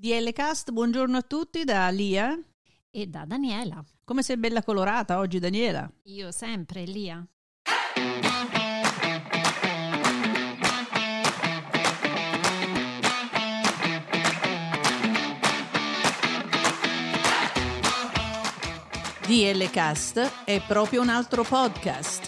DL 0.00 0.30
Cast, 0.30 0.70
buongiorno 0.70 1.16
a 1.16 1.22
tutti 1.22 1.64
da 1.64 1.88
Lia 1.88 2.40
e 2.88 3.06
da 3.08 3.24
Daniela. 3.26 3.84
Come 4.04 4.22
sei 4.22 4.36
bella 4.36 4.62
colorata 4.62 5.18
oggi, 5.18 5.40
Daniela? 5.40 5.90
Io 6.04 6.30
sempre, 6.30 6.84
Lia. 6.84 7.26
DL 19.26 19.68
Cast 19.70 20.44
è 20.44 20.62
proprio 20.64 21.02
un 21.02 21.08
altro 21.08 21.42
podcast. 21.42 22.27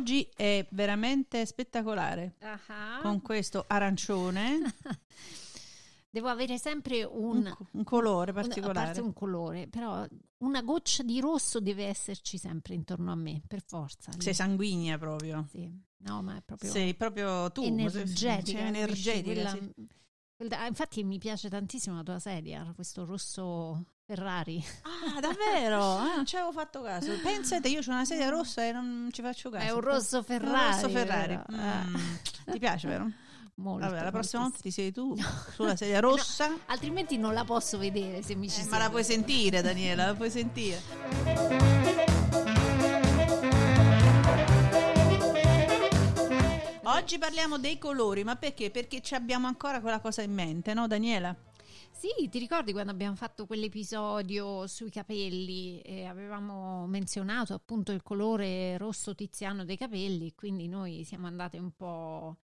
Oggi 0.00 0.26
è 0.34 0.66
veramente 0.70 1.44
spettacolare 1.44 2.36
uh-huh. 2.40 3.02
con 3.02 3.20
questo 3.20 3.66
arancione. 3.68 4.58
Devo 6.08 6.28
avere 6.28 6.56
sempre 6.56 7.04
un, 7.04 7.44
un, 7.44 7.56
un 7.72 7.84
colore 7.84 8.32
particolare. 8.32 8.98
Un, 8.98 9.08
un 9.08 9.12
colore, 9.12 9.68
però 9.68 10.06
una 10.38 10.62
goccia 10.62 11.02
di 11.02 11.20
rosso 11.20 11.60
deve 11.60 11.84
esserci 11.84 12.38
sempre 12.38 12.72
intorno 12.72 13.12
a 13.12 13.14
me, 13.14 13.42
per 13.46 13.62
forza. 13.62 14.10
Sei 14.16 14.32
sanguigna 14.32 14.96
proprio. 14.96 15.46
Sì, 15.50 15.70
no, 15.98 16.22
ma 16.22 16.38
è 16.38 16.42
proprio. 16.42 16.70
Sei 16.70 16.94
proprio 16.94 17.52
tu. 17.52 17.62
Energetica. 17.62 18.58
Sei 18.58 18.68
energetica. 18.68 19.32
Quella, 19.32 19.50
sì. 19.50 19.86
quella, 20.34 20.66
infatti 20.66 21.04
mi 21.04 21.18
piace 21.18 21.50
tantissimo 21.50 21.96
la 21.96 22.02
tua 22.02 22.18
sedia, 22.18 22.72
questo 22.74 23.04
rosso 23.04 23.84
Ferrari. 24.10 24.64
Ah, 24.82 25.20
davvero? 25.20 25.98
Ah, 26.10 26.16
non 26.16 26.26
ci 26.26 26.34
avevo 26.34 26.50
fatto 26.50 26.82
caso. 26.82 27.12
Pensate, 27.22 27.68
io 27.68 27.78
ho 27.78 27.90
una 27.90 28.04
sedia 28.04 28.28
rossa 28.28 28.64
e 28.64 28.72
non 28.72 29.08
ci 29.12 29.22
faccio 29.22 29.50
caso. 29.50 29.64
È 29.64 29.70
un 29.70 29.80
rosso 29.80 30.22
Ferrari. 30.22 30.52
Un 30.52 30.72
rosso 30.72 30.88
Ferrari. 30.88 31.38
Mm. 31.52 31.94
Ti 32.50 32.58
piace, 32.58 32.88
vero? 32.88 33.10
Molto, 33.60 33.86
Vabbè, 33.86 34.02
la 34.02 34.10
prossima 34.10 34.42
volta 34.42 34.58
ti 34.60 34.70
sei 34.72 34.90
tu 34.90 35.14
sulla 35.54 35.76
sedia 35.76 36.00
rossa. 36.00 36.48
No, 36.48 36.58
altrimenti 36.66 37.18
non 37.18 37.34
la 37.34 37.44
posso 37.44 37.78
vedere 37.78 38.22
se 38.22 38.34
mi 38.34 38.48
ci 38.48 38.62
eh. 38.62 38.66
Ma 38.68 38.78
la 38.78 38.90
puoi 38.90 39.04
sentire, 39.04 39.62
Daniela, 39.62 40.06
la 40.06 40.14
puoi 40.14 40.30
sentire. 40.30 40.82
Oggi 46.82 47.18
parliamo 47.18 47.58
dei 47.58 47.78
colori, 47.78 48.24
ma 48.24 48.34
perché? 48.34 48.70
Perché 48.70 49.00
ci 49.02 49.14
abbiamo 49.14 49.46
ancora 49.46 49.80
quella 49.80 50.00
cosa 50.00 50.22
in 50.22 50.32
mente, 50.32 50.74
no 50.74 50.88
Daniela? 50.88 51.36
Sì, 52.00 52.30
ti 52.30 52.38
ricordi 52.38 52.72
quando 52.72 52.92
abbiamo 52.92 53.14
fatto 53.14 53.44
quell'episodio 53.44 54.66
sui 54.66 54.88
capelli 54.88 55.82
e 55.82 56.06
avevamo 56.06 56.86
menzionato 56.86 57.52
appunto 57.52 57.92
il 57.92 58.02
colore 58.02 58.78
rosso 58.78 59.14
tiziano 59.14 59.66
dei 59.66 59.76
capelli, 59.76 60.34
quindi 60.34 60.66
noi 60.66 61.04
siamo 61.04 61.26
andate 61.26 61.58
un 61.58 61.70
po' 61.72 62.38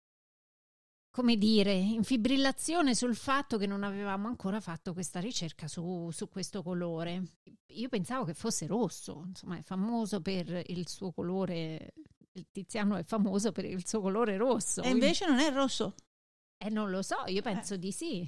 come 1.10 1.36
dire, 1.36 1.74
in 1.74 2.02
fibrillazione 2.02 2.94
sul 2.94 3.14
fatto 3.14 3.58
che 3.58 3.66
non 3.66 3.82
avevamo 3.82 4.26
ancora 4.26 4.58
fatto 4.58 4.94
questa 4.94 5.20
ricerca 5.20 5.68
su, 5.68 6.08
su, 6.10 6.30
questo 6.30 6.62
colore. 6.62 7.22
Io 7.74 7.90
pensavo 7.90 8.24
che 8.24 8.32
fosse 8.32 8.66
rosso, 8.66 9.24
insomma 9.26 9.58
è 9.58 9.62
famoso 9.62 10.22
per 10.22 10.62
il 10.68 10.88
suo 10.88 11.12
colore, 11.12 11.92
il 12.32 12.46
tiziano 12.50 12.96
è 12.96 13.04
famoso 13.04 13.52
per 13.52 13.66
il 13.66 13.86
suo 13.86 14.00
colore 14.00 14.38
rosso. 14.38 14.80
E 14.80 14.88
invece 14.88 15.26
non 15.26 15.40
è 15.40 15.52
rosso? 15.52 15.94
Eh 16.56 16.70
non 16.70 16.88
lo 16.88 17.02
so, 17.02 17.16
io 17.26 17.42
penso 17.42 17.74
eh. 17.74 17.78
di 17.78 17.92
sì. 17.92 18.26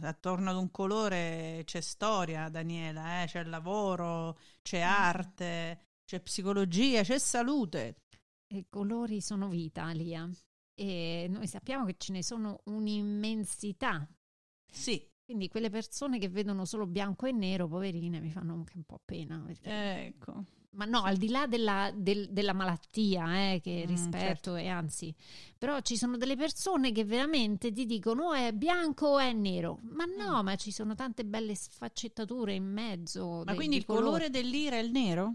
Attorno 0.00 0.50
ad 0.50 0.56
un 0.56 0.70
colore 0.70 1.62
c'è 1.64 1.80
storia, 1.80 2.48
Daniela, 2.48 3.22
eh? 3.22 3.26
c'è 3.26 3.42
lavoro, 3.44 4.38
c'è 4.62 4.80
arte, 4.80 5.86
c'è 6.04 6.20
psicologia, 6.20 7.02
c'è 7.02 7.18
salute. 7.18 8.02
I 8.54 8.66
colori 8.68 9.20
sono 9.20 9.48
vita, 9.48 9.90
Lia 9.90 10.28
e 10.80 11.26
noi 11.28 11.48
sappiamo 11.48 11.84
che 11.86 11.96
ce 11.98 12.12
ne 12.12 12.22
sono 12.22 12.60
un'immensità. 12.66 14.08
Sì. 14.70 15.04
Quindi 15.24 15.48
quelle 15.48 15.70
persone 15.70 16.18
che 16.18 16.28
vedono 16.28 16.64
solo 16.64 16.86
bianco 16.86 17.26
e 17.26 17.32
nero, 17.32 17.66
poverine, 17.66 18.20
mi 18.20 18.30
fanno 18.30 18.54
anche 18.54 18.74
un 18.76 18.84
po' 18.84 19.00
pena. 19.04 19.42
Perché... 19.44 20.06
Ecco. 20.06 20.44
Ma 20.70 20.84
no, 20.84 21.02
al 21.02 21.16
di 21.16 21.28
là 21.28 21.46
della, 21.46 21.90
del, 21.94 22.28
della 22.30 22.52
malattia, 22.52 23.52
eh, 23.52 23.60
che 23.60 23.84
mm, 23.84 23.88
rispetto 23.88 24.18
certo. 24.18 24.56
e 24.56 24.68
anzi, 24.68 25.14
però 25.56 25.80
ci 25.80 25.96
sono 25.96 26.16
delle 26.16 26.36
persone 26.36 26.92
che 26.92 27.04
veramente 27.04 27.72
ti 27.72 27.86
dicono 27.86 28.26
o 28.26 28.32
è 28.34 28.52
bianco 28.52 29.06
o 29.06 29.18
è 29.18 29.32
nero. 29.32 29.78
Ma 29.82 30.04
no, 30.04 30.42
mm. 30.42 30.44
ma 30.44 30.56
ci 30.56 30.70
sono 30.70 30.94
tante 30.94 31.24
belle 31.24 31.54
sfaccettature 31.54 32.52
in 32.52 32.64
mezzo. 32.64 33.42
Ma 33.44 33.52
de, 33.52 33.54
quindi 33.54 33.76
il 33.76 33.84
colore. 33.84 34.04
colore 34.04 34.30
dell'ira 34.30 34.76
è 34.76 34.80
il 34.80 34.90
nero? 34.90 35.34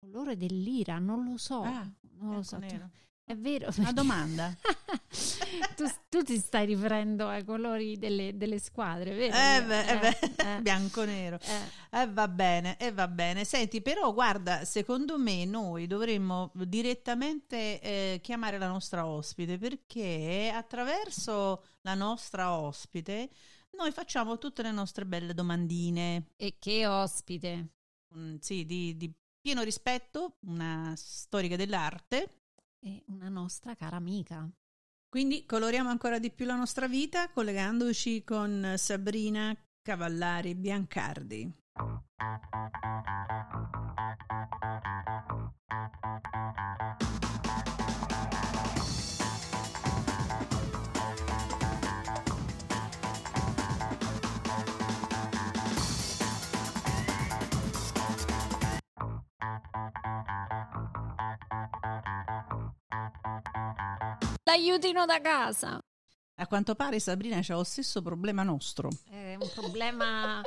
Il 0.00 0.10
colore 0.10 0.36
dell'ira, 0.36 0.98
non 0.98 1.24
lo 1.24 1.38
so. 1.38 1.62
Ah, 1.62 1.90
non 2.18 2.34
lo 2.34 2.42
so. 2.42 2.58
Nero. 2.58 2.90
È 3.26 3.34
vero. 3.34 3.70
Una 3.78 3.92
domanda. 3.92 4.54
tu, 5.74 5.84
tu, 6.10 6.22
ti 6.22 6.36
stai 6.36 6.66
riferendo 6.66 7.26
ai 7.26 7.42
colori 7.42 7.96
delle, 7.96 8.36
delle 8.36 8.58
squadre, 8.58 9.14
vero? 9.14 9.34
Eh 9.34 9.64
beh, 9.64 9.86
eh 9.86 9.98
beh. 10.36 10.56
Eh. 10.56 10.60
bianco-nero. 10.60 11.38
Eh. 11.40 12.02
eh. 12.02 12.06
va 12.10 12.28
bene, 12.28 12.76
eh, 12.76 12.92
va 12.92 13.08
bene. 13.08 13.44
Senti, 13.44 13.80
però 13.80 14.12
guarda, 14.12 14.66
secondo 14.66 15.18
me 15.18 15.46
noi 15.46 15.86
dovremmo 15.86 16.50
direttamente 16.52 17.80
eh, 17.80 18.20
chiamare 18.22 18.58
la 18.58 18.68
nostra 18.68 19.06
ospite 19.06 19.56
perché 19.56 20.52
attraverso 20.54 21.64
la 21.80 21.94
nostra 21.94 22.58
ospite 22.58 23.30
noi 23.78 23.90
facciamo 23.90 24.36
tutte 24.36 24.60
le 24.60 24.70
nostre 24.70 25.06
belle 25.06 25.32
domandine. 25.32 26.26
E 26.36 26.56
che 26.58 26.86
ospite? 26.86 27.68
Mm, 28.14 28.36
sì, 28.40 28.66
di, 28.66 28.98
di 28.98 29.10
pieno 29.40 29.62
rispetto, 29.62 30.36
una 30.40 30.92
storica 30.94 31.56
dell'arte 31.56 32.28
e 32.84 33.02
una 33.06 33.28
nostra 33.28 33.74
cara 33.74 33.96
amica. 33.96 34.48
Quindi 35.08 35.46
coloriamo 35.46 35.88
ancora 35.88 36.18
di 36.18 36.30
più 36.30 36.44
la 36.44 36.56
nostra 36.56 36.86
vita 36.86 37.30
collegandoci 37.30 38.22
con 38.24 38.74
Sabrina 38.76 39.56
Cavallari 39.80 40.54
Biancardi. 40.54 41.52
L'aiutino 64.64 65.04
da 65.04 65.20
casa. 65.20 65.78
A 66.36 66.46
quanto 66.46 66.74
pare 66.74 66.98
Sabrina 66.98 67.40
c'ha 67.42 67.54
lo 67.54 67.64
stesso 67.64 68.00
problema 68.00 68.42
nostro. 68.42 68.88
È 69.10 69.36
un 69.38 69.50
problema, 69.54 70.40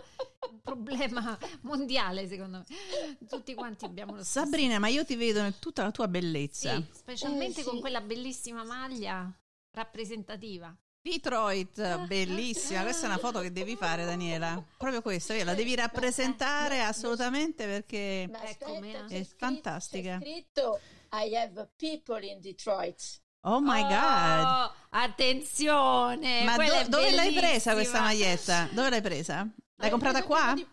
un 0.50 0.60
problema 0.64 1.38
mondiale, 1.62 2.28
secondo 2.28 2.58
me. 2.58 3.18
Tutti 3.30 3.54
quanti 3.54 3.86
abbiamo 3.86 4.16
lo 4.16 4.24
stesso. 4.24 4.44
Sabrina, 4.44 4.80
ma 4.80 4.88
io 4.88 5.06
ti 5.06 5.16
vedo 5.16 5.42
in 5.42 5.60
tutta 5.60 5.84
la 5.84 5.92
tua 5.92 6.08
bellezza. 6.08 6.76
Sì, 6.78 6.86
specialmente 6.94 7.60
eh, 7.60 7.64
sì. 7.64 7.70
con 7.70 7.80
quella 7.80 8.02
bellissima 8.02 8.64
maglia 8.64 9.32
rappresentativa. 9.70 10.76
Detroit, 11.00 12.08
bellissima. 12.08 12.82
Questa 12.82 13.06
è 13.06 13.10
una 13.10 13.20
foto 13.20 13.40
che 13.42 13.52
devi 13.52 13.76
fare, 13.76 14.04
Daniela. 14.04 14.62
Proprio 14.78 15.04
questa, 15.04 15.42
la 15.44 15.54
devi 15.54 15.76
rappresentare 15.76 16.82
assolutamente 16.82 17.68
perché 17.68 18.28
aspetta, 18.34 19.06
è 19.06 19.24
fantastica. 19.24 20.18
C'è 20.18 20.26
scritto 20.26 20.80
I 21.12 21.36
have 21.36 21.70
people 21.78 22.26
in 22.26 22.42
Detroit. 22.42 23.22
Oh 23.42 23.60
my 23.62 23.82
oh, 23.82 23.88
god! 23.88 24.72
Attenzione! 24.90 26.44
Ma 26.44 26.58
do, 26.58 26.90
dove 26.90 27.12
l'hai 27.12 27.34
presa 27.34 27.74
questa 27.74 28.02
maglietta? 28.02 28.68
Dove 28.72 28.90
l'hai 28.90 29.02
presa? 29.02 29.48
L'hai 29.76 29.88
eh, 29.88 29.92
comprata 29.92 30.24
qua? 30.24 30.54
Di... 30.56 30.68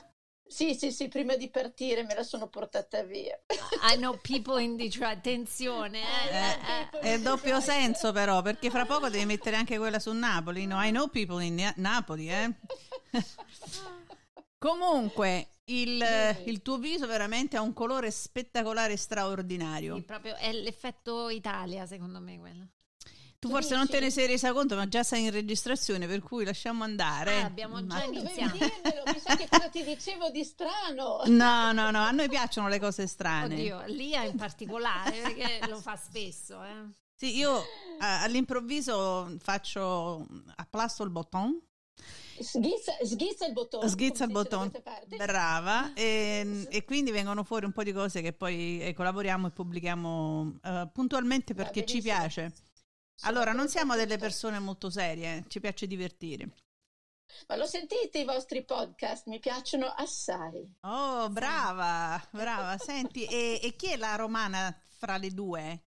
Sì, 0.46 0.74
sì, 0.74 0.92
sì, 0.92 1.08
prima 1.08 1.36
di 1.36 1.50
partire 1.50 2.04
me 2.04 2.14
la 2.14 2.22
sono 2.22 2.48
portata 2.48 3.02
via. 3.02 3.38
I 3.92 3.96
know 3.96 4.18
people 4.20 4.62
in 4.62 4.76
Detroit, 4.76 5.16
attenzione. 5.16 6.00
Eh, 6.30 6.98
eh, 6.98 7.14
è 7.14 7.20
doppio 7.20 7.60
senso 7.60 8.12
però, 8.12 8.42
perché 8.42 8.70
fra 8.70 8.84
poco 8.84 9.08
devi 9.08 9.24
mettere 9.24 9.56
anche 9.56 9.78
quella 9.78 9.98
su 9.98 10.12
Napoli, 10.12 10.66
no? 10.66 10.82
I 10.82 10.90
know 10.90 11.08
people 11.08 11.42
in 11.42 11.72
Napoli, 11.76 12.30
eh? 12.30 12.52
Comunque, 14.64 15.56
il, 15.64 16.02
il, 16.46 16.62
tuo 16.62 16.78
viso 16.78 17.06
veramente 17.06 17.58
ha 17.58 17.60
un 17.60 17.74
colore 17.74 18.10
spettacolare 18.10 18.96
straordinario. 18.96 19.96
Sì, 19.96 20.02
proprio 20.04 20.36
è 20.36 20.54
l'effetto 20.54 21.28
Italia, 21.28 21.84
secondo 21.84 22.18
me, 22.18 22.38
quello. 22.38 22.68
Tu 23.38 23.50
forse 23.50 23.76
non 23.76 23.86
te 23.86 24.00
ne 24.00 24.10
sei 24.10 24.26
resa 24.26 24.54
conto, 24.54 24.74
ma 24.74 24.88
già 24.88 25.02
sei 25.02 25.24
in 25.24 25.32
registrazione, 25.32 26.06
per 26.06 26.22
cui 26.22 26.46
lasciamo 26.46 26.82
andare. 26.82 27.42
Ah, 27.42 27.44
abbiamo 27.44 27.78
già 27.86 27.98
ma... 27.98 28.04
iniziato. 28.04 28.56
Dirmelo, 28.56 29.02
mi 29.12 29.18
sa 29.18 29.36
che 29.36 29.46
cosa 29.50 29.68
ti 29.68 29.84
dicevo 29.84 30.30
di 30.30 30.42
strano. 30.44 31.20
No, 31.26 31.72
no, 31.72 31.90
no, 31.90 31.98
a 31.98 32.10
noi 32.10 32.30
piacciono 32.30 32.68
le 32.68 32.78
cose 32.78 33.06
strane. 33.06 33.54
Oddio, 33.54 33.82
Lia 33.88 34.22
in 34.22 34.36
particolare, 34.36 35.20
perché 35.20 35.60
lo 35.68 35.76
fa 35.76 35.94
spesso. 35.96 36.64
Eh. 36.64 36.88
Sì, 37.14 37.36
io 37.36 37.62
all'improvviso 37.98 39.36
faccio 39.40 40.26
applasto 40.56 41.02
il 41.02 41.10
bottone 41.10 41.60
Sghizza, 42.40 42.92
sghizza, 43.04 43.46
il 43.46 43.52
bottone. 43.52 43.88
Sghizza 43.88 44.24
il 44.24 44.30
bottone, 44.30 44.70
brava. 45.16 45.92
E, 45.96 46.66
e, 46.70 46.84
quindi 46.84 47.10
vengono 47.10 47.44
fuori 47.44 47.64
un 47.64 47.72
po' 47.72 47.82
di 47.82 47.92
cose 47.92 48.20
che 48.20 48.32
poi 48.32 48.92
collaboriamo 48.94 49.46
e 49.46 49.50
pubblichiamo 49.50 50.40
uh, 50.62 50.90
puntualmente 50.92 51.54
perché 51.54 51.84
ci 51.84 52.00
piace. 52.00 52.52
Allora, 53.22 53.52
non 53.52 53.68
siamo 53.68 53.94
delle 53.96 54.18
persone 54.18 54.58
molto 54.58 54.90
serie, 54.90 55.44
ci 55.48 55.60
piace 55.60 55.86
divertire. 55.86 56.50
Ma 57.48 57.56
lo 57.56 57.66
sentite 57.66 58.18
i 58.18 58.24
vostri 58.24 58.64
podcast? 58.64 59.26
Mi 59.26 59.38
piacciono 59.38 59.86
assai. 59.86 60.74
Oh, 60.80 61.28
brava, 61.30 62.22
brava. 62.30 62.76
Senti, 62.78 63.24
e, 63.24 63.60
e 63.62 63.76
chi 63.76 63.92
è 63.92 63.96
la 63.96 64.14
romana 64.16 64.76
fra 64.88 65.16
le 65.16 65.30
due? 65.30 65.84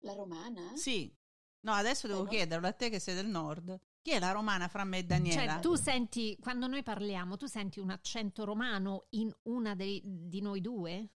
La 0.00 0.14
romana? 0.14 0.72
Sì. 0.76 1.12
No, 1.60 1.72
adesso 1.72 2.06
devo 2.06 2.24
chiederlo 2.24 2.66
a 2.66 2.72
te 2.72 2.90
che 2.90 3.00
sei 3.00 3.14
del 3.14 3.26
nord. 3.26 3.78
Chi 4.06 4.12
è 4.12 4.20
la 4.20 4.30
romana 4.30 4.68
fra 4.68 4.84
me 4.84 4.98
e 4.98 5.02
Daniela? 5.02 5.54
Cioè, 5.54 5.60
tu 5.60 5.74
senti, 5.74 6.38
quando 6.40 6.68
noi 6.68 6.84
parliamo, 6.84 7.36
tu 7.36 7.46
senti 7.46 7.80
un 7.80 7.90
accento 7.90 8.44
romano 8.44 9.06
in 9.10 9.34
una 9.46 9.74
dei, 9.74 10.00
di 10.04 10.40
noi 10.40 10.60
due? 10.60 11.08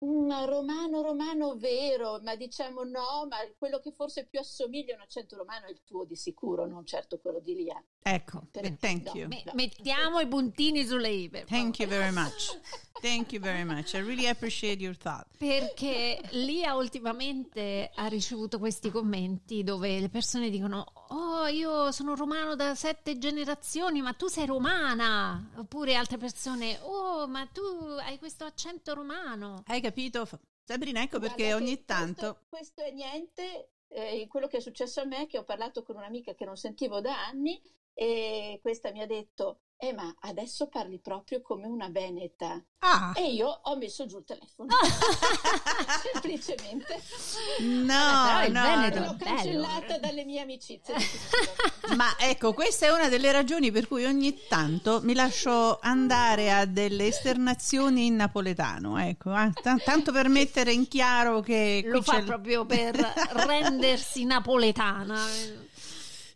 Un 0.00 0.28
romano 0.44 1.00
romano 1.00 1.56
vero, 1.56 2.20
ma 2.22 2.36
diciamo 2.36 2.82
no, 2.82 3.26
ma 3.26 3.38
quello 3.56 3.78
che 3.78 3.90
forse 3.92 4.26
più 4.26 4.38
assomiglia 4.38 4.92
a 4.92 4.96
un 4.96 5.02
accento 5.02 5.34
romano 5.34 5.64
è 5.64 5.70
il 5.70 5.80
tuo 5.82 6.04
di 6.04 6.14
sicuro, 6.14 6.66
non 6.66 6.84
certo 6.84 7.20
quello 7.20 7.40
di 7.40 7.54
Lia. 7.54 7.82
Ecco, 8.02 8.48
per, 8.50 8.76
thank 8.76 9.06
no, 9.06 9.12
you. 9.14 9.28
No. 9.28 9.52
Mettiamo 9.54 10.20
i 10.20 10.28
puntini 10.28 10.84
sulle 10.84 11.08
i. 11.08 11.30
Thank 11.46 11.78
you 11.78 11.88
very 11.88 12.12
much. 12.12 12.60
Thank 13.00 13.32
you 13.32 13.40
very 13.40 13.64
much. 13.64 13.94
I 13.94 14.00
really 14.00 14.28
appreciate 14.28 14.82
your 14.82 14.94
thought. 14.94 15.26
Perché 15.38 16.20
Lia 16.32 16.74
ultimamente 16.74 17.90
ha 17.94 18.06
ricevuto 18.08 18.58
questi 18.58 18.90
commenti 18.90 19.62
dove 19.62 20.00
le 20.00 20.10
persone 20.10 20.50
dicono 20.50 20.84
"Oh, 21.16 21.46
io 21.46 21.92
sono 21.92 22.16
romano 22.16 22.56
da 22.56 22.74
sette 22.74 23.18
generazioni, 23.18 24.02
ma 24.02 24.12
tu 24.14 24.26
sei 24.26 24.46
romana". 24.46 25.52
Oppure 25.56 25.94
altre 25.94 26.16
persone 26.16 26.78
"Oh, 26.82 27.28
ma 27.28 27.46
tu 27.46 27.62
hai 28.00 28.18
questo 28.18 28.44
accento 28.44 28.94
romano". 28.94 29.62
Hai 29.66 29.80
capito? 29.80 30.28
Sabrina, 30.64 31.02
ecco 31.02 31.18
Guarda 31.18 31.36
perché 31.36 31.54
ogni 31.54 31.84
tanto 31.84 32.14
questo, 32.14 32.46
questo 32.48 32.82
è 32.82 32.90
niente 32.90 33.74
eh, 33.88 34.26
quello 34.28 34.46
che 34.48 34.56
è 34.56 34.60
successo 34.60 35.00
a 35.00 35.04
me 35.04 35.26
che 35.26 35.38
ho 35.38 35.44
parlato 35.44 35.82
con 35.82 35.96
un'amica 35.96 36.34
che 36.34 36.44
non 36.44 36.56
sentivo 36.56 37.00
da 37.00 37.26
anni 37.26 37.60
e 37.92 38.58
questa 38.60 38.90
mi 38.90 39.00
ha 39.00 39.06
detto 39.06 39.60
eh 39.76 39.92
ma 39.92 40.14
adesso 40.20 40.68
parli 40.68 40.98
proprio 40.98 41.42
come 41.42 41.66
una 41.66 41.88
veneta. 41.88 42.62
Ah. 42.78 43.12
E 43.16 43.32
io 43.32 43.48
ho 43.48 43.76
messo 43.76 44.06
giù 44.06 44.18
il 44.18 44.24
telefono. 44.24 44.68
Semplicemente. 46.12 47.00
No, 47.60 48.40
eh, 48.42 48.48
no, 48.48 48.62
Veneto 48.62 49.00
l'ho 49.00 49.16
cancellata 49.18 49.86
bello. 49.86 49.98
dalle 50.00 50.24
mie 50.24 50.40
amicizie. 50.40 50.94
ma 51.96 52.14
ecco, 52.18 52.52
questa 52.52 52.86
è 52.86 52.90
una 52.90 53.08
delle 53.08 53.32
ragioni 53.32 53.70
per 53.70 53.88
cui 53.88 54.04
ogni 54.04 54.38
tanto 54.48 55.00
mi 55.02 55.14
lascio 55.14 55.78
andare 55.80 56.52
a 56.52 56.66
delle 56.66 57.06
esternazioni 57.06 58.06
in 58.06 58.16
napoletano, 58.16 58.98
ecco, 58.98 59.34
eh, 59.36 59.50
t- 59.52 59.82
tanto 59.82 60.12
per 60.12 60.28
mettere 60.28 60.72
in 60.72 60.88
chiaro 60.88 61.40
che 61.40 61.82
lo 61.86 62.02
fa 62.02 62.22
proprio 62.22 62.64
per 62.64 62.96
rendersi 63.46 64.24
napoletana. 64.24 65.72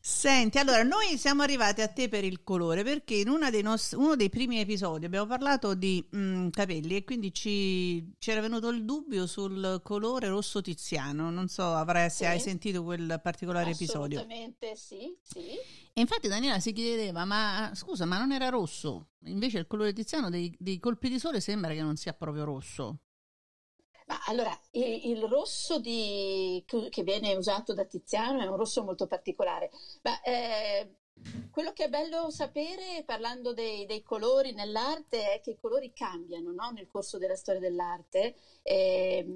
Senti, 0.08 0.56
allora 0.56 0.82
noi 0.84 1.18
siamo 1.18 1.42
arrivati 1.42 1.82
a 1.82 1.86
te 1.86 2.08
per 2.08 2.24
il 2.24 2.42
colore 2.42 2.82
perché 2.82 3.16
in 3.16 3.46
dei 3.50 3.60
nostri, 3.60 3.98
uno 3.98 4.16
dei 4.16 4.30
primi 4.30 4.58
episodi 4.58 5.04
abbiamo 5.04 5.26
parlato 5.26 5.74
di 5.74 6.04
mh, 6.10 6.18
mm, 6.18 6.48
capelli 6.48 6.96
e 6.96 7.04
quindi 7.04 7.32
ci, 7.32 8.14
ci, 8.18 8.30
era 8.30 8.40
venuto 8.40 8.68
il 8.70 8.86
dubbio 8.86 9.26
sul 9.26 9.80
colore 9.84 10.28
rosso 10.28 10.62
tiziano. 10.62 11.30
Non 11.30 11.48
so 11.48 11.74
avrai, 11.74 12.08
se 12.08 12.26
hai 12.26 12.40
sentito 12.40 12.82
quel 12.82 13.20
particolare 13.22 13.72
episodio. 13.72 14.20
Assolutamente 14.20 14.74
sì, 14.76 15.14
sì. 15.22 15.40
E 15.92 16.00
infatti 16.00 16.26
Daniela 16.26 16.58
si 16.58 16.72
chiedeva, 16.72 17.26
ma 17.26 17.72
scusa, 17.74 18.06
ma 18.06 18.18
non 18.18 18.32
era 18.32 18.48
rosso? 18.48 19.10
Invece 19.26 19.58
il 19.58 19.66
colore 19.66 19.92
tiziano 19.92 20.30
dei, 20.30 20.52
dei 20.58 20.80
colpi 20.80 21.10
di 21.10 21.18
sole 21.18 21.38
sembra 21.40 21.74
che 21.74 21.82
non 21.82 21.96
sia 21.96 22.14
proprio 22.14 22.44
rosso. 22.44 23.00
Ma 24.08 24.20
allora, 24.26 24.58
il, 24.70 25.22
rosso 25.24 25.78
di, 25.78 26.64
che 26.64 27.02
viene 27.02 27.34
usato 27.34 27.74
da 27.74 27.84
Tiziano 27.84 28.40
è 28.40 28.46
un 28.46 28.56
rosso 28.56 28.82
molto 28.82 29.06
particolare. 29.06 29.70
Ma, 30.00 30.18
eh, 30.22 30.94
quello 31.50 31.72
che 31.74 31.84
è 31.84 31.88
bello 31.90 32.30
sapere, 32.30 33.02
parlando 33.04 33.52
dei, 33.52 33.84
dei, 33.84 34.02
colori 34.02 34.52
nell'arte, 34.52 35.34
è 35.34 35.40
che 35.42 35.50
i 35.50 35.58
colori 35.60 35.92
cambiano 35.92 36.52
no? 36.52 36.70
nel 36.70 36.86
corso 36.86 37.18
della 37.18 37.36
storia 37.36 37.60
dell'arte. 37.60 38.36
Eh, 38.62 39.26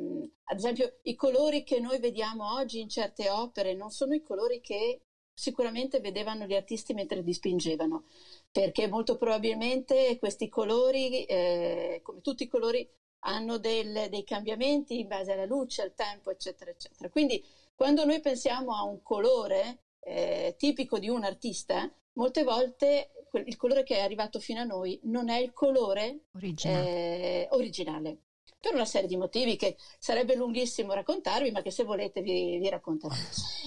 ad 0.44 0.56
esempio, 0.56 1.00
i 1.02 1.14
colori 1.16 1.64
che 1.64 1.78
noi 1.78 1.98
vediamo 1.98 2.54
oggi 2.54 2.80
in 2.80 2.88
certe 2.88 3.28
opere 3.28 3.74
non 3.74 3.90
sono 3.90 4.14
i 4.14 4.22
colori 4.22 4.62
che 4.62 5.02
sicuramente 5.34 6.00
vedevano 6.00 6.46
gli 6.46 6.54
artisti 6.54 6.94
mentre 6.94 7.22
dipingevano, 7.22 8.04
perché 8.50 8.86
molto 8.88 9.18
probabilmente 9.18 10.18
questi 10.18 10.48
colori, 10.48 11.24
eh, 11.24 12.00
come 12.02 12.22
tutti 12.22 12.44
i 12.44 12.48
colori, 12.48 12.88
hanno 13.24 13.58
del, 13.58 14.06
dei 14.08 14.24
cambiamenti 14.24 14.98
in 14.98 15.08
base 15.08 15.32
alla 15.32 15.44
luce, 15.44 15.82
al 15.82 15.94
tempo, 15.94 16.30
eccetera, 16.30 16.70
eccetera. 16.70 17.08
Quindi 17.08 17.42
quando 17.74 18.04
noi 18.04 18.20
pensiamo 18.20 18.74
a 18.74 18.82
un 18.82 19.02
colore 19.02 19.80
eh, 20.00 20.54
tipico 20.56 20.98
di 20.98 21.08
un 21.08 21.24
artista, 21.24 21.90
molte 22.14 22.42
volte 22.42 23.10
il 23.44 23.56
colore 23.56 23.82
che 23.82 23.96
è 23.96 24.00
arrivato 24.00 24.38
fino 24.38 24.60
a 24.60 24.64
noi 24.64 24.98
non 25.04 25.28
è 25.28 25.38
il 25.38 25.52
colore 25.52 26.24
originale. 26.32 26.88
Eh, 26.88 27.48
originale 27.50 28.18
per 28.62 28.74
una 28.74 28.84
serie 28.84 29.08
di 29.08 29.16
motivi 29.16 29.56
che 29.56 29.76
sarebbe 29.98 30.36
lunghissimo 30.36 30.92
raccontarvi, 30.92 31.50
ma 31.50 31.62
che 31.62 31.72
se 31.72 31.82
volete 31.82 32.20
vi, 32.20 32.58
vi 32.58 32.68
racconterò. 32.68 33.12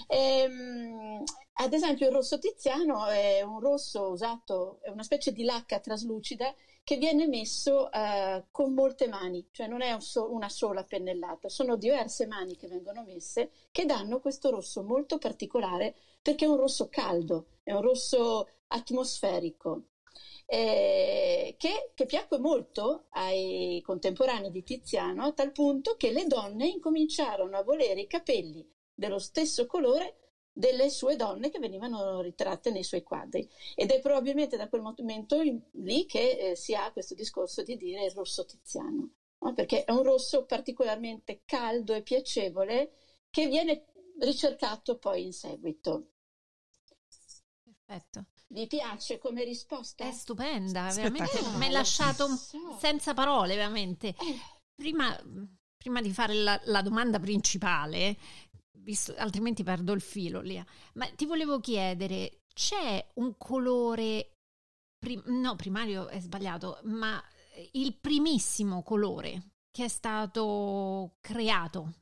Ehm, 0.07 1.21
ad 1.57 1.74
esempio 1.74 2.07
il 2.07 2.13
rosso 2.13 2.39
tiziano 2.39 3.05
è 3.07 3.41
un 3.41 3.59
rosso 3.59 4.09
usato, 4.09 4.79
è 4.81 4.89
una 4.89 5.03
specie 5.03 5.33
di 5.33 5.43
lacca 5.43 5.79
traslucida 5.79 6.53
che 6.85 6.97
viene 6.97 7.25
messo 7.25 7.91
eh, 7.91 8.45
con 8.51 8.73
molte 8.75 9.07
mani, 9.07 9.43
cioè 9.51 9.65
non 9.65 9.81
è 9.81 9.91
un 9.91 10.01
so- 10.01 10.31
una 10.31 10.49
sola 10.49 10.83
pennellata, 10.83 11.49
sono 11.49 11.75
diverse 11.77 12.27
mani 12.27 12.55
che 12.55 12.67
vengono 12.67 13.03
messe 13.03 13.49
che 13.71 13.85
danno 13.85 14.19
questo 14.19 14.51
rosso 14.51 14.83
molto 14.83 15.17
particolare 15.17 15.95
perché 16.21 16.45
è 16.45 16.47
un 16.47 16.57
rosso 16.57 16.87
caldo, 16.87 17.47
è 17.63 17.73
un 17.73 17.81
rosso 17.81 18.47
atmosferico. 18.67 19.87
Eh, 20.45 21.55
che, 21.57 21.91
che, 21.95 22.05
piacque 22.05 22.37
molto 22.37 23.07
ai 23.13 23.81
contemporanei 23.83 24.51
di 24.51 24.61
Tiziano 24.61 25.23
a 25.23 25.31
tal 25.31 25.51
punto 25.51 25.95
che 25.97 26.11
le 26.11 26.25
donne 26.27 26.67
incominciarono 26.67 27.57
a 27.57 27.63
volere 27.63 28.01
i 28.01 28.07
capelli 28.07 28.63
dello 28.93 29.17
stesso 29.17 29.65
colore 29.65 30.25
delle 30.57 30.89
sue 30.89 31.17
donne 31.17 31.50
che 31.50 31.59
venivano 31.59 32.21
ritratte 32.21 32.71
nei 32.71 32.83
suoi 32.83 33.03
quadri 33.03 33.47
ed 33.75 33.91
è 33.91 34.00
probabilmente 34.00 34.55
da 34.55 34.69
quel 34.69 34.81
momento 34.81 35.41
lì 35.41 36.05
che 36.05 36.51
eh, 36.51 36.55
si 36.55 36.74
ha 36.74 36.93
questo 36.93 37.13
discorso 37.13 37.62
di 37.62 37.75
dire 37.75 38.05
il 38.05 38.12
rosso 38.12 38.45
tiziano, 38.45 39.09
no? 39.38 39.53
perché 39.53 39.83
è 39.83 39.91
un 39.91 40.03
rosso 40.03 40.45
particolarmente 40.45 41.41
caldo 41.43 41.93
e 41.93 42.03
piacevole 42.03 42.93
che 43.29 43.47
viene 43.47 43.88
ricercato 44.21 44.97
poi 44.97 45.25
in 45.25 45.33
seguito. 45.33 46.12
Perfetto. 47.62 48.27
Vi 48.47 48.67
piace 48.67 49.17
come 49.17 49.43
risposta? 49.43 50.07
È 50.07 50.12
stupenda, 50.13 50.89
veramente 50.93 51.41
mi 51.57 51.65
ha 51.65 51.71
lasciato 51.71 52.27
so. 52.27 52.77
senza 52.79 53.13
parole, 53.13 53.55
veramente. 53.55 54.07
Eh. 54.07 54.39
Prima, 54.74 55.13
prima 55.75 56.01
di 56.01 56.13
fare 56.13 56.33
la, 56.33 56.59
la 56.65 56.81
domanda 56.81 57.19
principale, 57.19 58.15
visto, 58.85 59.13
altrimenti 59.17 59.63
perdo 59.63 59.91
il 59.91 60.01
filo 60.01 60.39
lì. 60.39 60.63
Ma 60.93 61.07
ti 61.15 61.25
volevo 61.25 61.59
chiedere, 61.59 62.43
c'è 62.53 63.05
un 63.15 63.35
colore, 63.37 64.35
prim- 64.97 65.25
no, 65.25 65.55
primario 65.55 66.07
è 66.07 66.19
sbagliato, 66.19 66.79
ma 66.83 67.21
il 67.71 67.95
primissimo 67.95 68.83
colore 68.83 69.49
che 69.71 69.85
è 69.85 69.87
stato 69.89 71.15
creato? 71.19 71.93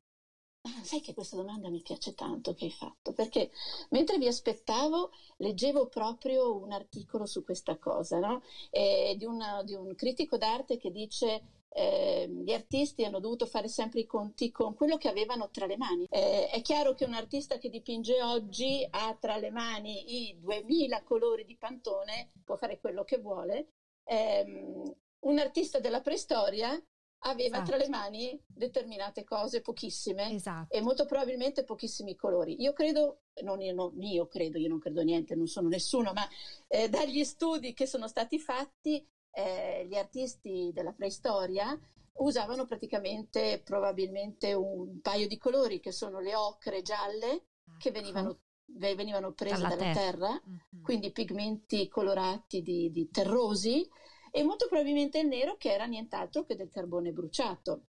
Sai 0.82 1.02
che 1.02 1.14
questa 1.14 1.36
domanda 1.36 1.70
mi 1.70 1.82
piace 1.82 2.14
tanto 2.14 2.54
che 2.54 2.66
hai 2.66 2.72
fatto, 2.72 3.12
perché 3.12 3.52
mentre 3.90 4.18
vi 4.18 4.28
aspettavo 4.28 5.12
leggevo 5.38 5.88
proprio 5.88 6.56
un 6.56 6.72
articolo 6.72 7.26
su 7.26 7.44
questa 7.44 7.78
cosa, 7.78 8.20
no? 8.20 8.42
eh, 8.70 9.16
di, 9.18 9.26
una, 9.26 9.62
di 9.64 9.74
un 9.74 9.94
critico 9.96 10.38
d'arte 10.38 10.78
che 10.78 10.90
dice 10.92 11.63
eh, 11.76 12.28
gli 12.30 12.52
artisti 12.52 13.04
hanno 13.04 13.20
dovuto 13.20 13.46
fare 13.48 13.68
sempre 13.68 14.02
i 14.02 14.06
conti 14.06 14.52
con 14.52 14.76
quello 14.76 14.98
che 14.98 15.10
avevano 15.10 15.50
tra 15.50 15.66
le 15.66 15.78
mani. 15.78 16.06
Eh, 16.10 16.48
è 16.50 16.62
chiaro 16.62 16.94
che 16.94 17.06
un 17.06 17.14
artista 17.14 17.58
che 17.58 17.70
dipinge 17.70 18.22
oggi 18.22 18.86
ha 18.90 19.16
tra 19.20 19.38
le 19.38 19.50
mani 19.50 20.30
i 20.30 20.40
2000 20.40 21.04
colori 21.04 21.46
di 21.46 21.58
Pantone, 21.58 22.32
può 22.44 22.56
fare 22.56 22.80
quello 22.80 23.04
che 23.04 23.18
vuole. 23.18 23.70
Eh, 24.04 24.46
un 25.20 25.40
artista 25.40 25.80
della 25.80 26.02
preistoria 26.02 26.80
aveva 27.26 27.58
esatto. 27.58 27.70
tra 27.70 27.78
le 27.78 27.88
mani 27.88 28.40
determinate 28.46 29.24
cose, 29.24 29.62
pochissime, 29.62 30.34
esatto. 30.34 30.74
e 30.76 30.82
molto 30.82 31.06
probabilmente 31.06 31.64
pochissimi 31.64 32.16
colori. 32.16 32.62
Io 32.62 32.74
credo, 32.74 33.22
non 33.44 33.62
io, 33.62 33.74
non 33.74 34.02
io 34.02 34.28
credo, 34.28 34.58
io 34.58 34.68
non 34.68 34.80
credo 34.80 35.02
niente, 35.02 35.36
non 35.36 35.48
sono 35.48 35.70
nessuno, 35.70 36.12
ma 36.14 36.28
eh, 36.68 36.90
dagli 36.90 37.24
studi 37.24 37.74
che 37.74 37.86
sono 37.86 38.08
stati 38.08 38.40
fatti, 38.40 39.08
eh, 39.34 39.86
gli 39.88 39.96
artisti 39.96 40.72
della 40.74 40.94
preistoria 40.94 41.78
usavano 42.16 42.66
praticamente 42.66 43.62
probabilmente 43.64 44.54
un 44.54 45.00
paio 45.02 45.28
di 45.28 45.38
colori 45.38 45.80
che 45.80 45.92
sono 45.92 46.20
le 46.20 46.36
ocre 46.36 46.82
gialle 46.82 47.48
che 47.78 47.90
ecco. 47.90 48.00
venivano, 48.00 48.40
venivano 48.66 49.32
prese 49.34 49.62
dalla, 49.62 49.76
dalla 49.76 49.94
terra, 49.94 50.02
terra 50.02 50.42
mm-hmm. 50.48 50.84
quindi 50.84 51.12
pigmenti 51.12 51.88
colorati 51.88 52.62
di, 52.62 52.92
di 52.92 53.10
terrosi 53.10 53.88
e 54.32 54.44
molto 54.44 54.68
probabilmente 54.68 55.20
il 55.20 55.28
nero 55.28 55.56
che 55.58 55.72
era 55.72 55.86
nient'altro 55.86 56.44
che 56.44 56.56
del 56.56 56.70
carbone 56.70 57.12
bruciato. 57.12 57.86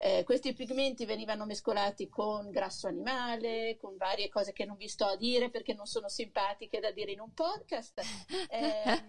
Eh, 0.00 0.22
questi 0.22 0.52
pigmenti 0.52 1.04
venivano 1.04 1.44
mescolati 1.44 2.08
con 2.08 2.50
grasso 2.50 2.86
animale, 2.86 3.76
con 3.80 3.96
varie 3.96 4.28
cose 4.28 4.52
che 4.52 4.64
non 4.64 4.76
vi 4.76 4.86
sto 4.86 5.04
a 5.06 5.16
dire 5.16 5.50
perché 5.50 5.74
non 5.74 5.86
sono 5.86 6.08
simpatiche 6.08 6.78
da 6.78 6.92
dire 6.92 7.12
in 7.12 7.20
un 7.20 7.32
podcast. 7.34 8.00
Eh, 8.50 9.04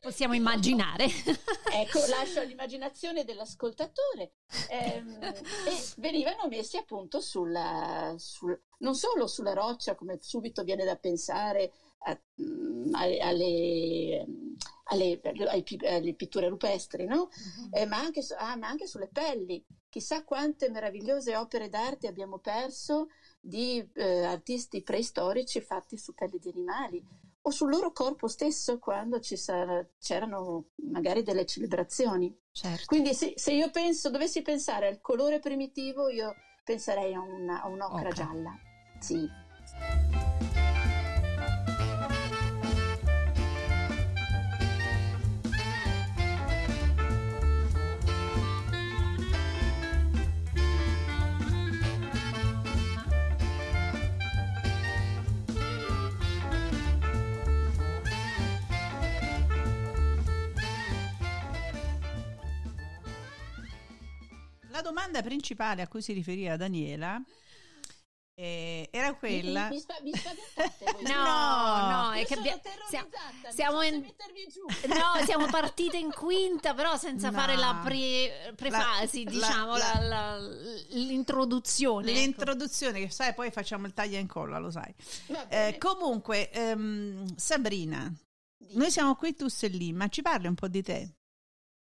Possiamo 0.00 0.34
immaginare. 0.36 1.04
ecco, 1.04 2.00
lascio 2.08 2.40
all'immaginazione 2.40 3.24
dell'ascoltatore. 3.24 4.32
Eh, 4.68 4.96
e 4.96 5.94
venivano 5.98 6.48
messi 6.48 6.76
appunto 6.76 7.20
sulla, 7.20 8.14
sul, 8.18 8.60
non 8.78 8.94
solo 8.94 9.26
sulla 9.26 9.52
roccia, 9.52 9.94
come 9.94 10.18
subito 10.20 10.64
viene 10.64 10.84
da 10.84 10.96
pensare, 10.96 11.72
a, 11.98 12.18
mm, 12.42 12.94
alle, 12.94 13.18
alle, 13.18 14.26
alle, 14.84 15.20
alle, 15.22 16.14
pitture 16.14 16.48
rupestri, 16.48 17.06
no? 17.06 17.22
uh-huh. 17.22 17.68
eh, 17.70 17.86
ma, 17.86 17.98
anche, 17.98 18.24
ah, 18.38 18.56
ma, 18.56 18.68
anche, 18.68 18.86
sulle 18.86 19.08
pelli. 19.08 19.64
Chissà 19.88 20.24
quante 20.24 20.68
meravigliose 20.68 21.36
opere 21.36 21.68
d'arte 21.68 22.06
abbiamo 22.06 22.38
perso 22.38 23.08
di 23.40 23.84
eh, 23.94 24.24
artisti 24.24 24.82
preistorici 24.82 25.60
fatti 25.60 25.96
su 25.96 26.12
pelli 26.14 26.38
di 26.38 26.50
animali 26.50 27.02
o 27.46 27.50
sul 27.50 27.70
loro 27.70 27.92
corpo 27.92 28.26
stesso 28.26 28.78
quando 28.78 29.20
sarà, 29.22 29.84
c'erano 29.98 30.66
magari 30.90 31.22
delle 31.22 31.46
celebrazioni. 31.46 32.36
Certo. 32.50 32.86
Quindi 32.86 33.14
se, 33.14 33.34
se, 33.36 33.52
io 33.52 33.70
penso, 33.70 34.10
dovessi 34.10 34.42
pensare 34.42 34.88
al 34.88 35.00
colore 35.00 35.38
primitivo, 35.38 36.08
io 36.08 36.34
penserei 36.64 37.14
a, 37.14 37.20
una, 37.20 37.62
a 37.62 37.68
un'ocra 37.68 38.08
okay. 38.08 38.12
gialla. 38.12 38.58
Sì. 38.98 40.35
La 64.76 64.82
domanda 64.82 65.22
principale 65.22 65.80
a 65.80 65.88
cui 65.88 66.02
si 66.02 66.12
riferiva 66.12 66.54
Daniela 66.58 67.18
eh, 68.34 68.90
era 68.92 69.14
quella. 69.14 69.70
Mi, 69.70 69.82
mi, 70.02 70.10
mi 70.10 70.14
spaventate 70.14 71.00
No, 71.08 71.88
no, 71.88 72.12
è 72.12 72.26
che 72.26 72.34
abbia... 72.34 72.60
siamo, 72.90 73.08
siamo, 73.54 73.80
in... 73.80 74.04
no, 74.88 75.24
siamo 75.24 75.46
partite 75.46 75.96
in 75.96 76.12
quinta, 76.12 76.74
però 76.74 76.98
senza 76.98 77.30
no. 77.30 77.38
fare 77.38 77.56
la 77.56 77.80
pre... 77.82 78.52
prefasi, 78.54 79.24
la, 79.24 79.30
diciamo, 79.30 79.76
la, 79.78 79.98
la, 79.98 80.38
l'introduzione. 80.90 82.12
L'introduzione, 82.12 82.98
ecco. 82.98 83.06
che 83.06 83.12
sai, 83.14 83.32
poi 83.32 83.50
facciamo 83.50 83.86
il 83.86 83.94
taglia 83.94 84.18
e 84.18 84.20
incolla, 84.20 84.58
lo 84.58 84.70
sai. 84.70 84.94
Eh, 85.48 85.78
comunque, 85.78 86.50
um, 86.54 87.34
Sabrina, 87.34 88.14
Dì. 88.58 88.76
noi 88.76 88.90
siamo 88.90 89.14
qui, 89.14 89.34
tu 89.34 89.48
sei 89.48 89.70
lì, 89.70 89.94
ma 89.94 90.08
ci 90.08 90.20
parli 90.20 90.48
un 90.48 90.54
po' 90.54 90.68
di 90.68 90.82
te? 90.82 91.14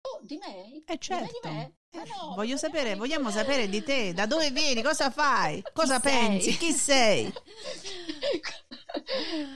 Oh, 0.01 0.19
di 0.21 0.37
me? 0.37 0.83
Eh 0.85 0.99
certo. 0.99 1.39
Di 1.41 1.49
me? 1.49 1.73
No, 2.03 2.33
Voglio 2.35 2.57
sapere, 2.57 2.95
vogliamo 2.95 3.31
sapere 3.31 3.69
di 3.69 3.81
te, 3.83 4.13
da 4.13 4.25
dove 4.25 4.51
vieni, 4.51 4.81
cosa 4.83 5.09
fai, 5.09 5.63
cosa 5.73 5.99
chi 5.99 6.09
pensi, 6.09 6.51
sei? 6.51 6.57
chi 6.57 6.71
sei? 6.73 7.33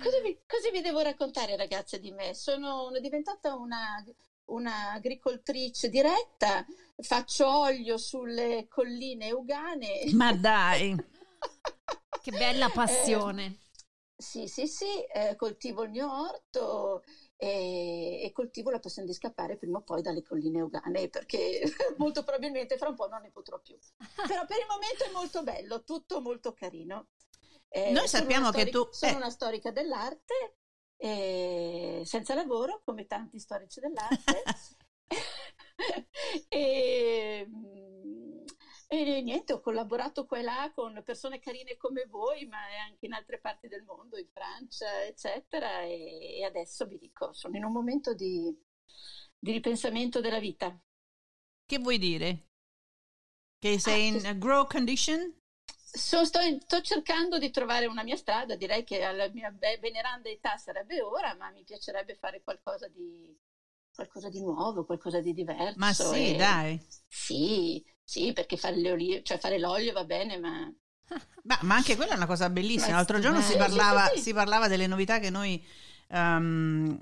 cosa, 0.01 0.19
vi, 0.22 0.39
cosa, 0.48 0.69
vi, 0.72 0.81
devo 0.81 1.01
raccontare 1.01 1.58
ragazze 1.58 2.00
di 2.00 2.12
me? 2.12 2.34
Sono 2.34 2.89
diventata 3.01 3.55
una, 3.55 4.03
una 4.46 4.91
agricoltrice 4.91 5.89
diretta, 5.89 6.65
faccio 7.01 7.48
olio 7.48 7.98
sulle 7.98 8.67
colline 8.69 9.31
ugane. 9.31 10.10
Ma 10.13 10.34
dai! 10.34 10.96
che 12.22 12.31
bella 12.31 12.69
passione! 12.69 13.46
Eh, 13.46 13.58
sì, 14.15 14.48
sì, 14.48 14.67
sì, 14.67 15.03
eh, 15.13 15.36
coltivo 15.36 15.84
il 15.84 15.91
mio 15.91 16.12
orto 16.12 17.03
e, 17.41 18.22
e, 18.22 18.31
coltivo 18.34 18.69
la 18.69 18.79
passione 18.79 19.08
di 19.08 19.13
scappare 19.13 19.55
prima 19.55 19.77
o 19.77 19.81
poi 19.81 20.01
dalle 20.01 20.24
colline 20.24 20.60
ugane 20.60 21.08
perché 21.08 21.62
molto 21.96 22.25
probabilmente 22.25 22.77
fra 22.77 22.89
un 22.89 22.96
po' 22.96 23.08
non 23.08 23.22
ne 23.22 23.31
potrò 23.31 23.58
più. 23.60 23.77
Però 24.27 24.46
per 24.46 24.58
il 24.58 24.65
momento 24.67 25.05
è 25.05 25.12
molto 25.12 25.41
bello, 25.41 25.86
tutto 25.86 26.19
molto 26.19 26.51
carino. 26.51 27.08
Eh, 27.69 27.91
Noi 27.91 28.10
sappiamo 28.10 28.51
che 28.51 28.67
tu... 28.67 28.86
Sono 28.91 29.13
eh. 29.13 29.15
una 29.15 29.29
storica 29.29 29.72
dell'arte, 29.72 30.58
eh, 30.98 32.01
senza 32.03 32.34
lavoro 32.34 32.81
come 32.84 33.08
tanti 33.08 33.39
storici 33.39 33.79
dell'arte. 33.79 34.43
e, 36.50 37.48
e 38.91 39.22
niente, 39.22 39.53
ho 39.53 39.60
collaborato 39.60 40.25
qua 40.25 40.39
e 40.39 40.41
là 40.41 40.72
con 40.74 41.01
persone 41.05 41.39
carine 41.39 41.77
come 41.77 42.05
voi, 42.08 42.48
ma 42.48 42.58
anche 42.88 43.05
in 43.05 43.13
altre 43.13 43.39
parti 43.39 43.67
del 43.67 43.84
mondo, 43.84 44.17
in 44.17 44.27
Francia, 44.34 45.03
eccetera. 45.05 45.84
E, 45.84 46.43
adesso 46.43 46.88
vi 46.88 46.98
dico, 46.98 47.31
sono 47.31 47.55
in 47.55 47.65
un 47.65 47.72
momento 47.72 48.15
di, 48.15 48.51
di 49.38 49.51
ripensamento 49.51 50.22
della 50.22 50.39
vita. 50.39 50.75
Che 51.65 51.77
vuoi 51.77 52.00
dire? 52.00 52.48
Che 53.60 53.77
sei 53.77 54.10
ah, 54.10 54.29
in 54.29 54.39
grow 54.39 54.65
condition? 54.65 55.39
So, 55.67 56.25
sto, 56.25 56.39
sto, 56.60 56.81
cercando 56.81 57.38
di 57.38 57.51
trovare 57.51 57.86
una 57.86 58.03
mia 58.03 58.15
strada, 58.15 58.55
direi 58.55 58.84
che 58.84 59.03
alla 59.03 59.29
mia 59.29 59.55
veneranda 59.79 60.29
età 60.29 60.58
sarebbe 60.58 61.00
ora, 61.01 61.36
ma 61.36 61.51
mi 61.51 61.63
piacerebbe 61.63 62.15
fare 62.15 62.41
qualcosa 62.41 62.88
di, 62.88 63.38
qualcosa 63.93 64.29
di 64.29 64.39
nuovo, 64.41 64.86
qualcosa 64.86 65.19
di 65.19 65.34
diverso. 65.34 65.77
Ma 65.77 65.93
sì, 65.93 66.34
e... 66.34 66.36
dai. 66.38 66.88
Sì, 67.08 67.84
sì, 68.10 68.34
perché 68.34 68.58
fare, 68.58 68.92
olive, 68.92 69.22
cioè 69.22 69.38
fare 69.38 69.60
l'olio 69.60 69.94
va 69.94 70.04
bene, 70.04 70.39
ma... 70.39 70.74
ma... 71.44 71.60
ma 71.62 71.75
anche 71.75 71.96
quella 71.96 72.13
è 72.13 72.16
una 72.16 72.25
cosa 72.25 72.50
bellissima. 72.50 72.96
L'altro 72.96 73.20
giorno 73.20 73.39
si 73.39 73.56
parlava, 73.56 74.08
si 74.16 74.34
parlava, 74.34 74.68
delle 74.68 74.88
novità 74.88 75.20
che 75.20 75.30
noi 75.30 75.63
um, 76.08 76.98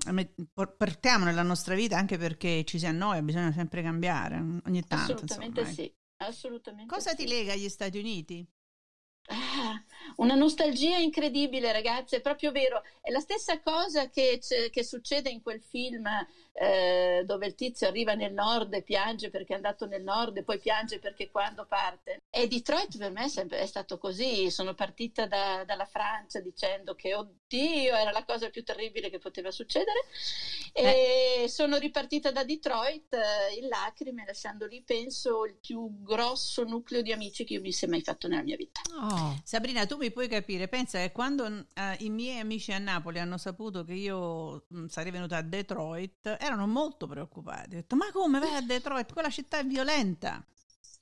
portiamo 0.76 1.24
nella 1.24 1.42
nostra 1.42 1.74
vita 1.74 1.96
anche 1.96 2.18
perché 2.18 2.62
ci 2.66 2.78
si 2.78 2.84
annoia, 2.84 3.22
bisogna 3.22 3.52
sempre 3.52 3.82
cambiare 3.82 4.36
ogni 4.66 4.86
tanto. 4.86 5.14
Assolutamente 5.14 5.60
insomma, 5.60 5.78
sì. 5.78 5.94
Assolutamente 6.18 6.94
Cosa 6.94 7.10
sì. 7.10 7.16
ti 7.16 7.26
lega 7.26 7.54
agli 7.54 7.70
Stati 7.70 7.96
Uniti? 7.96 8.46
Ah, 9.30 9.82
una 10.16 10.34
nostalgia 10.34 10.98
incredibile, 10.98 11.72
ragazze, 11.72 12.16
è 12.16 12.20
proprio 12.20 12.52
vero. 12.52 12.82
È 13.00 13.10
la 13.10 13.20
stessa 13.20 13.62
cosa 13.62 14.10
che, 14.10 14.40
che 14.70 14.84
succede 14.84 15.30
in 15.30 15.40
quel 15.40 15.62
film 15.62 16.06
eh, 16.60 17.22
dove 17.24 17.46
il 17.46 17.54
tizio 17.54 17.86
arriva 17.86 18.14
nel 18.14 18.32
nord 18.32 18.74
e 18.74 18.82
piange 18.82 19.30
perché 19.30 19.52
è 19.52 19.56
andato 19.56 19.86
nel 19.86 20.02
nord 20.02 20.36
e 20.36 20.42
poi 20.42 20.58
piange 20.58 20.98
perché 20.98 21.30
quando 21.30 21.66
parte. 21.66 22.22
E 22.30 22.48
Detroit 22.48 22.98
per 22.98 23.12
me 23.12 23.24
è, 23.24 23.28
sempre, 23.28 23.58
è 23.60 23.66
stato 23.66 23.98
così. 23.98 24.50
Sono 24.50 24.74
partita 24.74 25.26
da, 25.26 25.64
dalla 25.64 25.86
Francia 25.86 26.40
dicendo 26.40 26.94
che 26.94 27.14
oddio 27.14 27.94
era 27.94 28.10
la 28.10 28.24
cosa 28.24 28.50
più 28.50 28.64
terribile 28.64 29.10
che 29.10 29.18
poteva 29.18 29.50
succedere 29.50 30.00
e 30.72 31.42
eh. 31.44 31.48
sono 31.48 31.76
ripartita 31.76 32.30
da 32.30 32.44
Detroit 32.44 33.14
eh, 33.14 33.54
in 33.60 33.68
lacrime 33.68 34.24
lasciando 34.26 34.66
lì 34.66 34.82
penso 34.82 35.44
il 35.44 35.56
più 35.60 36.02
grosso 36.02 36.64
nucleo 36.64 37.02
di 37.02 37.12
amici 37.12 37.44
che 37.44 37.54
io 37.54 37.60
mi 37.60 37.72
sia 37.72 37.88
mai 37.88 38.02
fatto 38.02 38.28
nella 38.28 38.42
mia 38.42 38.56
vita. 38.56 38.80
Oh. 39.00 39.40
Sabrina, 39.44 39.86
tu 39.86 39.96
mi 39.96 40.10
puoi 40.10 40.28
capire, 40.28 40.68
pensa 40.68 40.98
che 40.98 41.12
quando 41.12 41.44
uh, 41.44 41.64
i 41.98 42.10
miei 42.10 42.38
amici 42.38 42.72
a 42.72 42.78
Napoli 42.78 43.18
hanno 43.18 43.38
saputo 43.38 43.84
che 43.84 43.94
io 43.94 44.66
mh, 44.68 44.78
mm, 44.78 44.86
sarei 44.86 45.12
venuta 45.12 45.36
a 45.36 45.42
Detroit, 45.42 46.36
erano 46.48 46.66
molto 46.66 47.06
preoccupati. 47.06 47.76
Ho 47.76 47.78
detto, 47.78 47.96
ma 47.96 48.10
come 48.10 48.38
vai 48.38 48.54
a 48.54 48.60
Detroit? 48.60 49.12
Quella 49.12 49.30
città 49.30 49.58
è 49.58 49.64
violenta. 49.64 50.44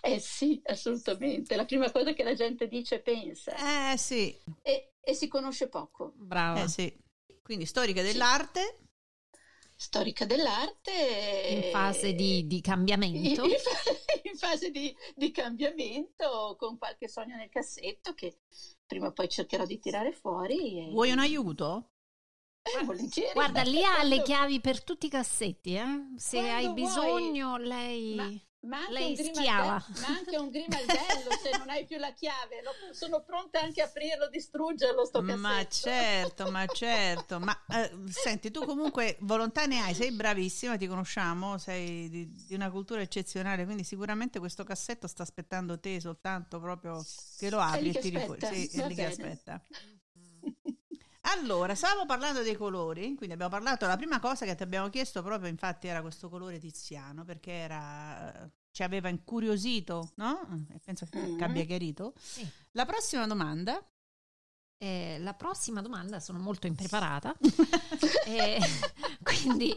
Eh 0.01 0.21
sì, 0.21 0.61
assolutamente. 0.67 1.57
La 1.57 1.65
prima 1.65 1.91
cosa 1.91 2.13
che 2.13 2.23
la 2.23 2.35
gente 2.35 2.69
dice 2.69 2.97
e 2.97 3.01
pensa. 3.01 3.93
Eh 3.93 3.97
sì. 3.97 4.37
E, 4.63 4.93
e 5.01 5.15
si 5.15 5.27
conosce 5.27 5.69
poco. 5.69 6.13
Brava. 6.15 6.63
Eh 6.63 6.69
sì. 6.69 7.05
Quindi 7.43 7.67
storica 7.67 8.03
dell'arte. 8.03 8.81
storica 9.75 10.25
dell'arte. 10.25 10.93
In 11.49 11.71
fase 11.73 12.13
di, 12.13 12.47
di 12.47 12.61
cambiamento. 12.61 13.45
In, 13.45 13.51
in 14.31 14.37
fase 14.37 14.71
di, 14.71 14.95
di, 15.15 15.31
cambiamento, 15.31 16.55
con 16.59 16.79
qualche 16.79 17.09
sogno 17.09 17.37
nel 17.37 17.49
cassetto 17.49 18.15
che 18.15 18.43
prima 18.87 19.09
o 19.09 19.13
poi 19.13 19.29
cercherò 19.29 19.65
di 19.65 19.79
tirare 19.79 20.13
fuori. 20.13 20.87
E... 20.87 20.91
Vuoi 20.91 21.11
un 21.11 21.19
aiuto? 21.19 21.91
Volentieri. 22.85 23.33
Guarda, 23.33 23.63
lì 23.63 23.83
ha 23.83 24.03
le 24.03 24.23
chiavi 24.23 24.61
per 24.61 24.83
tutti 24.83 25.07
i 25.07 25.11
cassetti, 25.11 25.75
eh? 25.75 26.13
Se 26.17 26.39
hai 26.39 26.73
bisogno, 26.73 27.57
vuoi. 27.57 27.67
lei... 27.67 28.15
Ma 28.15 28.31
ma 28.67 28.79
anche, 28.79 28.93
Lei 28.93 29.17
schiava. 29.17 29.85
ma 30.01 30.07
anche 30.09 30.37
un 30.37 30.51
grimaldello 30.51 31.31
se 31.41 31.57
non 31.57 31.69
hai 31.71 31.85
più 31.85 31.99
la 31.99 32.13
chiave. 32.13 32.63
Lo, 32.63 32.73
sono 32.93 33.23
pronta 33.23 33.61
anche 33.61 33.81
a 33.81 33.87
aprirlo, 33.87 34.29
distruggerlo 34.29 35.05
sto 35.05 35.23
cassetto. 35.23 35.41
Ma 35.41 35.67
certo, 35.69 36.51
ma 36.51 36.67
certo. 36.67 37.39
Ma 37.39 37.65
eh, 37.69 37.93
senti, 38.09 38.51
tu 38.51 38.65
comunque 38.65 39.19
volontà 39.21 39.67
ne 39.67 39.81
hai, 39.81 39.95
sei 39.95 40.11
bravissima, 40.13 40.77
ti 40.77 40.87
conosciamo, 40.87 41.59
sei 41.59 42.09
di, 42.09 42.29
di, 42.29 42.55
una 42.55 42.71
cultura 42.71 43.01
eccezionale, 43.01 43.65
quindi 43.65 43.85
sicuramente 43.85 44.39
questo 44.41 44.65
cassetto 44.65 45.07
sta 45.07 45.23
aspettando 45.23 45.79
te 45.79 46.01
soltanto 46.01 46.59
proprio 46.59 47.05
che 47.39 47.51
lo 47.51 47.61
apri 47.61 47.91
e 47.91 48.01
tiri 48.01 48.19
fuori. 48.19 48.41
Sì, 48.47 48.79
è 48.79 48.87
lì 48.89 48.95
che 48.95 49.07
aspetta. 49.07 49.63
Allora, 51.29 51.75
stavamo 51.75 52.07
parlando 52.07 52.43
dei 52.43 52.55
colori, 52.55 53.15
quindi 53.15 53.33
abbiamo 53.33 53.51
parlato, 53.51 53.87
la 53.87 53.97
prima 53.97 54.21
cosa 54.21 54.45
che 54.45 54.55
ti 54.55 54.63
abbiamo 54.63 54.89
chiesto 54.91 55.23
proprio 55.23 55.49
infatti 55.51 55.89
era 55.89 56.01
questo 56.01 56.29
colore 56.29 56.59
tiziano, 56.59 57.25
perché 57.25 57.53
era, 57.53 58.49
ci 58.71 58.83
aveva 58.83 59.09
incuriosito, 59.09 60.13
no? 60.17 60.67
E 60.73 60.79
penso 60.85 61.07
che, 61.11 61.19
mm-hmm. 61.19 61.43
abbia 61.43 61.65
chiarito. 61.65 62.13
Sì. 62.17 62.49
La 62.73 62.85
prossima 62.85 63.27
domanda 63.27 63.85
eh, 64.79 65.17
la 65.21 65.33
prossima 65.33 65.81
domanda 65.81 66.21
sono 66.21 66.39
molto 66.39 66.67
impreparata, 66.67 67.35
eh, 68.27 68.59
quindi 69.23 69.75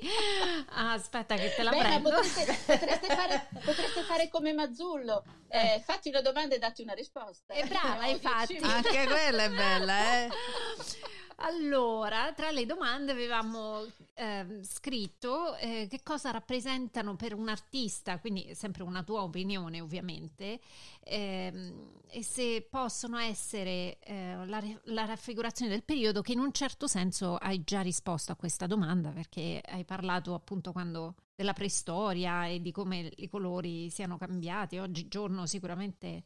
aspetta 0.72 1.36
che 1.36 1.54
te 1.56 1.64
la 1.64 1.72
Beh, 1.72 1.80
prendo. 1.80 2.10
Potreste, 2.10 2.46
potreste, 2.66 3.08
fare, 3.08 3.48
potreste, 3.64 4.02
fare, 4.02 4.28
come 4.28 4.52
Mazzullo, 4.52 5.24
eh, 5.48 5.76
eh, 5.76 5.80
fatti 5.86 6.10
una 6.10 6.22
domanda 6.22 6.56
e 6.56 6.60
datti 6.60 6.82
una 6.82 6.92
risposta. 6.92 7.54
È 7.54 7.66
brava, 7.66 8.08
infatti. 8.12 8.58
Anche 8.58 9.06
quella 9.06 9.44
è 9.44 9.50
bella, 9.50 10.16
eh. 10.18 10.30
Allora, 11.42 12.34
tra 12.34 12.52
le 12.52 12.66
domande 12.66 13.14
avevamo 13.14 13.86
eh, 14.14 14.60
scritto 14.62 15.56
eh, 15.56 15.88
che 15.90 16.02
cosa 16.04 16.32
rappresentano 16.32 17.16
per 17.16 17.34
un 17.34 17.48
artista, 17.48 18.20
quindi 18.20 18.54
sempre 18.56 18.84
una 18.84 19.04
tua 19.04 19.24
opinione 19.24 19.80
ovviamente, 19.80 20.60
ehm, 21.00 22.02
e 22.10 22.24
se 22.24 22.68
possono 22.70 23.18
essere 23.18 24.00
eh, 24.00 24.46
la, 24.46 24.62
la, 24.86 25.06
raffigurazione 25.06 25.72
del 25.72 25.84
periodo, 25.84 26.22
che 26.22 26.34
in 26.34 26.40
un 26.40 26.52
certo 26.52 26.88
senso 26.88 27.38
hai 27.38 27.64
già 27.64 27.82
risposto 27.82 28.34
a 28.34 28.36
questa 28.36 28.68
domanda 28.68 29.12
perché 29.12 29.62
hai 29.66 29.86
parlato 29.86 30.34
appunto 30.34 30.74
quando 30.74 31.16
della 31.36 31.54
preistoria 31.54 32.48
e 32.48 32.60
di 32.60 32.74
come 32.74 33.14
i 33.16 33.30
colori 33.30 33.90
siano 33.90 34.18
cambiati. 34.18 34.78
Oggigiorno 34.78 35.46
sicuramente 35.46 36.26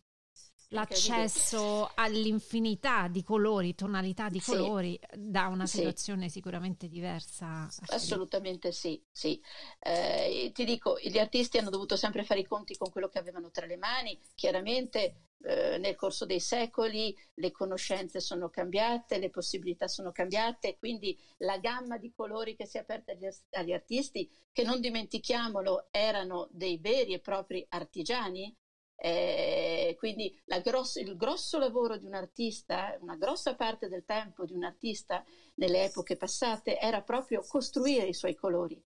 l'accesso 0.74 1.89
all'infinità 1.94 3.08
di 3.08 3.24
colori, 3.24 3.75
tonalità 3.75 4.30
di 4.30 4.42
colori, 4.42 5.00
sì. 5.00 5.30
da 5.30 5.48
una 5.48 5.65
situazione 5.65 6.24
sì. 6.24 6.34
sicuramente 6.34 6.88
diversa. 6.88 7.70
Assolutamente 7.88 8.72
sì, 8.72 9.01
sì. 9.12 9.42
Eh, 9.80 10.51
ti 10.53 10.65
dico, 10.65 10.98
gli 11.00 11.18
artisti 11.18 11.58
hanno 11.58 11.70
dovuto 11.70 11.96
sempre 11.96 12.24
fare 12.24 12.42
i 12.42 12.48
conti 12.48 12.75
con 12.75 12.92
quello 12.92 13.08
che 13.08 13.20
avevano 13.20 13.51
tra 13.51 13.65
le 13.65 13.77
mani, 13.77 14.20
chiaramente 14.36 15.30
eh, 15.46 15.77
nel 15.77 15.96
corso 15.96 16.25
dei 16.25 16.39
secoli 16.39 17.15
le 17.36 17.51
conoscenze 17.51 18.20
sono 18.20 18.50
cambiate, 18.50 19.20
le 19.20 19.30
possibilità 19.30 19.88
sono 19.88 20.12
cambiate, 20.12 20.77
quindi 20.77 21.18
la 21.39 21.58
gamma 21.58 21.98
di 21.98 22.12
colori 22.15 22.56
che 22.56 22.65
si 22.65 22.77
è 22.77 22.80
aperta 22.80 23.12
agli, 23.12 23.27
agli 23.51 23.74
artisti, 23.74 24.30
che 24.51 24.63
non 24.63 24.80
dimentichiamolo, 24.80 25.88
erano 25.92 26.48
dei 26.51 26.77
veri 26.77 27.13
e 27.13 27.20
propri 27.20 27.65
artigiani, 27.70 28.56
eh, 28.96 29.96
quindi 29.98 30.34
grosso, 30.64 31.00
il 31.00 31.16
grosso 31.16 31.58
lavoro 31.58 31.98
di 31.98 32.06
un 32.06 32.14
artista, 32.14 32.96
una 33.02 33.15
grossa 33.15 33.56
parte 33.56 33.88
del 33.88 34.06
tempo 34.06 34.46
di 34.46 34.54
un 34.54 34.63
artista 34.63 35.24
nelle 35.56 35.86
epoche 35.86 36.15
passate 36.15 36.80
era 36.80 37.02
proprio 37.02 37.44
costruire 37.48 38.08
i 38.08 38.13
suoi 38.13 38.36
colori. 38.36 38.82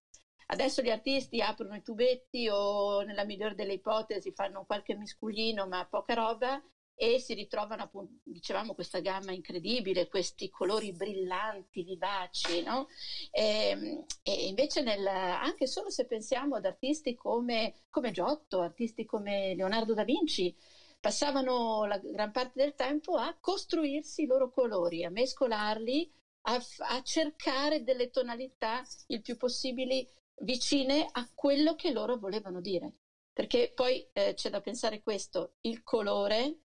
Adesso 0.50 0.80
gli 0.80 0.90
artisti 0.90 1.42
aprono 1.42 1.74
i 1.74 1.82
tubetti 1.82 2.48
o 2.48 3.02
nella 3.02 3.24
migliore 3.24 3.54
delle 3.54 3.74
ipotesi 3.74 4.32
fanno 4.32 4.64
qualche 4.64 4.94
misculino 4.94 5.66
ma 5.66 5.86
poca 5.86 6.14
roba 6.14 6.62
e 7.00 7.20
si 7.20 7.32
ritrovano 7.32 7.82
appunto, 7.82 8.14
dicevamo, 8.24 8.74
questa 8.74 8.98
gamma 8.98 9.30
incredibile, 9.30 10.08
questi 10.08 10.48
colori 10.48 10.90
brillanti, 10.90 11.84
vivaci, 11.84 12.60
no? 12.62 12.88
e, 13.30 13.68
ehm, 13.68 14.04
e, 14.24 14.46
invece 14.48 14.80
nel, 14.80 15.06
anche 15.06 15.68
solo 15.68 15.90
se 15.90 16.06
pensiamo 16.06 16.56
ad 16.56 16.64
artisti 16.64 17.14
come, 17.14 17.82
come 17.88 18.10
Giotto, 18.10 18.60
artisti 18.60 19.04
come 19.04 19.54
Leonardo 19.54 19.94
da 19.94 20.02
Vinci, 20.02 20.52
passavano 20.98 21.84
la 21.84 21.98
gran 21.98 22.32
parte 22.32 22.60
del 22.60 22.74
tempo 22.74 23.14
a 23.14 23.32
costruirsi 23.38 24.22
i 24.22 24.26
loro 24.26 24.50
colori, 24.50 25.04
a 25.04 25.10
mescolarli, 25.10 26.10
a, 26.48 26.60
a 26.78 27.00
cercare 27.02 27.84
delle 27.84 28.10
tonalità 28.10 28.82
il 29.06 29.20
più 29.20 29.36
possibile 29.36 30.06
vicine 30.40 31.06
a 31.12 31.28
quello 31.32 31.74
che 31.74 31.92
loro 31.92 32.16
volevano 32.16 32.60
dire. 32.60 32.94
Perché 33.32 33.70
poi 33.72 34.04
eh, 34.12 34.34
c'è 34.34 34.50
da 34.50 34.60
pensare 34.60 35.00
questo, 35.00 35.52
il 35.60 35.84
colore 35.84 36.56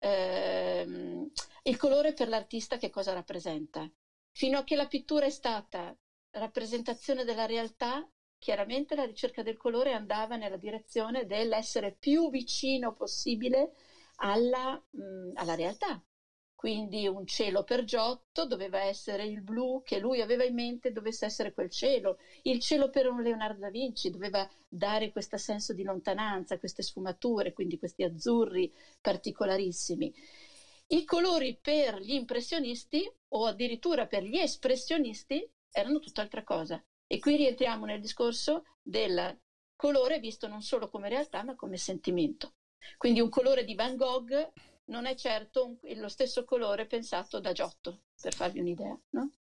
ehm, 0.00 1.28
il 1.62 1.76
colore 1.76 2.12
per 2.12 2.28
l'artista 2.28 2.76
che 2.76 2.90
cosa 2.90 3.12
rappresenta. 3.12 3.88
Fino 4.32 4.58
a 4.58 4.64
che 4.64 4.74
la 4.76 4.86
pittura 4.86 5.26
è 5.26 5.30
stata 5.30 5.94
rappresentazione 6.32 7.24
della 7.24 7.46
realtà, 7.46 8.06
chiaramente 8.38 8.94
la 8.94 9.04
ricerca 9.04 9.42
del 9.42 9.56
colore 9.56 9.92
andava 9.92 10.36
nella 10.36 10.56
direzione 10.56 11.26
dell'essere 11.26 11.92
più 11.98 12.30
vicino 12.30 12.92
possibile 12.92 13.72
alla, 14.16 14.80
mh, 14.90 15.32
alla 15.34 15.54
realtà. 15.54 16.00
Quindi 16.60 17.08
un 17.08 17.24
cielo 17.24 17.62
per 17.62 17.84
Giotto 17.84 18.44
doveva 18.44 18.80
essere 18.80 19.24
il 19.24 19.40
blu 19.40 19.80
che 19.82 19.98
lui 19.98 20.20
aveva 20.20 20.44
in 20.44 20.52
mente 20.52 20.92
dovesse 20.92 21.24
essere 21.24 21.54
quel 21.54 21.70
cielo. 21.70 22.18
Il 22.42 22.58
cielo 22.58 22.90
per 22.90 23.06
un 23.06 23.22
Leonardo 23.22 23.60
da 23.60 23.70
Vinci 23.70 24.10
doveva 24.10 24.46
dare 24.68 25.10
questo 25.10 25.38
senso 25.38 25.72
di 25.72 25.82
lontananza, 25.82 26.58
queste 26.58 26.82
sfumature, 26.82 27.54
quindi 27.54 27.78
questi 27.78 28.02
azzurri 28.02 28.70
particolarissimi. 29.00 30.12
I 30.88 31.04
colori 31.06 31.56
per 31.58 31.98
gli 31.98 32.12
impressionisti 32.12 33.10
o 33.28 33.46
addirittura 33.46 34.04
per 34.04 34.22
gli 34.22 34.36
espressionisti 34.36 35.42
erano 35.70 35.98
tutt'altra 35.98 36.42
cosa. 36.42 36.78
E 37.06 37.18
qui 37.20 37.36
rientriamo 37.36 37.86
nel 37.86 38.02
discorso 38.02 38.64
del 38.82 39.34
colore 39.74 40.18
visto 40.18 40.46
non 40.46 40.60
solo 40.60 40.90
come 40.90 41.08
realtà 41.08 41.42
ma 41.42 41.54
come 41.54 41.78
sentimento. 41.78 42.52
Quindi 42.98 43.20
un 43.20 43.30
colore 43.30 43.64
di 43.64 43.74
Van 43.74 43.96
Gogh 43.96 44.52
non 44.90 45.06
è 45.06 45.14
certo 45.14 45.66
un, 45.66 45.76
lo 45.98 46.08
stesso 46.08 46.44
colore 46.44 46.86
pensato 46.86 47.40
da 47.40 47.52
Giotto, 47.52 48.02
per 48.20 48.34
farvi 48.34 48.60
un'idea, 48.60 48.98
no? 49.10 49.32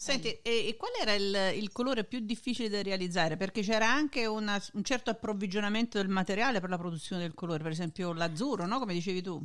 Senti, 0.00 0.28
e, 0.42 0.68
e, 0.68 0.76
qual 0.76 0.92
era 1.00 1.12
il, 1.14 1.58
il, 1.60 1.72
colore 1.72 2.04
più 2.04 2.20
difficile 2.20 2.68
da 2.68 2.80
realizzare? 2.82 3.36
Perché 3.36 3.62
c'era 3.62 3.90
anche 3.90 4.26
una, 4.26 4.62
un 4.74 4.84
certo 4.84 5.10
approvvigionamento 5.10 5.98
del 5.98 6.06
materiale 6.06 6.60
per 6.60 6.70
la 6.70 6.78
produzione 6.78 7.22
del 7.22 7.34
colore, 7.34 7.64
per 7.64 7.72
esempio 7.72 8.12
l'azzurro, 8.12 8.64
no? 8.64 8.78
Come 8.78 8.94
dicevi 8.94 9.22
tu. 9.22 9.44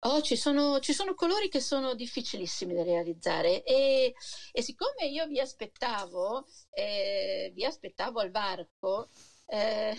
Oh, 0.00 0.20
ci 0.20 0.36
sono, 0.36 0.80
ci 0.80 0.92
sono 0.92 1.14
colori 1.14 1.48
che 1.48 1.60
sono 1.60 1.94
difficilissimi 1.94 2.74
da 2.74 2.82
realizzare 2.82 3.62
e, 3.64 4.14
e 4.52 4.62
siccome 4.62 5.06
io 5.06 5.26
vi 5.26 5.40
aspettavo, 5.40 6.46
eh, 6.70 7.50
vi 7.54 7.64
aspettavo 7.64 8.20
al 8.20 8.30
varco, 8.30 9.08
eh, 9.46 9.96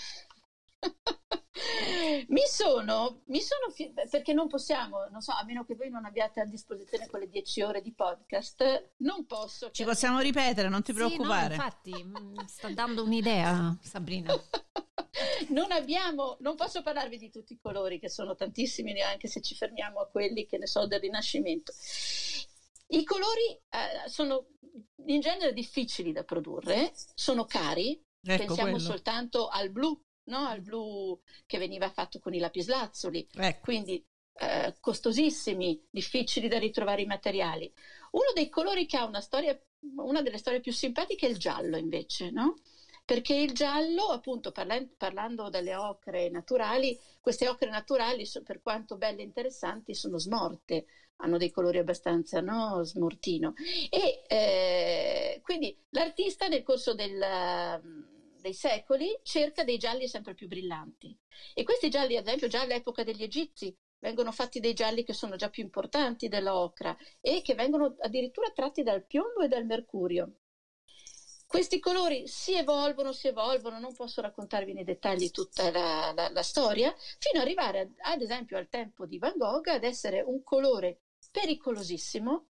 mi 2.29 2.45
sono, 2.47 3.21
mi 3.25 3.41
sono, 3.41 3.73
perché 4.09 4.33
non 4.33 4.47
possiamo, 4.47 5.07
non 5.09 5.21
so, 5.21 5.31
a 5.31 5.43
meno 5.43 5.63
che 5.65 5.75
voi 5.75 5.89
non 5.89 6.05
abbiate 6.05 6.39
a 6.39 6.45
disposizione 6.45 7.07
quelle 7.07 7.27
10 7.27 7.61
ore 7.61 7.81
di 7.81 7.93
podcast, 7.93 8.91
non 8.97 9.25
posso. 9.25 9.71
Ci 9.71 9.83
possiamo 9.83 10.19
ripetere, 10.19 10.69
non 10.69 10.83
ti 10.83 10.93
preoccupare. 10.93 11.53
Sì, 11.53 11.59
no, 11.59 11.65
infatti, 11.65 12.03
mm, 12.03 12.37
sta 12.45 12.69
dando 12.69 13.03
un'idea, 13.03 13.77
Sabrina. 13.81 14.33
non 15.49 15.71
abbiamo, 15.71 16.37
non 16.41 16.55
posso 16.55 16.81
parlarvi 16.81 17.17
di 17.17 17.29
tutti 17.29 17.53
i 17.53 17.59
colori, 17.59 17.99
che 17.99 18.09
sono 18.09 18.35
tantissimi, 18.35 18.93
neanche 18.93 19.27
se 19.27 19.41
ci 19.41 19.55
fermiamo 19.55 19.99
a 19.99 20.07
quelli 20.07 20.45
che 20.45 20.57
ne 20.57 20.67
so 20.67 20.85
del 20.87 20.99
Rinascimento. 20.99 21.73
I 22.89 23.03
colori 23.03 23.51
eh, 23.69 24.07
sono 24.09 24.47
in 25.05 25.19
genere 25.19 25.53
difficili 25.53 26.11
da 26.11 26.23
produrre, 26.23 26.93
sono 27.15 27.45
cari, 27.45 27.91
ecco 28.21 28.45
pensiamo 28.45 28.71
quello. 28.71 28.85
soltanto 28.85 29.47
al 29.47 29.69
blu 29.71 29.99
no? 30.27 30.47
al 30.47 30.61
blu 30.61 31.19
che 31.45 31.57
veniva 31.57 31.89
fatto 31.89 32.19
con 32.19 32.33
i 32.33 32.39
lapislazzuli, 32.39 33.27
ecco. 33.33 33.59
quindi 33.61 34.03
eh, 34.39 34.75
costosissimi, 34.79 35.85
difficili 35.89 36.47
da 36.47 36.59
ritrovare 36.59 37.01
i 37.01 37.07
materiali. 37.07 37.71
Uno 38.11 38.31
dei 38.33 38.49
colori 38.49 38.85
che 38.85 38.97
ha 38.97 39.05
una 39.05 39.21
storia, 39.21 39.59
una 39.97 40.21
delle 40.21 40.37
storie 40.37 40.59
più 40.59 40.71
simpatiche 40.71 41.27
è 41.27 41.29
il 41.29 41.37
giallo 41.37 41.77
invece, 41.77 42.31
no? 42.31 42.55
perché 43.07 43.35
il 43.35 43.53
giallo, 43.53 44.07
appunto 44.07 44.51
parlando, 44.51 44.91
parlando 44.97 45.49
delle 45.49 45.75
ocre 45.75 46.29
naturali, 46.29 46.99
queste 47.21 47.47
ocre 47.47 47.69
naturali, 47.69 48.29
per 48.43 48.61
quanto 48.61 48.97
belle 48.97 49.21
e 49.21 49.23
interessanti, 49.23 49.95
sono 49.95 50.19
smorte, 50.19 50.87
hanno 51.17 51.37
dei 51.37 51.49
colori 51.49 51.77
abbastanza 51.77 52.41
no, 52.41 52.83
smortino. 52.83 53.53
E 53.89 54.23
eh, 54.27 55.39
quindi 55.41 55.81
l'artista 55.91 56.49
nel 56.49 56.63
corso 56.63 56.93
del, 56.93 57.17
dei 58.47 58.53
secoli 58.53 59.19
cerca 59.23 59.63
dei 59.63 59.77
gialli 59.77 60.07
sempre 60.07 60.33
più 60.33 60.47
brillanti. 60.47 61.15
E 61.53 61.63
questi 61.63 61.89
gialli, 61.89 62.15
ad 62.15 62.25
esempio, 62.25 62.47
già 62.47 62.62
all'epoca 62.62 63.03
degli 63.03 63.23
egizi, 63.23 63.73
vengono 63.99 64.31
fatti 64.31 64.60
dei 64.60 64.73
gialli 64.73 65.03
che 65.03 65.13
sono 65.13 65.36
già 65.36 65.49
più 65.49 65.63
importanti 65.63 66.27
dell'ocra 66.27 66.95
e 67.19 67.41
che 67.41 67.55
vengono 67.55 67.95
addirittura 67.99 68.49
tratti 68.51 68.83
dal 68.83 69.05
piombo 69.05 69.41
e 69.41 69.47
dal 69.47 69.65
mercurio. 69.65 70.31
Questi 71.45 71.79
colori 71.79 72.27
si 72.27 72.55
evolvono, 72.55 73.13
si 73.13 73.27
evolvono, 73.27 73.79
non 73.79 73.93
posso 73.93 74.19
raccontarvi 74.19 74.73
nei 74.73 74.83
dettagli 74.83 75.29
tutta 75.31 75.71
la, 75.71 76.12
la, 76.13 76.29
la 76.29 76.43
storia, 76.43 76.93
fino 77.19 77.39
ad 77.39 77.45
arrivare 77.45 77.93
ad 77.99 78.21
esempio 78.21 78.57
al 78.57 78.67
tempo 78.67 79.05
di 79.05 79.17
Van 79.17 79.38
Gogh 79.38 79.67
ad 79.67 79.83
essere 79.83 80.21
un 80.21 80.43
colore 80.43 80.99
pericolosissimo, 81.31 82.47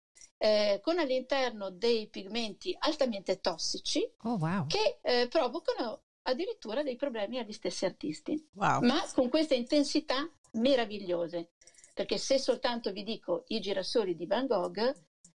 eh, 0.42 0.80
con 0.82 0.98
all'interno 0.98 1.70
dei 1.70 2.08
pigmenti 2.08 2.74
altamente 2.76 3.38
tossici 3.40 4.04
oh, 4.24 4.36
wow. 4.38 4.66
che 4.66 4.98
eh, 5.00 5.28
provocano 5.28 6.02
addirittura 6.22 6.82
dei 6.82 6.96
problemi 6.96 7.38
agli 7.38 7.52
stessi 7.52 7.84
artisti, 7.84 8.48
wow. 8.54 8.80
ma 8.80 9.00
con 9.14 9.28
queste 9.28 9.54
intensità 9.54 10.28
meravigliose. 10.54 11.50
Perché 11.94 12.18
se 12.18 12.38
soltanto 12.38 12.90
vi 12.90 13.04
dico 13.04 13.44
i 13.48 13.60
girasoli 13.60 14.16
di 14.16 14.26
Van 14.26 14.46
Gogh, 14.46 14.92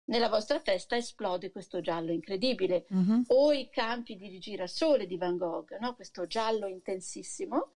nella 0.04 0.28
vostra 0.28 0.60
testa 0.60 0.94
esplode 0.94 1.50
questo 1.50 1.80
giallo 1.80 2.12
incredibile, 2.12 2.84
Mhm. 2.88 3.24
o 3.28 3.52
i 3.52 3.68
campi 3.70 4.14
di 4.14 4.38
girasole 4.38 5.06
di 5.06 5.16
Van 5.16 5.36
Gogh, 5.36 5.78
no? 5.80 5.94
questo 5.94 6.26
giallo 6.26 6.68
intensissimo, 6.68 7.72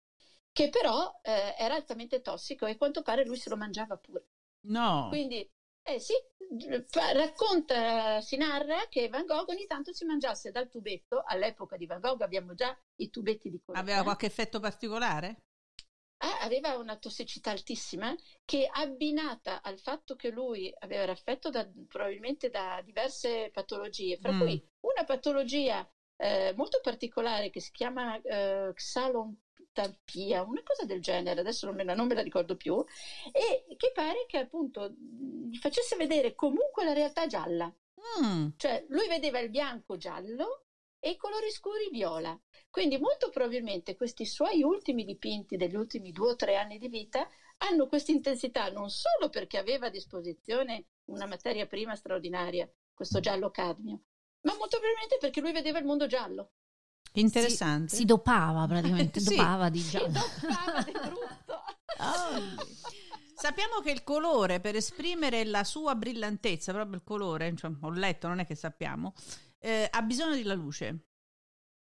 che 0.52 0.68
però 0.68 1.10
eh, 1.22 1.54
era 1.56 1.74
altamente 1.74 2.20
tossico 2.20 2.66
e 2.66 2.72
a 2.72 2.76
quanto 2.76 3.00
pare 3.00 3.24
lui 3.24 3.36
se 3.38 3.48
lo 3.48 3.56
mangiava 3.56 3.96
pure. 3.96 4.26
No. 4.66 5.06
Quindi, 5.08 5.48
eh 5.86 5.98
sì, 5.98 6.14
racconta, 7.12 8.20
si 8.20 8.36
narra 8.36 8.86
che 8.88 9.08
Van 9.08 9.24
Gogh 9.24 9.48
ogni 9.48 9.66
tanto 9.66 9.92
si 9.92 10.04
mangiasse 10.04 10.50
dal 10.50 10.68
tubetto, 10.68 11.22
all'epoca 11.24 11.76
di 11.76 11.86
Van 11.86 12.00
Gogh 12.00 12.22
abbiamo 12.22 12.54
già 12.54 12.76
i 12.96 13.10
tubetti 13.10 13.50
di 13.50 13.60
colore. 13.64 13.82
Aveva 13.84 14.02
qualche 14.02 14.26
effetto 14.26 14.60
particolare? 14.60 15.42
Ah, 16.18 16.40
aveva 16.40 16.76
una 16.76 16.96
tossicità 16.96 17.50
altissima 17.50 18.14
che 18.44 18.66
abbinata 18.70 19.60
al 19.62 19.78
fatto 19.78 20.14
che 20.16 20.30
lui 20.30 20.72
aveva 20.78 21.10
affetto 21.12 21.50
da, 21.50 21.68
probabilmente 21.88 22.48
da 22.48 22.80
diverse 22.82 23.50
patologie, 23.52 24.16
fra 24.16 24.32
Mm. 24.32 24.40
cui 24.40 24.64
una 24.80 25.04
patologia 25.04 25.86
eh, 26.16 26.52
molto 26.56 26.80
particolare 26.80 27.50
che 27.50 27.60
si 27.60 27.70
chiama 27.72 28.18
eh, 28.22 28.72
xalontalpia, 29.74 30.42
una 30.42 30.62
cosa 30.62 30.84
del 30.84 31.02
genere, 31.02 31.40
adesso 31.40 31.66
non 31.66 31.74
me, 31.74 31.84
la, 31.84 31.94
non 31.94 32.06
me 32.06 32.14
la 32.14 32.22
ricordo 32.22 32.56
più, 32.56 32.82
e 33.32 33.64
che 33.76 33.90
pare 33.92 34.24
che 34.26 34.38
appunto 34.38 34.88
gli 34.88 35.56
facesse 35.58 35.96
vedere 35.96 36.34
comunque 36.34 36.84
la 36.84 36.92
realtà 36.92 37.26
gialla. 37.26 37.72
Mm. 38.22 38.48
Cioè, 38.56 38.84
lui 38.88 39.08
vedeva 39.08 39.40
il 39.40 39.50
bianco 39.50 39.96
giallo 39.96 40.66
e 41.00 41.10
i 41.10 41.16
colori 41.16 41.50
scuri 41.50 41.88
viola. 41.90 42.38
Quindi 42.70 42.98
molto 42.98 43.28
probabilmente 43.30 43.94
questi 43.94 44.24
suoi 44.24 44.62
ultimi 44.62 45.04
dipinti 45.04 45.56
degli 45.56 45.76
ultimi 45.76 46.10
due 46.10 46.30
o 46.30 46.36
tre 46.36 46.56
anni 46.56 46.78
di 46.78 46.88
vita 46.88 47.28
hanno 47.58 47.86
questa 47.86 48.10
intensità 48.10 48.68
non 48.70 48.90
solo 48.90 49.28
perché 49.30 49.58
aveva 49.58 49.86
a 49.86 49.90
disposizione 49.90 50.86
una 51.04 51.26
materia 51.26 51.66
prima 51.66 51.94
straordinaria, 51.94 52.68
questo 52.92 53.20
giallo 53.20 53.50
cadmio, 53.50 54.00
ma 54.42 54.56
molto 54.56 54.78
probabilmente 54.78 55.18
perché 55.20 55.40
lui 55.40 55.52
vedeva 55.52 55.78
il 55.78 55.84
mondo 55.84 56.06
giallo. 56.06 56.50
Interessante. 57.16 57.90
Si, 57.90 57.96
si 57.96 58.04
dopava 58.04 58.66
praticamente, 58.66 59.20
Sì. 59.20 59.36
dopava 59.36 59.68
di 59.68 59.80
giallo. 59.82 60.12
toccava 60.40 60.82
di 60.82 60.92
brutto. 60.92 61.62
Ah. 61.98 62.40
Sappiamo 63.36 63.80
che 63.82 63.90
il 63.90 64.02
colore 64.04 64.60
per 64.60 64.74
esprimere 64.74 65.44
la 65.44 65.64
sua 65.64 65.94
brillantezza, 65.94 66.72
proprio 66.72 66.96
il 66.96 67.02
colore, 67.04 67.54
cioè, 67.56 67.70
ho 67.80 67.90
letto, 67.90 68.26
non 68.28 68.38
è 68.38 68.46
che 68.46 68.54
sappiamo, 68.54 69.12
eh, 69.58 69.86
ha 69.90 70.02
bisogno 70.02 70.34
della 70.34 70.54
luce. 70.54 71.08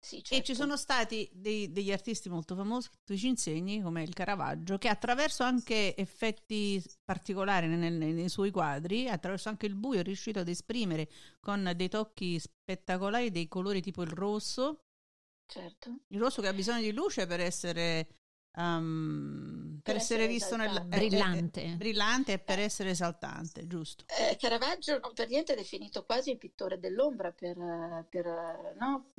Sì, 0.06 0.18
E 0.18 0.22
certo. 0.22 0.44
ci 0.46 0.54
sono 0.56 0.78
stati 0.78 1.28
dei- 1.34 1.72
degli 1.72 1.92
artisti 1.92 2.30
molto 2.30 2.56
famosi, 2.56 2.90
tu 3.04 3.16
ci 3.18 3.28
insegni, 3.28 3.82
come 3.82 4.04
il 4.04 4.14
Caravaggio, 4.14 4.78
che 4.78 4.88
attraverso 4.90 5.42
anche 5.42 5.96
effetti 5.96 6.84
particolari 7.04 7.66
nel- 7.68 7.94
nei, 7.94 8.14
nei 8.14 8.30
suoi 8.30 8.52
quadri, 8.52 9.08
attraverso 9.10 9.50
anche 9.50 9.66
il 9.66 9.74
buio, 9.76 10.02
è 10.02 10.04
riuscito 10.04 10.40
ad 10.40 10.48
esprimere 10.48 11.10
con 11.40 11.72
dei 11.76 11.90
tocchi 11.90 12.38
spettacolari 12.40 13.32
dei 13.32 13.48
colori 13.48 13.82
tipo 13.82 14.04
il 14.04 14.12
rosso, 14.12 14.82
certo. 15.48 16.00
il 16.10 16.20
rosso 16.20 16.42
che 16.42 16.48
ha 16.48 16.54
bisogno 16.54 16.82
di 16.82 16.92
luce 16.94 17.26
per 17.28 17.40
essere, 17.40 18.08
um, 18.58 19.80
per 19.84 19.94
Per 19.94 19.96
essere 19.96 20.24
essere 20.24 20.28
visto 20.28 20.56
nel, 20.56 20.70
esaltante. 20.70 20.96
eh, 20.96 21.00
eh, 21.04 21.08
Brillante. 21.10 21.64
eh, 21.64 21.76
brillante 21.78 22.34
e 22.34 22.40
per 22.40 22.60
essere 22.60 22.90
esaltante, 22.92 23.68
giusto? 23.68 24.06
Eh, 24.08 24.36
Caravaggio 24.38 25.00
non 25.00 25.14
per 25.14 25.28
niente 25.30 25.54
è 25.54 25.56
definito 25.56 26.06
quasi 26.06 26.32
il 26.32 26.38
pittore 26.38 26.80
dell'ombra 26.80 27.32
per, 27.32 27.58
eh, 27.58 28.06
per, 28.10 28.26
eh, 28.28 28.76
no? 28.80 29.12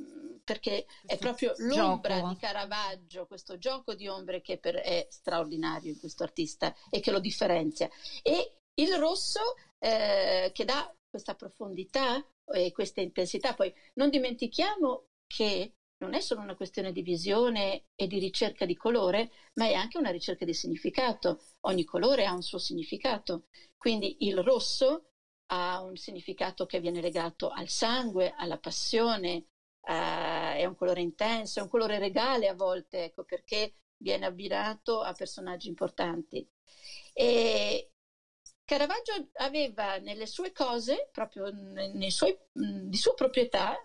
Perché 0.43 0.85
è 1.05 1.17
proprio 1.17 1.53
l'ombra 1.57 2.15
gioco. 2.19 2.27
di 2.29 2.37
Caravaggio, 2.37 3.27
questo 3.27 3.57
gioco 3.57 3.93
di 3.95 4.07
ombre 4.07 4.41
che 4.41 4.57
per- 4.57 4.75
è 4.77 5.07
straordinario 5.09 5.91
in 5.91 5.99
questo 5.99 6.23
artista 6.23 6.73
e 6.89 6.99
che 7.01 7.11
lo 7.11 7.19
differenzia. 7.19 7.89
E 8.23 8.59
il 8.75 8.95
rosso 8.95 9.55
eh, 9.79 10.51
che 10.53 10.65
dà 10.65 10.91
questa 11.09 11.35
profondità 11.35 12.25
e 12.53 12.71
questa 12.71 13.01
intensità. 13.01 13.53
Poi 13.53 13.73
non 13.95 14.09
dimentichiamo 14.09 15.07
che 15.27 15.73
non 15.97 16.13
è 16.13 16.19
solo 16.19 16.41
una 16.41 16.55
questione 16.55 16.91
di 16.91 17.01
visione 17.01 17.85
e 17.95 18.07
di 18.07 18.19
ricerca 18.19 18.65
di 18.65 18.75
colore, 18.75 19.29
ma 19.53 19.65
è 19.65 19.73
anche 19.73 19.97
una 19.97 20.11
ricerca 20.11 20.45
di 20.45 20.53
significato. 20.53 21.43
Ogni 21.61 21.83
colore 21.83 22.25
ha 22.25 22.33
un 22.33 22.41
suo 22.41 22.59
significato. 22.59 23.45
Quindi 23.75 24.17
il 24.19 24.41
rosso 24.41 25.09
ha 25.47 25.81
un 25.81 25.95
significato 25.95 26.65
che 26.65 26.79
viene 26.79 27.01
legato 27.01 27.49
al 27.49 27.69
sangue, 27.69 28.33
alla 28.35 28.57
passione, 28.57 29.45
eh, 29.81 30.57
è 30.57 30.65
un 30.65 30.75
colore 30.75 31.01
intenso, 31.01 31.59
è 31.59 31.61
un 31.63 31.69
colore 31.69 31.97
regale 31.97 32.47
a 32.47 32.53
volte, 32.53 33.05
ecco 33.05 33.23
perché 33.23 33.75
viene 33.97 34.25
abbinato 34.25 35.01
a 35.01 35.13
personaggi 35.13 35.67
importanti. 35.67 36.45
E 37.13 37.91
Caravaggio 38.63 39.29
aveva 39.35 39.97
nelle 39.97 40.25
sue 40.27 40.51
cose, 40.51 41.09
proprio 41.11 41.49
nei, 41.49 42.11
suoi, 42.11 42.37
di 42.51 42.97
sua 42.97 43.13
proprietà, 43.13 43.75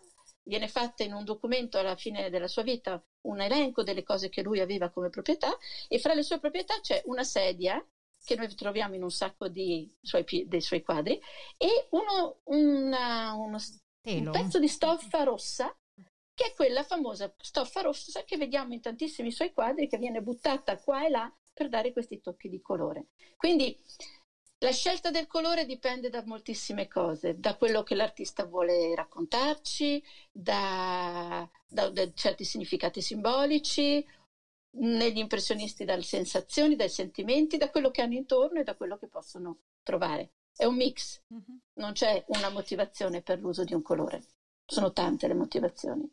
viene 0.42 0.68
fatta 0.68 1.02
in 1.04 1.12
un 1.12 1.24
documento 1.24 1.78
alla 1.78 1.94
fine 1.94 2.30
della 2.30 2.48
sua 2.48 2.62
vita 2.62 3.00
un 3.22 3.40
elenco 3.40 3.82
delle 3.82 4.02
cose 4.02 4.28
che 4.28 4.42
lui 4.42 4.60
aveva 4.60 4.90
come 4.90 5.08
proprietà 5.08 5.56
e 5.88 5.98
fra 5.98 6.14
le 6.14 6.22
sue 6.22 6.38
proprietà 6.38 6.74
c'è 6.80 7.00
una 7.04 7.24
sedia 7.24 7.84
che 8.24 8.34
noi 8.36 8.52
troviamo 8.54 8.94
in 8.94 9.02
un 9.02 9.10
sacco 9.10 9.48
di 9.48 9.90
suoi, 10.00 10.24
dei 10.46 10.60
suoi 10.60 10.82
quadri 10.82 11.18
e 11.56 11.86
uno, 11.90 12.38
una- 12.44 13.32
uno 13.34 13.58
un 14.14 14.28
pezzo 14.30 14.58
di 14.58 14.68
stoffa 14.68 15.22
rossa 15.22 15.74
che 16.34 16.46
è 16.46 16.52
quella 16.54 16.82
famosa 16.82 17.32
stoffa 17.36 17.82
rossa 17.82 18.22
che 18.24 18.36
vediamo 18.36 18.72
in 18.72 18.80
tantissimi 18.80 19.30
suoi 19.30 19.52
quadri 19.52 19.86
che 19.88 19.98
viene 19.98 20.20
buttata 20.22 20.76
qua 20.78 21.04
e 21.04 21.08
là 21.10 21.32
per 21.52 21.68
dare 21.68 21.92
questi 21.92 22.20
tocchi 22.20 22.48
di 22.48 22.60
colore. 22.60 23.08
Quindi 23.36 23.76
la 24.62 24.70
scelta 24.70 25.10
del 25.10 25.26
colore 25.26 25.64
dipende 25.64 26.08
da 26.08 26.22
moltissime 26.24 26.86
cose, 26.86 27.38
da 27.38 27.56
quello 27.56 27.82
che 27.82 27.94
l'artista 27.96 28.44
vuole 28.44 28.94
raccontarci, 28.94 30.02
da, 30.30 31.48
da- 31.66 31.88
da 31.90 32.08
certi 32.14 32.44
significati 32.44 33.00
simbolici, 33.00 34.04
negli 34.74 35.18
impressionisti 35.18 35.84
dalle 35.84 36.02
sensazioni, 36.02 36.76
dai 36.76 36.88
sentimenti, 36.88 37.56
da 37.56 37.70
quello 37.70 37.90
che 37.90 38.02
hanno 38.02 38.14
intorno 38.14 38.60
e 38.60 38.62
da 38.62 38.74
quello 38.74 38.96
che 38.96 39.08
possono 39.08 39.58
trovare. 39.82 40.30
È 40.54 40.64
un 40.64 40.76
mix, 40.76 41.20
non 41.74 41.92
c'è 41.92 42.22
una 42.28 42.48
motivazione 42.48 43.20
per 43.20 43.40
l'uso 43.40 43.64
di 43.64 43.74
un 43.74 43.82
colore, 43.82 44.22
sono 44.64 44.92
tante 44.92 45.26
le 45.26 45.34
motivazioni. 45.34 46.08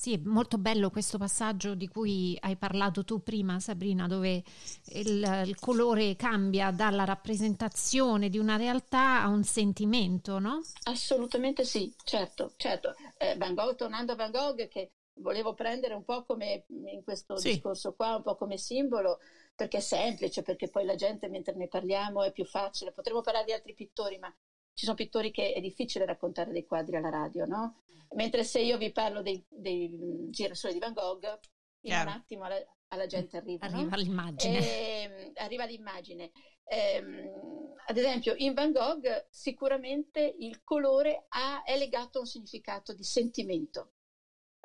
Sì, 0.00 0.12
è 0.12 0.20
molto 0.22 0.58
bello 0.58 0.90
questo 0.90 1.18
passaggio 1.18 1.74
di 1.74 1.88
cui 1.88 2.36
hai 2.42 2.54
parlato 2.56 3.02
tu 3.04 3.20
prima, 3.20 3.58
Sabrina, 3.58 4.06
dove 4.06 4.44
il, 4.92 5.42
il 5.44 5.56
colore 5.58 6.14
cambia 6.14 6.70
dalla 6.70 7.02
rappresentazione 7.02 8.28
di 8.28 8.38
una 8.38 8.54
realtà 8.54 9.20
a 9.22 9.26
un 9.26 9.42
sentimento, 9.42 10.38
no? 10.38 10.60
Assolutamente 10.84 11.64
sì, 11.64 11.92
certo, 12.04 12.52
certo. 12.56 12.94
Eh, 13.18 13.36
Van 13.36 13.54
Gogh, 13.54 13.74
tornando 13.74 14.12
a 14.12 14.14
Van 14.14 14.30
Gogh, 14.30 14.68
che 14.68 14.92
volevo 15.14 15.52
prendere 15.52 15.94
un 15.94 16.04
po' 16.04 16.24
come 16.24 16.64
in 16.68 17.02
questo 17.02 17.36
Sì. 17.36 17.50
discorso 17.50 17.92
qua, 17.94 18.14
un 18.16 18.22
po' 18.22 18.36
come 18.36 18.56
simbolo, 18.56 19.18
perché 19.54 19.78
è 19.78 19.80
semplice, 19.80 20.42
perché 20.42 20.68
poi 20.70 20.84
la 20.84 20.94
gente 20.94 21.28
mentre 21.28 21.54
ne 21.56 21.66
parliamo 21.68 22.22
è 22.22 22.30
più 22.32 22.44
facile. 22.44 22.92
Potremmo 22.92 23.20
parlare 23.20 23.44
di 23.46 23.52
altri 23.52 23.74
pittori, 23.74 24.16
ma 24.18 24.32
ci 24.78 24.84
sono 24.84 24.96
pittori 24.96 25.32
che 25.32 25.52
è 25.54 25.60
difficile 25.60 26.06
raccontare 26.06 26.52
dei 26.52 26.64
quadri 26.64 26.94
alla 26.94 27.10
radio, 27.10 27.44
no? 27.46 27.82
Mentre 28.14 28.44
se 28.44 28.60
io 28.60 28.78
vi 28.78 28.92
parlo 28.92 29.22
dei, 29.22 29.44
dei 29.48 29.88
mm, 29.88 30.30
girasoli 30.30 30.72
di 30.72 30.78
Van 30.78 30.92
Gogh, 30.92 31.24
in 31.24 31.90
Chiaro. 31.90 32.10
un 32.10 32.14
attimo 32.14 32.44
alla, 32.44 32.64
alla 32.86 33.06
gente 33.06 33.36
arriva, 33.36 33.66
no? 33.66 33.78
Arriva 33.78 33.96
l'immagine. 33.96 35.02
Ehm, 35.02 35.32
arriva 35.34 35.64
l'immagine. 35.64 36.30
Ehm, 36.62 37.28
ad 37.86 37.96
esempio, 37.96 38.34
in 38.36 38.54
Van 38.54 38.70
Gogh 38.70 39.26
sicuramente 39.28 40.36
il 40.38 40.62
colore 40.62 41.26
ha- 41.26 41.64
è 41.64 41.76
legato 41.76 42.18
a 42.18 42.20
un 42.20 42.26
significato 42.28 42.94
di 42.94 43.02
sentimento. 43.02 43.94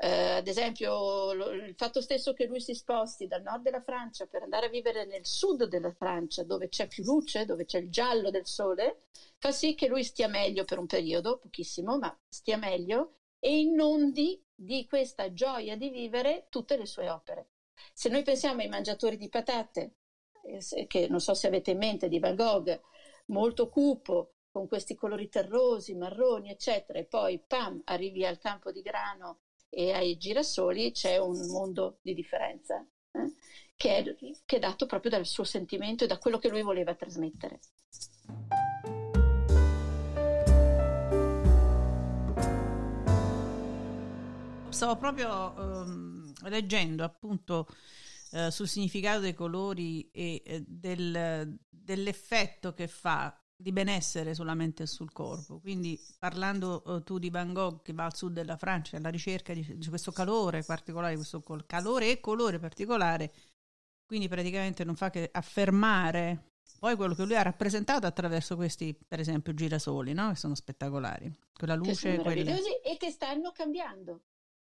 Uh, 0.03 0.35
ad 0.35 0.47
esempio, 0.47 1.31
lo, 1.31 1.51
il 1.51 1.75
fatto 1.77 2.01
stesso 2.01 2.33
che 2.33 2.45
lui 2.45 2.59
si 2.59 2.73
sposti 2.73 3.25
dal 3.25 3.41
nord 3.41 3.61
della 3.61 3.79
Francia 3.79 4.25
per 4.25 4.41
andare 4.41 4.65
a 4.65 4.69
vivere 4.69 5.05
nel 5.05 5.25
sud 5.25 5.63
della 5.63 5.93
Francia, 5.93 6.43
dove 6.43 6.67
c'è 6.67 6.87
più 6.87 7.05
luce, 7.05 7.45
dove 7.45 7.63
c'è 7.63 7.77
il 7.77 7.89
giallo 7.89 8.29
del 8.29 8.45
sole, 8.45 9.03
fa 9.37 9.53
sì 9.53 9.75
che 9.75 9.87
lui 9.87 10.03
stia 10.03 10.27
meglio 10.27 10.65
per 10.65 10.77
un 10.77 10.87
periodo, 10.87 11.37
pochissimo, 11.37 11.97
ma 11.97 12.13
stia 12.27 12.57
meglio 12.57 13.19
e 13.39 13.59
inondi 13.59 14.43
di 14.53 14.85
questa 14.85 15.31
gioia 15.31 15.77
di 15.77 15.89
vivere 15.89 16.47
tutte 16.49 16.75
le 16.75 16.85
sue 16.85 17.09
opere. 17.09 17.51
Se 17.93 18.09
noi 18.09 18.23
pensiamo 18.23 18.59
ai 18.59 18.67
mangiatori 18.67 19.15
di 19.15 19.29
patate, 19.29 19.93
eh, 20.43 20.85
che 20.85 21.07
non 21.07 21.21
so 21.21 21.33
se 21.33 21.47
avete 21.47 21.71
in 21.71 21.77
mente 21.77 22.09
di 22.09 22.19
Van 22.19 22.35
Gogh, 22.35 22.77
molto 23.27 23.69
cupo, 23.69 24.33
con 24.51 24.67
questi 24.67 24.95
colori 24.95 25.29
terrosi, 25.29 25.95
marroni, 25.95 26.49
eccetera, 26.49 26.99
e 26.99 27.05
poi 27.05 27.39
pam, 27.39 27.81
arrivi 27.85 28.25
al 28.25 28.37
campo 28.37 28.69
di 28.69 28.81
grano 28.81 29.39
e 29.73 29.91
ai 29.91 30.17
girasoli, 30.17 30.91
c'è 30.91 31.17
un 31.17 31.47
mondo 31.47 31.97
di 32.01 32.13
differenza 32.13 32.85
eh? 33.11 33.33
che, 33.75 33.97
è, 33.97 34.15
che 34.45 34.55
è 34.57 34.59
dato 34.59 34.85
proprio 34.85 35.09
dal 35.09 35.25
suo 35.25 35.43
sentimento 35.43 36.03
e 36.03 36.07
da 36.07 36.19
quello 36.19 36.37
che 36.37 36.49
lui 36.49 36.61
voleva 36.61 36.93
trasmettere. 36.93 37.59
Stavo 44.69 44.97
proprio 44.97 45.53
um, 45.55 46.33
leggendo 46.43 47.03
appunto 47.03 47.67
uh, 48.31 48.49
sul 48.49 48.67
significato 48.67 49.21
dei 49.21 49.33
colori 49.33 50.09
e 50.11 50.41
uh, 50.45 50.63
del, 50.67 51.57
dell'effetto 51.69 52.73
che 52.73 52.87
fa 52.87 53.42
di 53.55 53.71
benessere 53.71 54.33
solamente 54.33 54.85
sul 54.85 55.11
corpo. 55.11 55.59
Quindi 55.59 55.99
parlando 56.19 56.83
uh, 56.85 57.03
tu 57.03 57.17
di 57.17 57.29
Van 57.29 57.53
Gogh 57.53 57.81
che 57.81 57.93
va 57.93 58.05
al 58.05 58.15
sud 58.15 58.33
della 58.33 58.57
Francia 58.57 58.97
alla 58.97 59.09
ricerca 59.09 59.53
di, 59.53 59.77
di 59.77 59.87
questo 59.87 60.11
calore 60.11 60.63
particolare, 60.63 61.15
questo 61.15 61.41
col- 61.41 61.65
calore 61.65 62.11
e 62.11 62.19
colore 62.19 62.59
particolare, 62.59 63.33
quindi 64.05 64.27
praticamente 64.27 64.83
non 64.83 64.95
fa 64.95 65.09
che 65.09 65.29
affermare 65.31 66.51
poi 66.83 66.97
quello 66.97 67.15
che 67.15 67.23
lui 67.23 67.37
ha 67.37 67.41
rappresentato 67.41 68.05
attraverso 68.05 68.57
questi, 68.57 68.93
per 69.07 69.17
esempio, 69.21 69.53
girasoli, 69.53 70.11
no? 70.11 70.31
che 70.31 70.35
sono 70.35 70.53
spettacolari. 70.53 71.33
Quella 71.53 71.75
luce, 71.75 72.17
che 72.17 72.21
quelle... 72.21 72.81
e 72.81 72.97
che 72.97 73.09
stanno 73.09 73.53
cambiando. 73.53 74.23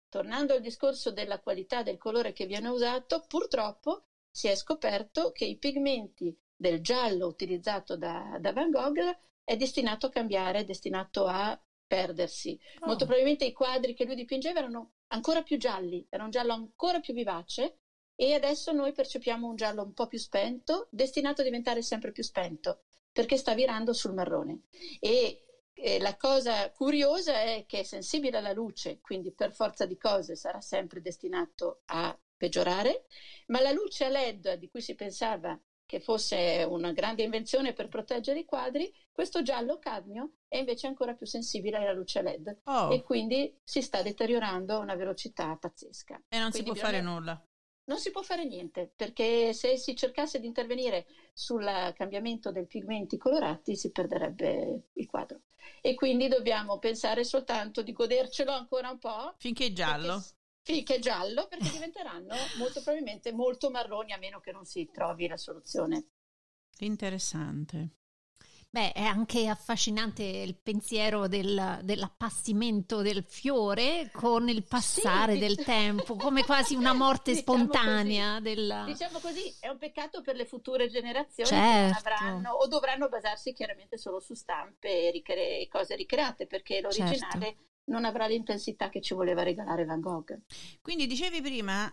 Tornando 0.09 0.55
al 0.55 0.63
discorso 0.63 1.11
della 1.11 1.41
qualità 1.41 1.83
del 1.83 1.99
colore 1.99 2.33
che 2.33 2.47
viene 2.47 2.69
usato, 2.69 3.23
purtroppo 3.29 4.07
si 4.31 4.49
è 4.49 4.55
scoperto 4.55 5.31
che 5.31 5.45
i 5.45 5.59
pigmenti 5.59 6.35
del 6.57 6.81
giallo 6.81 7.27
utilizzato 7.27 7.97
da, 7.97 8.37
da 8.41 8.53
Van 8.53 8.71
Gogh 8.71 8.99
è 9.45 9.55
destinato 9.57 10.07
a 10.07 10.11
cambiare, 10.11 10.61
è 10.61 10.65
destinato 10.65 11.27
a 11.27 11.59
perdersi. 11.87 12.59
Oh. 12.81 12.87
Molto 12.87 13.05
probabilmente 13.05 13.45
i 13.45 13.53
quadri 13.53 13.95
che 13.95 14.05
lui 14.05 14.15
dipingeva 14.15 14.59
erano 14.59 14.93
ancora 15.09 15.43
più 15.43 15.57
gialli, 15.57 16.05
era 16.09 16.25
un 16.25 16.31
giallo 16.31 16.53
ancora 16.53 16.99
più 16.99 17.15
vivace 17.15 17.79
e 18.17 18.33
adesso 18.33 18.73
noi 18.73 18.93
percepiamo 18.93 19.47
un 19.47 19.57
giallo 19.57 19.83
un 19.83 19.93
po' 19.93 20.07
più 20.07 20.19
spento, 20.19 20.89
destinato 20.91 21.43
a 21.43 21.45
diventare 21.45 21.83
sempre 21.83 22.13
più 22.13 22.23
spento, 22.23 22.81
perché 23.13 23.37
sta 23.37 23.55
virando 23.55 23.93
sul 23.93 24.15
marrone. 24.15 24.63
E, 24.99 25.45
e 25.75 25.99
la 25.99 26.17
cosa 26.17 26.71
curiosa 26.73 27.39
è 27.43 27.65
che 27.67 27.81
è 27.81 27.83
sensibile 27.83 28.39
alla 28.39 28.53
luce, 28.53 29.01
quindi 29.01 29.33
per 29.33 29.53
forza 29.53 29.85
di 29.85 29.99
cose 29.99 30.35
sarà 30.35 30.61
sempre 30.63 31.03
destinato 31.03 31.83
a 31.87 32.19
peggiorare, 32.37 33.05
ma 33.47 33.61
la 33.61 33.71
luce 33.71 34.05
a 34.05 34.09
LED 34.09 34.55
di 34.55 34.69
cui 34.69 34.81
si 34.81 34.95
pensava 34.95 35.59
che 35.87 36.01
fosse 36.01 36.67
una 36.69 36.93
grande 36.93 37.23
invenzione 37.23 37.73
per 37.73 37.89
proteggere 37.89 38.41
i 38.41 38.45
quadri, 38.45 38.93
questo 39.13 39.43
giallo 39.43 39.79
cadmio 39.79 40.33
è 40.49 40.59
invece 40.59 40.89
ancora 40.89 41.15
più 41.15 41.27
sensibile 41.27 41.79
alla 41.79 41.93
luce 41.93 42.21
LED 42.21 42.59
oh. 42.65 42.93
e 42.93 43.03
quindi 43.03 43.57
si 43.63 43.81
sta 43.81 44.03
deteriorando 44.03 44.75
a 44.75 44.79
una 44.79 44.97
velocità 44.97 45.57
pazzesca. 45.57 46.23
E 46.29 46.39
non 46.39 46.51
quindi 46.51 46.69
si 46.69 46.75
può 46.75 46.85
fare 46.87 47.01
nulla. 47.01 47.41
Non 47.85 47.99
si 47.99 48.11
può 48.11 48.23
fare 48.23 48.45
niente 48.45 48.91
perché 48.95 49.53
se 49.53 49.77
si 49.77 49.95
cercasse 49.95 50.41
di 50.41 50.47
intervenire 50.47 51.07
sul 51.33 51.65
cambiamento 51.95 52.51
dei 52.51 52.67
pigmenti 52.67 53.17
colorati 53.17 53.77
si 53.77 53.93
perderebbe 53.93 54.89
il 54.95 55.07
quadro. 55.07 55.43
E 55.81 55.95
quindi 55.95 56.27
dobbiamo 56.27 56.79
pensare 56.79 57.23
soltanto 57.23 57.83
di 57.83 57.93
godercelo 57.93 58.51
ancora 58.51 58.91
un 58.91 58.99
po'. 58.99 59.35
Finché 59.39 59.67
è 59.67 59.73
giallo. 59.73 60.15
Perché 60.15 60.36
finché 60.67 60.99
giallo 60.99 61.47
perché 61.47 61.71
diventeranno 61.71 62.35
molto 62.59 62.83
probabilmente 62.83 63.33
molto 63.33 63.71
marroni 63.71 64.13
a 64.13 64.19
meno 64.19 64.41
che 64.41 64.51
non 64.51 64.65
si 64.65 64.91
trovi 64.93 65.29
la 65.29 65.37
soluzione. 65.37 66.09
Interessante. 66.81 67.91
Beh, 68.69 68.93
è 68.93 69.03
anche 69.03 69.49
affascinante 69.49 70.23
il 70.23 70.55
pensiero 70.55 71.29
del, 71.29 71.81
dell'appassimento 71.83 73.01
del 73.01 73.25
fiore 73.25 74.11
con 74.13 74.49
il 74.49 74.65
passare 74.65 75.35
sì, 75.35 75.39
del 75.39 75.65
tempo, 75.65 76.17
come 76.17 76.45
quasi 76.45 76.75
una 76.75 76.93
morte 76.95 77.33
diciamo 77.33 77.57
spontanea. 77.57 78.33
Così, 78.33 78.43
della... 78.43 78.85
Diciamo 78.85 79.19
così, 79.21 79.55
è 79.61 79.69
un 79.69 79.79
peccato 79.79 80.21
per 80.21 80.37
le 80.37 80.45
future 80.45 80.89
generazioni 80.89 81.49
certo. 81.49 82.01
che 82.01 82.09
avranno 82.09 82.51
o 82.51 82.67
dovranno 82.67 83.09
basarsi 83.09 83.55
chiaramente 83.55 83.97
solo 83.97 84.21
su 84.21 84.35
stampe 84.35 85.07
e 85.07 85.11
ricre- 85.11 85.67
cose 85.71 85.97
ricreate, 85.97 86.47
perché 86.47 86.81
l'originale 86.81 87.17
certo 87.17 87.65
non 87.87 88.05
avrà 88.05 88.27
l'intensità 88.27 88.89
che 88.89 89.01
ci 89.01 89.15
voleva 89.15 89.43
regalare 89.43 89.85
Van 89.85 90.01
Gogh. 90.01 90.41
Quindi 90.81 91.07
dicevi 91.07 91.41
prima, 91.41 91.93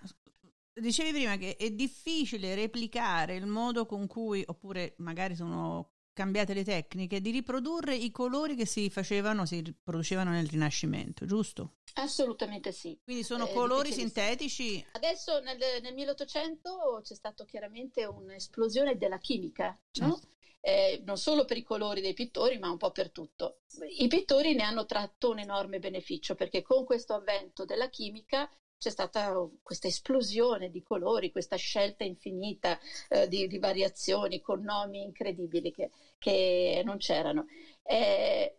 dicevi 0.74 1.12
prima 1.12 1.38
che 1.38 1.56
è 1.56 1.72
difficile 1.72 2.56
replicare 2.56 3.36
il 3.36 3.46
modo 3.46 3.86
con 3.86 4.08
cui, 4.08 4.44
oppure 4.46 4.96
magari 4.98 5.36
sono 5.36 5.93
cambiate 6.14 6.54
le 6.54 6.64
tecniche, 6.64 7.22
di 7.22 7.32
riprodurre 7.32 7.96
i 7.96 8.12
colori 8.12 8.56
che 8.56 8.66
si 8.66 8.90
facevano, 8.90 9.46
si 9.46 9.64
producevano 9.84 10.32
nel 10.32 10.48
Rinascimento, 10.48 11.26
giusto? 11.26 11.78
Assolutamente 11.96 12.72
sì. 12.72 12.98
Quindi 13.04 13.24
sono 13.24 13.48
eh, 13.48 13.54
colori 13.54 13.92
sintetici? 13.92 14.86
Adesso 14.94 15.40
nel, 15.42 15.58
nel 15.82 15.94
1800 15.94 17.02
c'è 17.04 17.16
stata 17.16 17.44
chiaramente 17.46 18.06
un'esplosione 18.06 18.98
della 18.98 19.18
chimica, 19.18 19.78
certo. 19.92 20.08
no? 20.08 20.22
eh, 20.66 21.02
non 21.06 21.18
solo 21.18 21.44
per 21.44 21.58
i 21.58 21.64
colori 21.64 22.00
dei 22.00 22.14
pittori, 22.14 22.58
ma 22.58 22.70
un 22.70 22.78
po' 22.78 22.92
per 22.92 23.12
tutto. 23.12 23.64
I 23.98 24.08
pittori 24.08 24.56
ne 24.56 24.64
hanno 24.64 24.86
tratto 24.86 25.30
un 25.30 25.40
enorme 25.40 25.80
beneficio 25.80 26.36
perché 26.36 26.62
con 26.62 26.86
questo 26.86 27.14
avvento 27.14 27.66
della 27.66 27.90
chimica 27.90 28.50
c'è 28.84 28.90
stata 28.90 29.34
questa 29.62 29.88
esplosione 29.88 30.70
di 30.70 30.84
colori, 30.84 31.32
questa 31.32 31.56
scelta 31.56 32.04
infinita 32.04 32.78
eh, 33.08 33.30
di, 33.30 33.48
di, 33.48 33.58
variazioni 33.60 34.42
con 34.42 34.62
nomi 34.62 35.02
incredibili 35.02 35.72
che, 35.72 35.90
che 36.18 36.82
non 36.84 36.98
c'erano. 36.98 37.46
Eh, 37.84 38.58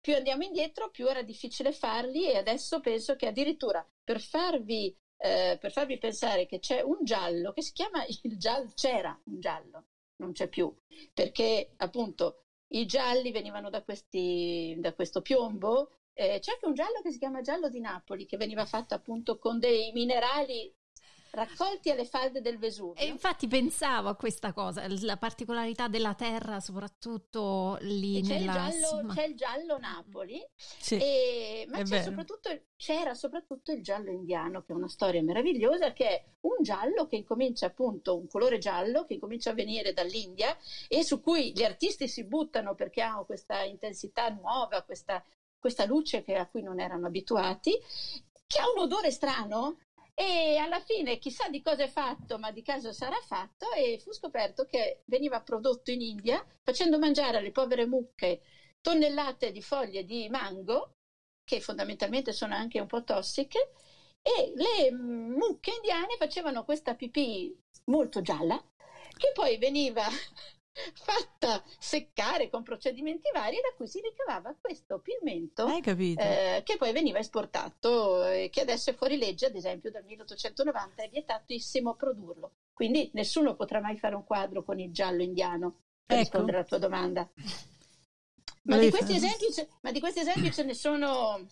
più 0.00 0.14
andiamo 0.14 0.44
indietro, 0.44 0.88
più 0.88 1.06
era 1.08 1.22
difficile 1.22 1.72
farli 1.72 2.30
e 2.30 2.36
adesso 2.38 2.80
penso 2.80 3.16
che 3.16 3.26
addirittura 3.26 3.86
per 4.02 4.20
farvi, 4.20 4.96
eh, 5.18 5.58
per 5.60 5.72
farvi 5.72 5.98
pensare 5.98 6.46
che 6.46 6.58
c'è 6.58 6.80
un 6.80 7.04
giallo 7.04 7.52
che 7.52 7.62
si 7.62 7.72
chiama 7.72 8.02
il 8.22 8.38
giallo, 8.38 8.70
c'era 8.74 9.18
un 9.24 9.40
giallo 9.40 9.84
non 10.16 10.32
c'è 10.32 10.48
più, 10.48 10.72
perché 11.12 11.72
appunto 11.76 12.44
i 12.68 12.86
gialli 12.86 13.30
venivano 13.30 13.68
da, 13.68 13.82
questi, 13.82 14.74
da 14.78 14.94
questo 14.94 15.20
piombo. 15.20 15.90
Eh, 16.18 16.38
c'è 16.40 16.52
anche 16.52 16.66
un 16.66 16.72
giallo 16.72 17.02
che 17.02 17.10
si 17.10 17.18
chiama 17.18 17.42
giallo 17.42 17.68
di 17.68 17.78
Napoli, 17.78 18.24
che 18.24 18.38
veniva 18.38 18.64
fatto 18.64 18.94
appunto 18.94 19.38
con 19.38 19.58
dei 19.58 19.92
minerali 19.92 20.74
raccolti 21.32 21.90
alle 21.90 22.06
falde 22.06 22.40
del 22.40 22.56
Vesuvio. 22.56 22.94
E 22.94 23.04
infatti 23.04 23.46
pensavo 23.46 24.08
a 24.08 24.16
questa 24.16 24.54
cosa, 24.54 24.86
la 24.88 25.18
particolarità 25.18 25.88
della 25.88 26.14
terra, 26.14 26.58
soprattutto 26.60 27.76
lì 27.82 28.22
c'è 28.22 28.38
nella... 28.38 28.68
Il 28.68 28.80
giallo, 28.80 29.12
c'è 29.12 29.24
il 29.26 29.36
giallo 29.36 29.78
Napoli, 29.78 30.42
sì, 30.56 30.96
e, 30.96 31.66
ma 31.68 31.84
soprattutto, 31.84 32.48
c'era 32.76 33.12
soprattutto 33.12 33.72
il 33.72 33.82
giallo 33.82 34.10
indiano, 34.10 34.62
che 34.62 34.72
è 34.72 34.74
una 34.74 34.88
storia 34.88 35.22
meravigliosa, 35.22 35.92
che 35.92 36.08
è 36.08 36.24
un 36.40 36.62
giallo 36.62 37.06
che 37.06 37.16
incomincia 37.16 37.66
appunto, 37.66 38.16
un 38.16 38.26
colore 38.26 38.56
giallo 38.56 39.04
che 39.04 39.14
incomincia 39.14 39.50
a 39.50 39.54
venire 39.54 39.92
dall'India 39.92 40.56
e 40.88 41.04
su 41.04 41.20
cui 41.20 41.52
gli 41.52 41.64
artisti 41.64 42.08
si 42.08 42.24
buttano 42.24 42.74
perché 42.74 43.02
ha 43.02 43.22
questa 43.26 43.62
intensità 43.62 44.28
nuova, 44.30 44.82
questa, 44.82 45.22
questa 45.58 45.84
luce 45.84 46.22
che, 46.22 46.34
a 46.36 46.46
cui 46.46 46.62
non 46.62 46.80
erano 46.80 47.06
abituati, 47.06 47.72
che 48.46 48.60
ha 48.60 48.70
un 48.70 48.78
odore 48.82 49.10
strano, 49.10 49.76
e 50.18 50.56
alla 50.56 50.80
fine 50.80 51.18
chissà 51.18 51.48
di 51.48 51.60
cosa 51.60 51.82
è 51.82 51.88
fatto, 51.88 52.38
ma 52.38 52.50
di 52.50 52.62
caso 52.62 52.90
sarà 52.90 53.16
fatto 53.20 53.70
e 53.72 53.98
fu 54.02 54.12
scoperto 54.12 54.64
che 54.64 55.02
veniva 55.04 55.40
prodotto 55.40 55.90
in 55.90 56.00
India 56.00 56.42
facendo 56.62 56.98
mangiare 56.98 57.36
alle 57.36 57.50
povere 57.50 57.84
mucche 57.84 58.40
tonnellate 58.80 59.50
di 59.50 59.60
foglie 59.60 60.04
di 60.04 60.26
mango, 60.30 60.92
che 61.44 61.60
fondamentalmente 61.60 62.32
sono 62.32 62.54
anche 62.54 62.80
un 62.80 62.86
po' 62.86 63.04
tossiche, 63.04 63.72
e 64.22 64.52
le 64.54 64.90
mucche 64.90 65.74
indiane 65.74 66.16
facevano 66.16 66.64
questa 66.64 66.94
pipì 66.94 67.54
molto 67.90 68.22
gialla, 68.22 68.58
che 69.16 69.32
poi 69.34 69.58
veniva 69.58 70.08
fatta 70.92 71.62
seccare 71.78 72.48
con 72.48 72.62
procedimenti 72.62 73.30
vari 73.32 73.56
da 73.56 73.74
cui 73.76 73.86
si 73.86 74.00
ricavava 74.00 74.54
questo 74.60 74.98
pigmento 74.98 75.66
eh, 75.66 76.62
che 76.64 76.76
poi 76.76 76.92
veniva 76.92 77.18
esportato 77.18 78.24
e 78.26 78.48
che 78.50 78.60
adesso 78.60 78.90
è 78.90 78.94
fuori 78.94 79.16
legge, 79.16 79.46
ad 79.46 79.54
esempio 79.54 79.90
dal 79.90 80.04
1890 80.04 81.02
è 81.02 81.08
vietatissimo 81.08 81.94
produrlo. 81.94 82.52
Quindi 82.72 83.10
nessuno 83.14 83.54
potrà 83.54 83.80
mai 83.80 83.96
fare 83.96 84.14
un 84.14 84.24
quadro 84.24 84.62
con 84.62 84.78
il 84.78 84.92
giallo 84.92 85.22
indiano 85.22 85.80
per 86.04 86.18
ecco. 86.18 86.24
rispondere 86.24 86.56
alla 86.58 86.66
tua 86.66 86.78
domanda. 86.78 87.28
Ma 88.66 88.78
di, 88.78 88.86
esempi, 88.88 89.46
ma 89.82 89.92
di, 89.92 90.00
questi 90.00 90.18
esempi, 90.18 90.52
ce 90.52 90.64
ne 90.64 90.74
sono 90.74 91.46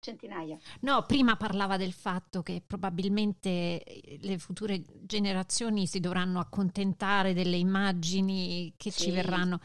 centinaia. 0.00 0.58
No, 0.80 1.04
prima 1.04 1.36
parlava 1.36 1.76
del 1.76 1.92
fatto 1.92 2.42
che 2.42 2.62
probabilmente 2.66 3.82
eh, 3.82 4.18
le 4.20 4.38
future 4.38 4.82
generazioni 5.02 5.86
si 5.86 6.00
dovranno 6.00 6.40
accontentare 6.40 7.34
delle 7.34 7.56
immagini 7.56 8.74
che 8.76 8.90
sì. 8.90 9.04
ci 9.04 9.10
verranno. 9.10 9.60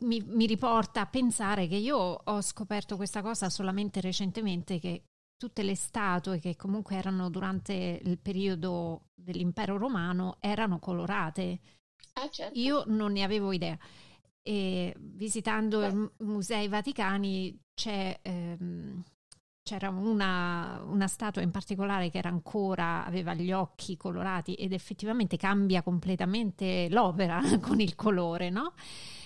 Mi, 0.00 0.20
mi, 0.26 0.46
riporta 0.46 1.02
a 1.02 1.06
pensare 1.06 1.68
che 1.68 1.76
io 1.76 1.96
ho 1.96 2.42
scoperto 2.42 2.96
questa 2.96 3.22
cosa 3.22 3.48
solamente 3.48 4.00
recentemente, 4.00 4.80
che 4.80 5.04
tutte 5.36 5.62
le 5.62 5.76
statue 5.76 6.40
che 6.40 6.56
comunque 6.56 6.96
erano 6.96 7.30
durante 7.30 8.00
il 8.02 8.18
periodo 8.18 9.02
dell'impero 9.14 9.78
romano 9.78 10.38
erano 10.40 10.80
colorate. 10.80 11.60
Ah, 12.14 12.28
certo. 12.28 12.58
Io 12.58 12.82
non 12.86 13.12
ne 13.12 13.22
avevo 13.22 13.52
idea. 13.52 13.78
E 14.48 14.94
visitando 14.98 15.84
i 15.84 16.24
musei 16.24 16.68
vaticani 16.68 17.54
c'è, 17.74 18.18
ehm, 18.22 19.04
c'era 19.62 19.90
una, 19.90 20.80
una, 20.86 21.06
statua 21.06 21.42
in 21.42 21.50
particolare 21.50 22.08
che 22.08 22.16
era 22.16 22.30
ancora, 22.30 23.04
aveva 23.04 23.34
gli 23.34 23.52
occhi 23.52 23.98
colorati 23.98 24.54
ed 24.54 24.72
effettivamente 24.72 25.36
cambia 25.36 25.82
completamente 25.82 26.88
l'opera 26.88 27.42
con 27.60 27.78
il 27.80 27.94
colore, 27.94 28.48
no? 28.48 28.72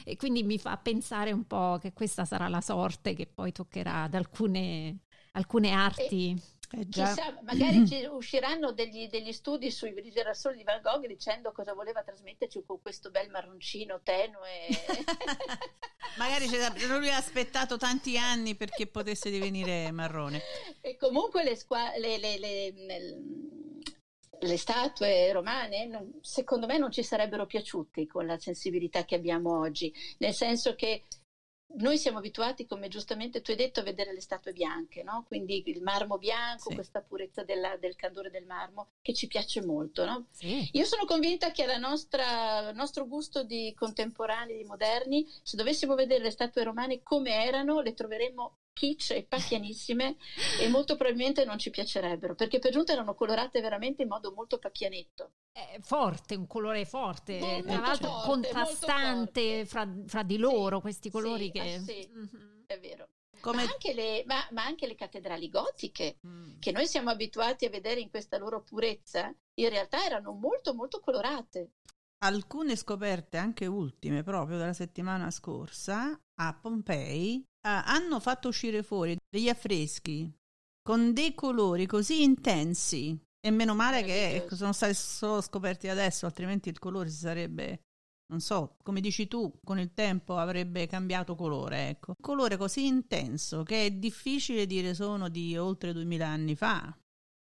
E 0.02 0.16
quindi 0.16 0.42
mi 0.42 0.58
fa 0.58 0.76
pensare 0.76 1.30
un 1.30 1.46
po' 1.46 1.78
che 1.80 1.92
questa 1.92 2.24
sarà 2.24 2.48
la 2.48 2.60
sorte 2.60 3.14
che 3.14 3.28
poi 3.32 3.52
toccherà 3.52 4.02
ad 4.02 4.14
alcune, 4.14 5.02
alcune 5.34 5.70
arti. 5.70 6.36
Eh 6.74 6.88
Chissà, 6.88 7.38
magari 7.42 7.86
ci 7.86 8.06
usciranno 8.06 8.72
degli, 8.72 9.06
degli, 9.08 9.32
studi 9.32 9.70
sui 9.70 9.94
girasoli 10.10 10.56
di 10.56 10.62
Van 10.62 10.80
Gogh 10.80 11.06
dicendo 11.06 11.52
cosa 11.52 11.74
voleva 11.74 12.02
trasmetterci 12.02 12.62
con 12.66 12.80
questo 12.80 13.10
bel 13.10 13.28
marroncino 13.28 14.00
tenue. 14.02 14.68
magari 16.16 16.46
non 16.86 16.98
lui 16.98 17.10
ha 17.10 17.16
aspettato 17.16 17.76
tanti 17.76 18.16
anni 18.16 18.54
perché 18.54 18.86
potesse 18.86 19.28
divenire 19.28 19.90
marrone. 19.90 20.40
E 20.80 20.96
comunque 20.96 21.44
le, 21.44 21.56
squa- 21.56 21.96
le, 21.98 22.16
le, 22.16 22.38
le 22.38 22.74
le 24.42 24.56
statue 24.56 25.30
romane 25.32 25.86
non, 25.86 26.18
secondo 26.20 26.66
me 26.66 26.78
non 26.78 26.90
ci 26.90 27.02
sarebbero 27.02 27.46
piaciuti 27.46 28.06
con 28.06 28.26
la 28.26 28.38
sensibilità 28.38 29.04
che 29.04 29.14
abbiamo 29.14 29.60
oggi, 29.60 29.92
nel 30.18 30.34
senso 30.34 30.74
che 30.74 31.04
noi 31.76 31.98
siamo 31.98 32.18
abituati, 32.18 32.66
come 32.66 32.88
giustamente 32.88 33.40
tu 33.40 33.50
hai 33.50 33.56
detto, 33.56 33.80
a 33.80 33.82
vedere 33.84 34.12
le 34.12 34.20
statue 34.20 34.52
bianche, 34.52 35.02
no? 35.02 35.24
quindi 35.26 35.62
il 35.66 35.82
marmo 35.82 36.18
bianco, 36.18 36.70
sì. 36.70 36.74
questa 36.74 37.00
purezza 37.00 37.42
della, 37.42 37.76
del 37.76 37.96
candore 37.96 38.30
del 38.30 38.44
marmo 38.44 38.88
che 39.00 39.12
ci 39.14 39.26
piace 39.26 39.64
molto. 39.64 40.04
No? 40.04 40.26
Sì. 40.30 40.68
Io 40.72 40.84
sono 40.84 41.04
convinta 41.04 41.50
che 41.50 41.64
al 41.64 41.80
nostro 42.74 43.06
gusto 43.06 43.42
di 43.42 43.74
contemporanei, 43.76 44.58
di 44.58 44.64
moderni, 44.64 45.26
se 45.42 45.56
dovessimo 45.56 45.94
vedere 45.94 46.22
le 46.22 46.30
statue 46.30 46.64
romane 46.64 47.02
come 47.02 47.44
erano, 47.44 47.80
le 47.80 47.94
troveremmo 47.94 48.56
kitsch 48.72 49.10
e 49.10 49.24
pacchianissime 49.24 50.16
e 50.60 50.68
molto 50.68 50.96
probabilmente 50.96 51.44
non 51.44 51.58
ci 51.58 51.70
piacerebbero 51.70 52.34
perché 52.34 52.58
per 52.58 52.72
giunta 52.72 52.92
erano 52.92 53.14
colorate 53.14 53.60
veramente 53.60 54.02
in 54.02 54.08
modo 54.08 54.32
molto 54.32 54.58
pacchianetto. 54.58 55.32
È 55.52 55.78
forte, 55.80 56.34
un 56.34 56.46
colore 56.46 56.84
forte, 56.84 57.38
molto 57.38 57.66
tra 57.66 57.80
l'altro 57.80 58.08
forte, 58.08 58.26
contrastante 58.26 59.66
fra, 59.66 59.88
fra, 60.06 60.22
di 60.22 60.38
loro 60.38 60.76
sì, 60.76 60.82
questi 60.82 61.10
colori 61.10 61.44
sì, 61.44 61.50
che... 61.50 61.74
Ah, 61.74 61.80
sì, 61.80 62.10
mm-hmm. 62.10 62.62
è 62.66 62.80
vero. 62.80 63.08
Come... 63.40 63.64
Ma, 63.64 63.70
anche 63.70 63.92
le, 63.92 64.22
ma, 64.24 64.46
ma, 64.52 64.64
anche 64.64 64.86
le, 64.86 64.94
cattedrali 64.94 65.48
gotiche, 65.48 66.18
mm. 66.24 66.60
che 66.60 66.70
noi 66.70 66.86
siamo 66.86 67.10
abituati 67.10 67.64
a 67.64 67.70
vedere 67.70 68.00
in 68.00 68.08
questa 68.08 68.38
loro 68.38 68.62
purezza, 68.62 69.34
in 69.54 69.68
realtà 69.68 70.04
erano 70.04 70.30
molto 70.32 70.74
molto 70.74 71.00
colorate. 71.00 71.72
Alcune 72.18 72.76
scoperte, 72.76 73.38
anche 73.38 73.66
ultime, 73.66 74.22
proprio 74.22 74.58
della 74.58 74.72
settimana 74.72 75.28
scorsa, 75.32 76.16
a 76.40 76.54
Pompei, 76.54 77.38
uh, 77.38 77.68
hanno 77.84 78.20
fatto 78.20 78.48
uscire 78.48 78.82
fuori 78.82 79.16
degli 79.28 79.48
affreschi 79.48 80.32
con 80.82 81.12
dei 81.12 81.34
colori 81.34 81.86
così 81.86 82.22
intensi 82.22 83.18
e 83.44 83.50
meno 83.50 83.74
male 83.74 84.02
che 84.02 84.46
sono 84.50 84.72
stati 84.72 84.94
solo 84.94 85.40
scoperti 85.40 85.88
adesso, 85.88 86.26
altrimenti 86.26 86.68
il 86.68 86.78
colore 86.78 87.08
si 87.08 87.18
sarebbe, 87.18 87.82
non 88.30 88.40
so, 88.40 88.76
come 88.82 89.00
dici 89.00 89.26
tu, 89.28 89.52
con 89.64 89.78
il 89.78 89.92
tempo 89.94 90.36
avrebbe 90.36 90.86
cambiato 90.86 91.34
colore, 91.34 91.88
ecco. 91.88 92.10
Un 92.16 92.22
colore 92.22 92.56
così 92.56 92.86
intenso 92.86 93.62
che 93.62 93.86
è 93.86 93.90
difficile 93.90 94.66
dire 94.66 94.94
sono 94.94 95.28
di 95.28 95.56
oltre 95.56 95.92
2000 95.92 96.26
anni 96.26 96.56
fa. 96.56 96.96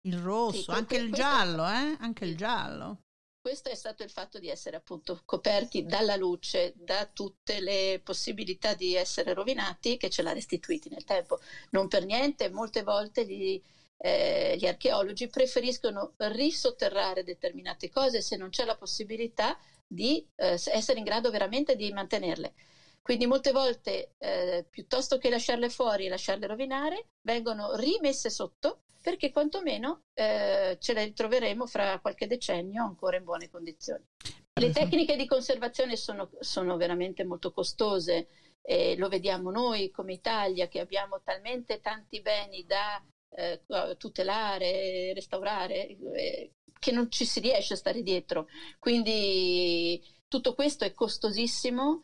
Il 0.03 0.19
rosso, 0.19 0.63
sì, 0.63 0.71
anche 0.71 0.97
il 0.97 1.13
giallo, 1.13 1.67
eh? 1.67 1.97
Anche 1.99 2.25
il 2.25 2.37
giallo 2.37 3.03
questo 3.49 3.71
è 3.71 3.75
stato 3.75 4.03
il 4.03 4.11
fatto 4.11 4.39
di 4.39 4.51
essere 4.51 4.77
appunto 4.77 5.23
coperti 5.25 5.87
dalla 5.87 6.17
luce, 6.17 6.75
da 6.77 7.09
tutte 7.11 7.61
le 7.61 7.99
possibilità 8.05 8.75
di 8.75 8.95
essere 8.95 9.33
rovinati 9.33 9.97
che 9.97 10.11
ce 10.11 10.21
l'ha 10.21 10.35
restituiti 10.35 10.91
nel 10.91 11.05
tempo. 11.05 11.39
Non 11.71 11.89
per 11.89 12.05
niente, 12.05 12.51
molte 12.51 12.83
volte 12.83 13.25
gli, 13.25 13.59
eh, 13.97 14.55
gli 14.59 14.67
archeologi 14.67 15.29
preferiscono 15.29 16.13
risotterrare 16.19 17.25
determinate 17.25 17.89
cose 17.89 18.21
se 18.21 18.37
non 18.37 18.51
c'è 18.51 18.67
la 18.67 18.77
possibilità 18.77 19.59
di 19.87 20.23
eh, 20.37 20.61
essere 20.67 20.99
in 20.99 21.05
grado 21.05 21.31
veramente 21.31 21.75
di 21.75 21.91
mantenerle. 21.91 22.53
Quindi 23.01 23.25
molte 23.25 23.53
volte, 23.53 24.13
eh, 24.19 24.67
piuttosto 24.69 25.17
che 25.17 25.31
lasciarle 25.31 25.71
fuori 25.71 26.05
e 26.05 26.11
lasciarle 26.11 26.47
rovinare, 26.47 27.07
vengono 27.23 27.75
rimesse 27.77 28.29
sotto 28.29 28.83
perché 29.09 29.33
quantomeno 29.33 30.03
eh, 30.13 30.77
ce 30.79 30.93
le 30.93 31.05
ritroveremo 31.05 31.65
fra 31.65 31.99
qualche 31.99 32.27
decennio 32.27 32.85
ancora 32.85 33.17
in 33.17 33.25
buone 33.25 33.49
condizioni. 33.49 34.05
Le 34.61 34.71
tecniche 34.71 35.17
di 35.17 35.25
conservazione 35.25 35.97
sono, 35.97 36.29
sono 36.41 36.77
veramente 36.77 37.25
molto 37.25 37.51
costose 37.51 38.29
e 38.61 38.97
lo 38.99 39.09
vediamo 39.09 39.51
noi 39.51 39.91
come 39.91 40.13
Italia 40.13 40.69
che 40.69 40.81
abbiamo 40.81 41.23
talmente 41.23 41.81
tanti 41.81 42.21
beni 42.21 42.67
da 42.67 43.03
eh, 43.31 43.63
tutelare, 43.97 45.15
restaurare, 45.15 45.87
eh, 46.15 46.51
che 46.79 46.93
non 46.93 47.11
ci 47.11 47.25
si 47.25 47.41
riesce 47.41 47.73
a 47.73 47.79
stare 47.79 48.03
dietro. 48.03 48.47
Quindi 48.79 50.03
tutto 50.29 50.53
questo 50.53 50.85
è 50.85 50.93
costosissimo. 50.93 52.03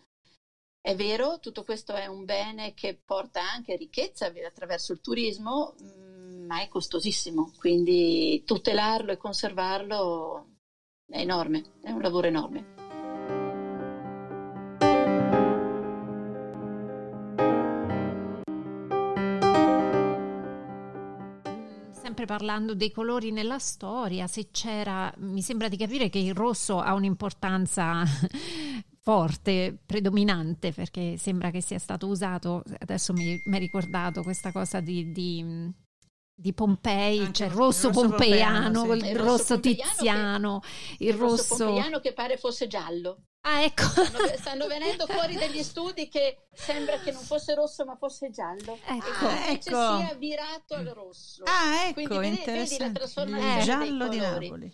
È 0.80 0.94
vero, 0.94 1.38
tutto 1.38 1.64
questo 1.64 1.92
è 1.92 2.06
un 2.06 2.24
bene 2.24 2.72
che 2.72 2.98
porta 3.04 3.42
anche 3.42 3.76
ricchezza 3.76 4.32
attraverso 4.46 4.92
il 4.92 5.00
turismo, 5.00 5.74
mm, 5.82 6.13
ma 6.46 6.62
è 6.62 6.68
costosissimo, 6.68 7.52
quindi 7.58 8.42
tutelarlo 8.44 9.12
e 9.12 9.16
conservarlo 9.16 10.46
è 11.06 11.18
enorme, 11.18 11.64
è 11.82 11.90
un 11.90 12.00
lavoro 12.00 12.26
enorme. 12.26 12.72
sempre 22.14 22.26
parlando 22.26 22.74
dei 22.74 22.90
colori 22.90 23.30
nella 23.32 23.58
storia, 23.58 24.26
se 24.26 24.50
c'era, 24.50 25.12
mi 25.18 25.42
sembra 25.42 25.68
di 25.68 25.76
capire 25.76 26.08
che 26.08 26.18
il 26.18 26.34
rosso 26.34 26.78
ha 26.78 26.94
un'importanza 26.94 28.04
forte, 29.00 29.76
predominante, 29.84 30.72
perché 30.72 31.16
sembra 31.18 31.50
che 31.50 31.60
sia 31.60 31.78
stato 31.78 32.06
usato, 32.06 32.62
adesso 32.78 33.12
mi 33.12 33.40
è 33.42 33.58
ricordato 33.58 34.22
questa 34.22 34.52
cosa 34.52 34.80
di, 34.80 35.12
di 35.12 35.72
di 36.36 36.52
Pompei, 36.52 37.20
Anche 37.20 37.32
cioè 37.32 37.46
il 37.46 37.52
rosso, 37.52 37.88
rosso 37.88 38.00
pompeiano, 38.00 38.82
sì. 38.82 39.06
il, 39.06 39.16
rosso, 39.16 39.60
tiziano, 39.60 40.60
che, 40.60 41.04
il 41.04 41.14
rosso... 41.14 41.34
rosso 41.36 41.64
pompeiano 41.64 42.00
che 42.00 42.12
pare 42.12 42.36
fosse 42.36 42.66
giallo. 42.66 43.26
Ah, 43.46 43.62
ecco. 43.62 43.82
Stanno, 43.82 44.36
stanno, 44.36 44.66
venendo 44.66 45.06
fuori 45.06 45.36
degli 45.36 45.62
studi 45.62 46.08
che 46.08 46.46
sembra 46.52 46.98
che 46.98 47.12
non 47.12 47.22
fosse 47.22 47.54
rosso 47.54 47.84
ma 47.84 47.94
fosse 47.94 48.30
giallo 48.30 48.78
ecco. 48.86 49.28
invece 49.28 49.70
ecco. 49.70 49.96
sia 49.98 50.14
virato 50.14 50.74
al 50.74 50.86
rosso. 50.86 51.42
Ah, 51.44 51.84
ecco, 51.84 51.92
Quindi 51.92 52.18
vedi, 52.18 52.42
vedi 52.44 52.78
la 52.78 52.90
trasformazione 52.90 53.58
il 53.58 53.64
giallo 53.64 54.08
di 54.08 54.18
Napoli. 54.18 54.72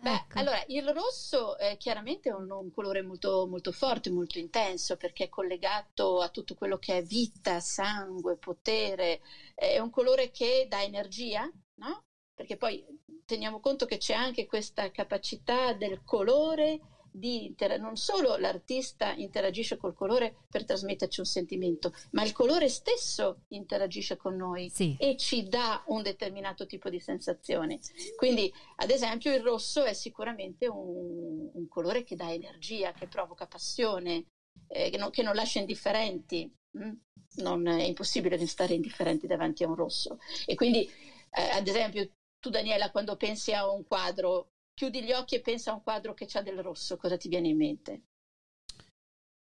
Beh, 0.00 0.14
ecco. 0.14 0.38
allora 0.38 0.62
il 0.68 0.88
rosso 0.92 1.58
è 1.58 1.76
chiaramente 1.76 2.30
un, 2.30 2.48
un, 2.50 2.70
colore 2.70 3.02
molto, 3.02 3.46
molto 3.48 3.72
forte, 3.72 4.10
molto 4.10 4.38
intenso 4.38 4.96
perché 4.96 5.24
è 5.24 5.28
collegato 5.28 6.20
a 6.20 6.28
tutto 6.28 6.54
quello 6.54 6.78
che 6.78 6.98
è 6.98 7.02
vita, 7.02 7.58
sangue, 7.58 8.36
potere, 8.36 9.20
è 9.54 9.78
un 9.80 9.90
colore 9.90 10.30
che 10.30 10.66
dà 10.68 10.82
energia, 10.82 11.50
no? 11.74 12.02
Perché 12.32 12.56
poi 12.56 12.84
teniamo 13.24 13.58
conto 13.58 13.86
che 13.86 13.96
c'è 13.96 14.14
anche 14.14 14.46
questa 14.46 14.88
capacità 14.92 15.72
del 15.72 16.04
colore 16.04 16.78
di 17.18 17.46
inter- 17.46 17.80
non 17.80 17.96
solo 17.96 18.36
l'artista 18.36 19.12
interagisce 19.12 19.76
col 19.76 19.94
colore 19.94 20.44
per 20.48 20.64
trasmetterci 20.64 21.20
un 21.20 21.26
sentimento, 21.26 21.92
ma 22.12 22.22
il 22.22 22.32
colore 22.32 22.68
stesso 22.68 23.42
interagisce 23.48 24.16
con 24.16 24.36
noi 24.36 24.70
sì. 24.70 24.96
e 24.98 25.16
ci 25.16 25.48
dà 25.48 25.82
un 25.86 26.02
determinato 26.02 26.66
tipo 26.66 26.88
di 26.88 27.00
sensazione. 27.00 27.80
Quindi, 28.16 28.52
ad 28.76 28.90
esempio, 28.90 29.34
il 29.34 29.42
rosso 29.42 29.84
è 29.84 29.92
sicuramente 29.92 30.66
un, 30.68 31.50
un 31.52 31.68
colore 31.68 32.04
che 32.04 32.16
dà 32.16 32.32
energia, 32.32 32.92
che 32.92 33.08
provoca 33.08 33.46
passione, 33.46 34.26
eh, 34.68 34.90
che, 34.90 34.96
non, 34.96 35.10
che, 35.10 35.22
non, 35.22 35.34
lascia 35.34 35.58
indifferenti. 35.58 36.50
Mm? 36.78 36.92
Non 37.36 37.66
è 37.66 37.82
impossibile 37.84 38.44
stare 38.46 38.74
indifferenti 38.74 39.26
davanti 39.26 39.64
a 39.64 39.68
un 39.68 39.74
rosso. 39.74 40.18
E 40.46 40.54
quindi, 40.54 40.88
eh, 41.30 41.50
ad 41.50 41.66
esempio, 41.66 42.08
tu 42.40 42.50
Daniela, 42.50 42.90
quando 42.90 43.16
pensi 43.16 43.52
a 43.52 43.70
un 43.70 43.84
quadro 43.86 44.52
chiudi 44.78 45.02
gli 45.02 45.10
occhi 45.10 45.34
e 45.34 45.40
pensa 45.40 45.72
a 45.72 45.74
un 45.74 45.82
quadro 45.82 46.14
che 46.14 46.28
ha 46.34 46.40
del 46.40 46.62
rosso, 46.62 46.96
cosa 46.96 47.16
ti 47.16 47.28
viene 47.28 47.48
in 47.48 47.56
mente? 47.56 48.02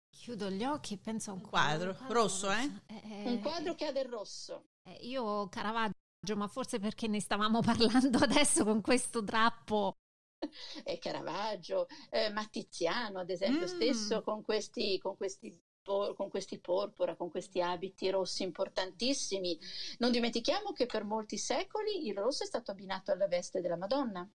Chiudo 0.09 0.49
gli 0.49 0.63
occhi 0.63 0.93
e 0.93 0.97
penso 0.97 1.31
a 1.31 1.33
un 1.33 1.41
quadro, 1.41 1.93
quadro 1.93 2.21
rosso, 2.21 2.49
eh? 2.49 2.71
eh? 2.87 3.23
Un 3.25 3.41
quadro 3.41 3.75
che 3.75 3.85
ha 3.85 3.91
del 3.91 4.05
rosso. 4.05 4.67
Eh, 4.83 4.93
io 5.01 5.49
Caravaggio, 5.49 6.37
ma 6.37 6.47
forse 6.47 6.79
perché 6.79 7.07
ne 7.07 7.19
stavamo 7.19 7.59
parlando 7.59 8.19
adesso 8.19 8.63
con 8.63 8.79
questo 8.79 9.21
drappo. 9.21 9.97
E 10.85 10.99
Caravaggio, 10.99 11.87
eh, 12.11 12.29
Mattiziano 12.29 13.19
ad 13.19 13.29
esempio 13.29 13.63
mm. 13.63 13.75
stesso 13.75 14.21
con 14.21 14.41
questi, 14.41 14.97
con 14.99 15.17
questi 15.17 15.53
con 15.85 16.29
questi 16.29 16.59
porpora, 16.59 17.15
con 17.15 17.29
questi 17.29 17.61
abiti 17.61 18.09
rossi 18.09 18.41
importantissimi. 18.41 19.59
Non 19.99 20.11
dimentichiamo 20.11 20.71
che 20.71 20.87
per 20.87 21.03
molti 21.03 21.37
secoli 21.37 22.07
il 22.07 22.15
rosso 22.15 22.43
è 22.43 22.47
stato 22.47 22.71
abbinato 22.71 23.11
alla 23.11 23.27
veste 23.27 23.61
della 23.61 23.77
Madonna. 23.77 24.27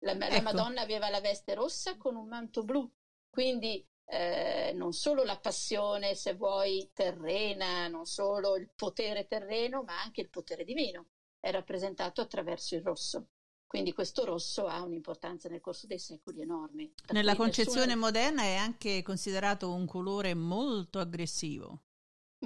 La, 0.00 0.12
ecco. 0.12 0.34
la 0.34 0.42
Madonna 0.42 0.80
aveva 0.80 1.08
la 1.08 1.20
veste 1.20 1.54
rossa 1.54 1.96
con 1.96 2.16
un 2.16 2.28
manto 2.28 2.62
blu, 2.62 2.90
quindi 3.28 3.84
eh, 4.10 4.72
non 4.74 4.92
solo 4.92 5.22
la 5.24 5.38
passione, 5.38 6.14
se 6.14 6.34
vuoi, 6.34 6.90
terrena, 6.94 7.88
non 7.88 8.06
solo 8.06 8.56
il 8.56 8.70
potere 8.74 9.26
terreno, 9.26 9.82
ma 9.82 10.00
anche 10.00 10.20
il 10.20 10.30
potere 10.30 10.64
divino 10.64 11.08
è 11.40 11.50
rappresentato 11.50 12.20
attraverso 12.20 12.74
il 12.74 12.82
rosso. 12.82 13.28
Quindi 13.66 13.92
questo 13.92 14.24
rosso 14.24 14.66
ha 14.66 14.82
un'importanza 14.82 15.50
nel 15.50 15.60
corso 15.60 15.86
dei 15.86 15.98
secoli 15.98 16.40
enorme. 16.40 16.92
Nella 17.10 17.36
concezione 17.36 17.94
nessuna... 17.94 17.96
moderna 18.00 18.42
è 18.44 18.54
anche 18.54 19.02
considerato 19.02 19.74
un 19.74 19.86
colore 19.86 20.32
molto 20.32 21.00
aggressivo. 21.00 21.82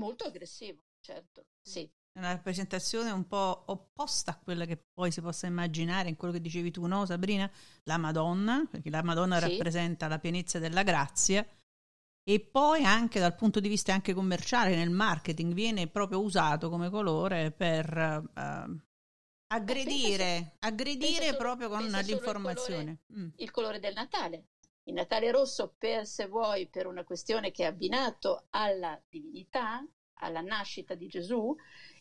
Molto 0.00 0.24
aggressivo, 0.24 0.82
certo, 1.00 1.46
sì. 1.61 1.88
È 2.12 2.18
una 2.18 2.32
rappresentazione 2.32 3.10
un 3.10 3.26
po' 3.26 3.64
opposta 3.66 4.32
a 4.32 4.38
quella 4.38 4.66
che 4.66 4.76
poi 4.76 5.10
si 5.10 5.22
possa 5.22 5.46
immaginare 5.46 6.10
in 6.10 6.16
quello 6.16 6.34
che 6.34 6.40
dicevi 6.40 6.70
tu, 6.70 6.86
no 6.86 7.06
Sabrina? 7.06 7.50
La 7.84 7.96
Madonna, 7.96 8.66
perché 8.70 8.90
la 8.90 9.02
Madonna 9.02 9.38
sì. 9.38 9.48
rappresenta 9.48 10.08
la 10.08 10.18
pienezza 10.18 10.58
della 10.58 10.82
grazia 10.82 11.46
e 12.24 12.40
poi 12.40 12.84
anche 12.84 13.18
dal 13.18 13.34
punto 13.34 13.60
di 13.60 13.68
vista 13.68 13.92
anche 13.92 14.12
commerciale 14.12 14.76
nel 14.76 14.90
marketing 14.90 15.54
viene 15.54 15.88
proprio 15.88 16.20
usato 16.20 16.68
come 16.68 16.90
colore 16.90 17.50
per 17.50 18.30
uh, 18.34 18.80
Aggredire, 19.54 20.56
aggredire 20.60 21.26
solo, 21.26 21.36
proprio 21.36 21.68
con 21.68 21.84
l'informazione. 21.84 22.90
Il 22.90 22.98
colore, 23.06 23.20
mm. 23.20 23.28
il 23.36 23.50
colore 23.50 23.80
del 23.80 23.92
Natale. 23.92 24.46
Il 24.84 24.94
Natale 24.94 25.30
rosso, 25.30 25.74
per 25.76 26.06
se 26.06 26.26
vuoi, 26.26 26.68
per 26.68 26.86
una 26.86 27.04
questione 27.04 27.50
che 27.50 27.64
è 27.64 27.66
abbinato 27.66 28.46
alla 28.50 28.98
divinità, 29.10 29.86
alla 30.20 30.40
nascita 30.40 30.94
di 30.94 31.06
Gesù, 31.06 31.54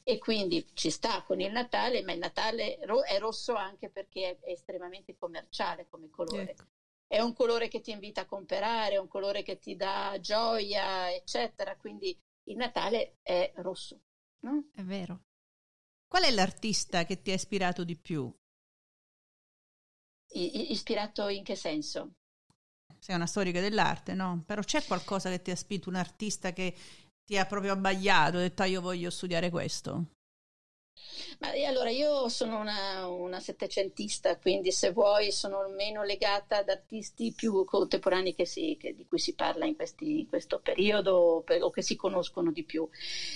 e 0.03 0.17
quindi 0.17 0.65
ci 0.73 0.89
sta 0.89 1.23
con 1.23 1.39
il 1.39 1.51
Natale, 1.51 2.01
ma 2.03 2.11
il 2.11 2.19
Natale 2.19 2.77
è 2.77 3.19
rosso 3.19 3.53
anche 3.53 3.89
perché 3.89 4.39
è 4.41 4.51
estremamente 4.51 5.15
commerciale 5.15 5.87
come 5.89 6.09
colore. 6.09 6.51
Ecco. 6.51 6.63
È 7.07 7.19
un 7.19 7.33
colore 7.33 7.67
che 7.67 7.81
ti 7.81 7.91
invita 7.91 8.21
a 8.21 8.25
comprare, 8.25 8.95
è 8.95 8.97
un 8.97 9.07
colore 9.07 9.43
che 9.43 9.59
ti 9.59 9.75
dà 9.75 10.17
gioia, 10.21 11.13
eccetera. 11.13 11.75
Quindi 11.75 12.17
il 12.45 12.55
Natale 12.55 13.17
è 13.21 13.51
rosso. 13.57 13.99
No? 14.39 14.69
È 14.73 14.81
vero. 14.81 15.23
Qual 16.07 16.23
è 16.23 16.31
l'artista 16.31 17.05
che 17.05 17.21
ti 17.21 17.31
ha 17.31 17.35
ispirato 17.35 17.83
di 17.83 17.97
più? 17.97 18.33
I, 20.33 20.71
ispirato 20.71 21.27
in 21.27 21.43
che 21.43 21.55
senso? 21.55 22.13
Sei 22.99 23.15
una 23.15 23.25
storica 23.25 23.59
dell'arte, 23.59 24.13
no? 24.13 24.43
Però 24.45 24.61
c'è 24.61 24.83
qualcosa 24.85 25.29
che 25.29 25.41
ti 25.41 25.51
ha 25.51 25.55
spinto, 25.55 25.89
un 25.89 25.95
artista 25.95 26.53
che 26.53 26.75
ti 27.31 27.37
ha 27.37 27.45
proprio 27.45 27.71
abbagliato, 27.71 28.35
ha 28.35 28.41
detto 28.41 28.61
ah, 28.61 28.65
io 28.65 28.81
voglio 28.81 29.09
studiare 29.09 29.49
questo? 29.49 30.07
Ma 31.39 31.47
allora 31.65 31.89
io 31.89 32.27
sono 32.27 32.59
una, 32.59 33.07
una, 33.07 33.39
settecentista, 33.39 34.37
quindi 34.37 34.73
se 34.73 34.91
vuoi 34.91 35.31
sono 35.31 35.65
meno 35.69 36.03
legata 36.03 36.57
ad 36.57 36.67
artisti 36.67 37.31
più 37.31 37.63
contemporanei 37.63 38.35
che 38.35 38.45
si, 38.45 38.75
che, 38.77 38.93
di 38.93 39.07
cui 39.07 39.17
si 39.17 39.33
parla 39.33 39.65
in, 39.65 39.77
questi, 39.77 40.19
in 40.19 40.27
questo 40.27 40.59
periodo 40.59 41.45
o 41.47 41.69
che 41.69 41.81
si 41.81 41.95
conoscono 41.95 42.51
di 42.51 42.65
più. 42.65 42.85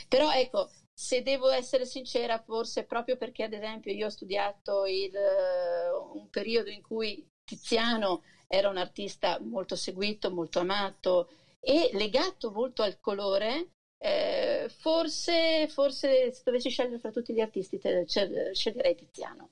Però 0.10 0.30
ecco, 0.30 0.70
se 0.93 1.24
devo 1.24 1.50
essere 1.50 1.86
sincera, 1.86 2.43
forse 2.46 2.84
proprio 2.84 3.16
perché 3.16 3.43
ad 3.43 3.54
esempio 3.54 3.93
io 3.93 4.08
ho 4.08 4.10
studiato 4.10 4.86
il, 4.86 5.14
uh, 5.14 6.18
un 6.18 6.30
periodo 6.30 6.70
in 6.70 6.82
cui 6.82 7.26
Tiziano 7.46 8.24
era 8.46 8.68
un 8.68 8.76
artista 8.76 9.39
molto 9.39 9.78
seguito, 9.78 10.32
molto 10.32 10.60
amato 10.60 11.30
e 11.62 11.89
legato 11.93 12.52
molto 12.52 12.84
al 12.84 13.00
colore, 13.00 13.74
eh, 13.98 14.68
forse, 14.70 15.68
forse, 15.68 16.32
se 16.32 16.41
dovessi 16.43 16.70
scegliere 16.70 17.00
fra 17.00 17.12
tutti 17.12 17.34
gli 17.34 17.39
artisti 17.39 17.78
te, 17.78 18.06
sceglierei 18.06 18.96
Tiziano. 18.96 19.52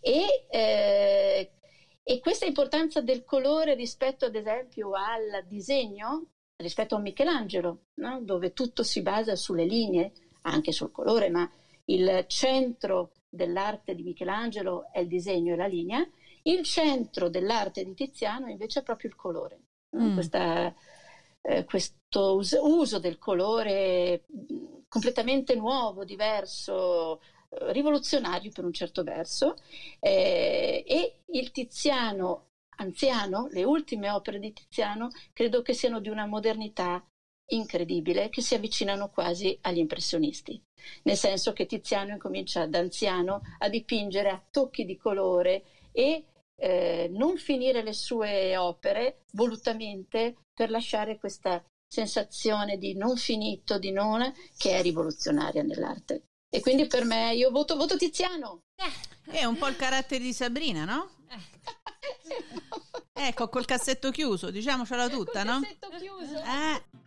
E, 0.00 0.46
eh, 0.50 1.50
e 2.02 2.20
questa 2.20 2.46
importanza 2.46 3.00
del 3.00 3.24
colore 3.24 3.74
rispetto 3.74 4.24
ad 4.24 4.34
esempio 4.34 4.92
al 4.94 5.44
disegno, 5.46 6.30
rispetto 6.56 6.96
a 6.96 7.00
Michelangelo, 7.00 7.86
no? 7.94 8.20
dove 8.22 8.52
tutto 8.52 8.82
si 8.82 9.02
basa 9.02 9.36
sulle 9.36 9.64
linee, 9.64 10.12
anche 10.42 10.72
sul 10.72 10.90
colore, 10.90 11.30
ma 11.30 11.48
il 11.86 12.24
centro 12.26 13.12
dell'arte 13.28 13.94
di 13.94 14.02
Michelangelo 14.02 14.88
è 14.92 15.00
il 15.00 15.08
disegno 15.08 15.54
e 15.54 15.56
la 15.56 15.66
linea, 15.66 16.06
il 16.42 16.62
centro 16.64 17.28
dell'arte 17.28 17.84
di 17.84 17.94
Tiziano 17.94 18.48
invece 18.48 18.80
è 18.80 18.82
proprio 18.82 19.10
il 19.10 19.16
colore. 19.16 19.60
Mm. 19.96 20.14
Questa, 20.14 20.74
eh, 21.42 21.64
questo 21.64 22.36
us- 22.36 22.58
uso 22.60 22.98
del 22.98 23.18
colore 23.18 24.24
completamente 24.88 25.54
nuovo, 25.54 26.04
diverso, 26.04 27.20
eh, 27.48 27.72
rivoluzionario 27.72 28.50
per 28.50 28.64
un 28.64 28.72
certo 28.72 29.02
verso, 29.02 29.56
eh, 30.00 30.82
e 30.86 31.20
il 31.32 31.50
Tiziano 31.50 32.48
anziano, 32.76 33.48
le 33.50 33.64
ultime 33.64 34.10
opere 34.10 34.38
di 34.38 34.52
Tiziano, 34.52 35.08
credo 35.32 35.62
che 35.62 35.72
siano 35.74 36.00
di 36.00 36.08
una 36.08 36.26
modernità 36.26 37.04
incredibile 37.52 38.28
che 38.28 38.40
si 38.40 38.54
avvicinano 38.54 39.08
quasi 39.08 39.56
agli 39.62 39.78
impressionisti, 39.78 40.60
nel 41.04 41.16
senso 41.16 41.52
che 41.52 41.66
Tiziano 41.66 42.12
incomincia 42.12 42.66
da 42.66 42.78
anziano 42.78 43.40
a 43.58 43.68
dipingere 43.68 44.30
a 44.30 44.42
tocchi 44.50 44.84
di 44.84 44.96
colore 44.96 45.62
e 45.92 46.24
eh, 46.56 47.08
non 47.12 47.36
finire 47.36 47.82
le 47.82 47.92
sue 47.92 48.56
opere 48.56 49.24
volutamente 49.32 50.36
per 50.62 50.70
lasciare 50.70 51.18
questa 51.18 51.60
sensazione 51.88 52.78
di 52.78 52.94
non 52.94 53.16
finito, 53.16 53.80
di 53.80 53.90
non, 53.90 54.32
che 54.56 54.78
è 54.78 54.82
rivoluzionaria 54.82 55.64
nell'arte. 55.64 56.26
E 56.48 56.60
quindi 56.60 56.86
per 56.86 57.04
me 57.04 57.34
io 57.34 57.50
voto, 57.50 57.74
voto 57.74 57.96
Tiziano. 57.96 58.60
Eh, 58.76 59.40
è 59.40 59.44
un 59.44 59.56
po' 59.56 59.66
il 59.66 59.74
carattere 59.74 60.22
di 60.22 60.32
Sabrina, 60.32 60.84
no? 60.84 61.16
ecco, 63.12 63.48
col 63.48 63.64
cassetto 63.64 64.12
chiuso, 64.12 64.52
diciamocela 64.52 65.08
tutta, 65.08 65.42
col 65.42 65.52
no? 65.52 65.60
Cassetto 65.62 65.88
chiuso. 65.98 66.38
Eh. 66.38 67.01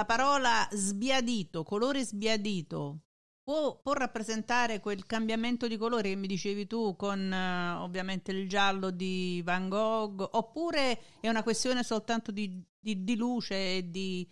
La 0.00 0.06
parola 0.06 0.66
sbiadito, 0.70 1.62
colore 1.62 2.02
sbiadito, 2.02 3.00
può, 3.42 3.78
può, 3.82 3.92
rappresentare 3.92 4.80
quel 4.80 5.04
cambiamento 5.04 5.68
di 5.68 5.76
colore 5.76 6.08
che 6.08 6.16
mi 6.16 6.26
dicevi 6.26 6.66
tu 6.66 6.96
con 6.96 7.30
uh, 7.30 7.82
ovviamente 7.82 8.30
il 8.32 8.48
giallo 8.48 8.90
di 8.90 9.42
Van 9.44 9.68
Gogh, 9.68 10.26
oppure 10.32 11.18
è 11.20 11.28
una 11.28 11.42
questione 11.42 11.82
soltanto 11.82 12.32
di, 12.32 12.64
di, 12.78 13.04
di 13.04 13.16
luce 13.16 13.76
e 13.76 13.90
di, 13.90 14.26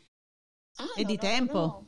ah, 0.76 0.94
e 0.96 1.02
no, 1.02 1.06
di 1.06 1.14
no, 1.14 1.20
tempo? 1.20 1.58
No. 1.58 1.86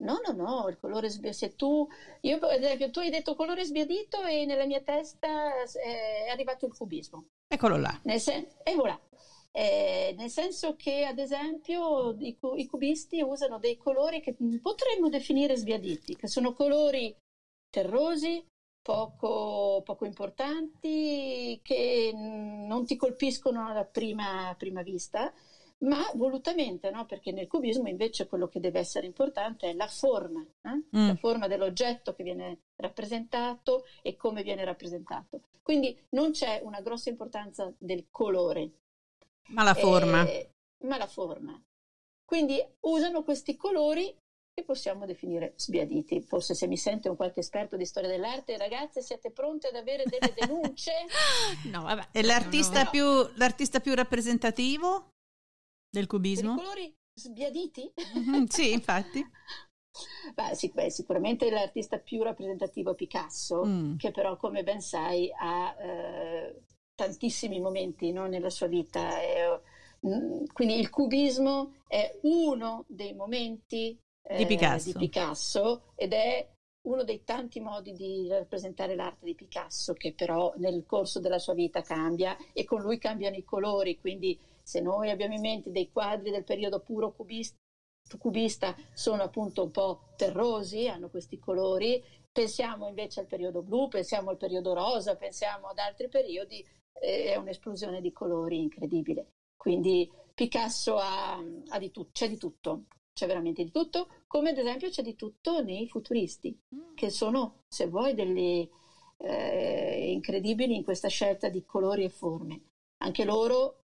No, 0.00 0.20
no, 0.24 0.32
no, 0.32 0.68
il 0.68 0.78
colore 0.78 1.08
sbiadito. 1.08 1.44
Se 1.44 1.56
tu, 1.56 1.88
io, 2.20 2.36
ad 2.36 2.62
esempio, 2.62 2.92
tu 2.92 3.00
hai 3.00 3.10
detto 3.10 3.34
colore 3.34 3.64
sbiadito 3.64 4.24
e 4.26 4.44
nella 4.44 4.64
mia 4.64 4.80
testa 4.80 5.26
è 5.64 6.28
arrivato 6.30 6.66
il 6.66 6.72
cubismo. 6.72 7.30
Eccolo 7.48 7.78
là. 7.78 8.00
Sen- 8.16 8.46
e 8.62 8.74
voilà. 8.76 8.96
Eh, 9.58 10.14
nel 10.16 10.30
senso 10.30 10.76
che 10.76 11.04
ad 11.04 11.18
esempio 11.18 12.14
i, 12.20 12.38
i, 12.54 12.66
cubisti 12.66 13.20
usano 13.22 13.58
dei 13.58 13.76
colori 13.76 14.20
che 14.20 14.36
potremmo 14.62 15.08
definire 15.08 15.56
sbiaditi, 15.56 16.14
che 16.14 16.28
sono 16.28 16.52
colori 16.52 17.12
terrosi, 17.68 18.46
poco, 18.80 19.82
poco 19.84 20.04
importanti, 20.04 21.58
che 21.60 22.12
non 22.14 22.86
ti 22.86 22.94
colpiscono 22.94 23.66
alla 23.66 23.84
prima, 23.84 24.54
prima 24.56 24.82
vista, 24.82 25.34
ma 25.78 26.08
volutamente, 26.14 26.92
no? 26.92 27.04
perché 27.04 27.32
nel 27.32 27.48
cubismo 27.48 27.88
invece 27.88 28.28
quello 28.28 28.46
che 28.46 28.60
deve 28.60 28.78
essere 28.78 29.06
importante 29.06 29.70
è 29.70 29.74
la 29.74 29.88
forma, 29.88 30.40
eh? 30.40 30.96
mm. 30.96 31.06
la 31.08 31.16
forma 31.16 31.48
dell'oggetto 31.48 32.14
che 32.14 32.22
viene 32.22 32.60
rappresentato 32.76 33.86
e 34.02 34.14
come 34.14 34.44
viene 34.44 34.64
rappresentato. 34.64 35.40
Quindi 35.62 36.00
non 36.10 36.30
c'è 36.30 36.60
una 36.62 36.80
grossa 36.80 37.08
importanza 37.10 37.74
del 37.76 38.06
colore, 38.08 38.70
ma 39.48 39.62
la 39.62 39.74
forma. 39.74 40.26
Eh, 40.26 40.50
ma 40.84 40.96
la 40.96 41.06
forma. 41.06 41.60
Quindi 42.24 42.62
usano 42.80 43.22
questi 43.22 43.56
colori 43.56 44.14
che 44.58 44.64
possiamo 44.64 45.06
definire 45.06 45.54
sbiaditi. 45.56 46.20
Forse 46.20 46.54
se 46.54 46.66
mi 46.66 46.76
sente 46.76 47.08
un 47.08 47.16
qualche 47.16 47.40
esperto 47.40 47.76
di 47.76 47.86
storia 47.86 48.08
dell'arte, 48.08 48.56
ragazze, 48.56 49.00
siete 49.00 49.30
pronte 49.30 49.68
ad 49.68 49.76
avere 49.76 50.04
delle 50.04 50.34
denunce? 50.34 50.92
no, 51.70 51.82
vabbè. 51.82 52.08
È 52.10 52.22
l'artista, 52.22 52.82
no. 52.82 52.90
Più, 52.90 53.04
l'artista 53.36 53.80
più 53.80 53.94
rappresentativo 53.94 55.10
del 55.88 56.06
cubismo? 56.06 56.54
Per 56.54 56.62
i 56.62 56.66
colori 56.66 56.94
sbiaditi? 57.14 57.92
Mm-hmm, 58.18 58.44
sì, 58.44 58.72
infatti. 58.74 59.24
Beh, 60.34 60.54
sì, 60.54 60.70
beh, 60.72 60.90
sicuramente 60.90 61.50
l'artista 61.50 61.98
più 61.98 62.22
rappresentativo 62.22 62.92
è 62.92 62.94
Picasso, 62.94 63.64
mm. 63.64 63.96
che 63.96 64.10
però, 64.10 64.36
come 64.36 64.62
ben 64.62 64.80
sai, 64.80 65.30
ha 65.36 65.74
eh, 65.80 66.62
tantissimi 66.94 67.60
momenti 67.60 68.12
no, 68.12 68.26
nella 68.26 68.50
sua 68.50 68.66
vita. 68.66 69.20
È, 69.20 69.37
quindi 70.00 70.78
il 70.78 70.90
cubismo 70.90 71.74
è 71.86 72.18
uno 72.22 72.84
dei 72.86 73.14
momenti 73.14 73.98
eh, 74.22 74.36
di, 74.36 74.46
Picasso. 74.46 74.92
di 74.92 74.98
Picasso 74.98 75.82
ed 75.96 76.12
è 76.12 76.48
uno 76.88 77.02
dei 77.02 77.24
tanti 77.24 77.60
modi 77.60 77.92
di 77.92 78.28
rappresentare 78.28 78.94
l'arte 78.94 79.24
di 79.24 79.34
Picasso 79.34 79.94
che 79.94 80.12
però 80.12 80.52
nel 80.56 80.84
corso 80.86 81.20
della 81.20 81.38
sua 81.38 81.54
vita 81.54 81.82
cambia 81.82 82.36
e 82.52 82.64
con 82.64 82.80
lui 82.80 82.98
cambiano 82.98 83.36
i 83.36 83.44
colori, 83.44 83.98
quindi 83.98 84.38
se 84.62 84.80
noi 84.80 85.10
abbiamo 85.10 85.34
in 85.34 85.40
mente 85.40 85.70
dei 85.70 85.90
quadri 85.90 86.30
del 86.30 86.44
periodo 86.44 86.80
puro 86.80 87.12
cubista, 87.12 87.56
cubista 88.18 88.74
sono 88.92 89.22
appunto 89.22 89.64
un 89.64 89.70
po' 89.70 90.12
terrosi, 90.16 90.88
hanno 90.88 91.10
questi 91.10 91.38
colori, 91.38 92.02
pensiamo 92.30 92.86
invece 92.86 93.20
al 93.20 93.26
periodo 93.26 93.62
blu, 93.62 93.88
pensiamo 93.88 94.30
al 94.30 94.36
periodo 94.36 94.74
rosa, 94.74 95.16
pensiamo 95.16 95.68
ad 95.68 95.78
altri 95.78 96.08
periodi, 96.08 96.64
eh, 97.00 97.32
è 97.32 97.36
un'esplosione 97.36 98.00
di 98.00 98.12
colori 98.12 98.60
incredibile. 98.60 99.32
Quindi 99.58 100.10
Picasso 100.32 100.96
ha, 100.96 101.36
ha 101.36 101.78
di 101.78 101.90
tu, 101.90 102.10
c'è 102.12 102.28
di 102.28 102.38
tutto, 102.38 102.84
c'è 103.12 103.26
veramente 103.26 103.64
di 103.64 103.72
tutto, 103.72 104.22
come 104.28 104.50
ad 104.50 104.58
esempio 104.58 104.88
c'è 104.88 105.02
di 105.02 105.16
tutto 105.16 105.60
nei 105.62 105.88
futuristi, 105.88 106.56
mm. 106.74 106.94
che 106.94 107.10
sono, 107.10 107.64
se 107.66 107.88
vuoi, 107.88 108.14
delle 108.14 108.68
eh, 109.16 110.12
incredibili 110.12 110.76
in 110.76 110.84
questa 110.84 111.08
scelta 111.08 111.48
di 111.48 111.64
colori 111.66 112.04
e 112.04 112.08
forme. 112.08 112.62
Anche 112.98 113.24
loro 113.24 113.82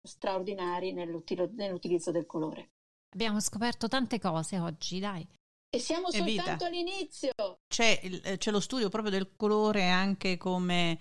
straordinari 0.00 0.92
nell'utilizzo 0.92 2.12
del 2.12 2.26
colore. 2.26 2.70
Abbiamo 3.12 3.40
scoperto 3.40 3.88
tante 3.88 4.20
cose 4.20 4.58
oggi, 4.60 5.00
dai. 5.00 5.26
E 5.70 5.78
siamo 5.80 6.08
e 6.08 6.12
soltanto 6.12 6.52
vita. 6.52 6.66
all'inizio. 6.66 7.32
C'è, 7.66 8.00
il, 8.04 8.36
c'è, 8.38 8.50
lo 8.52 8.60
studio 8.60 8.88
proprio 8.88 9.10
del 9.10 9.34
colore 9.34 9.88
anche 9.88 10.36
come, 10.36 11.00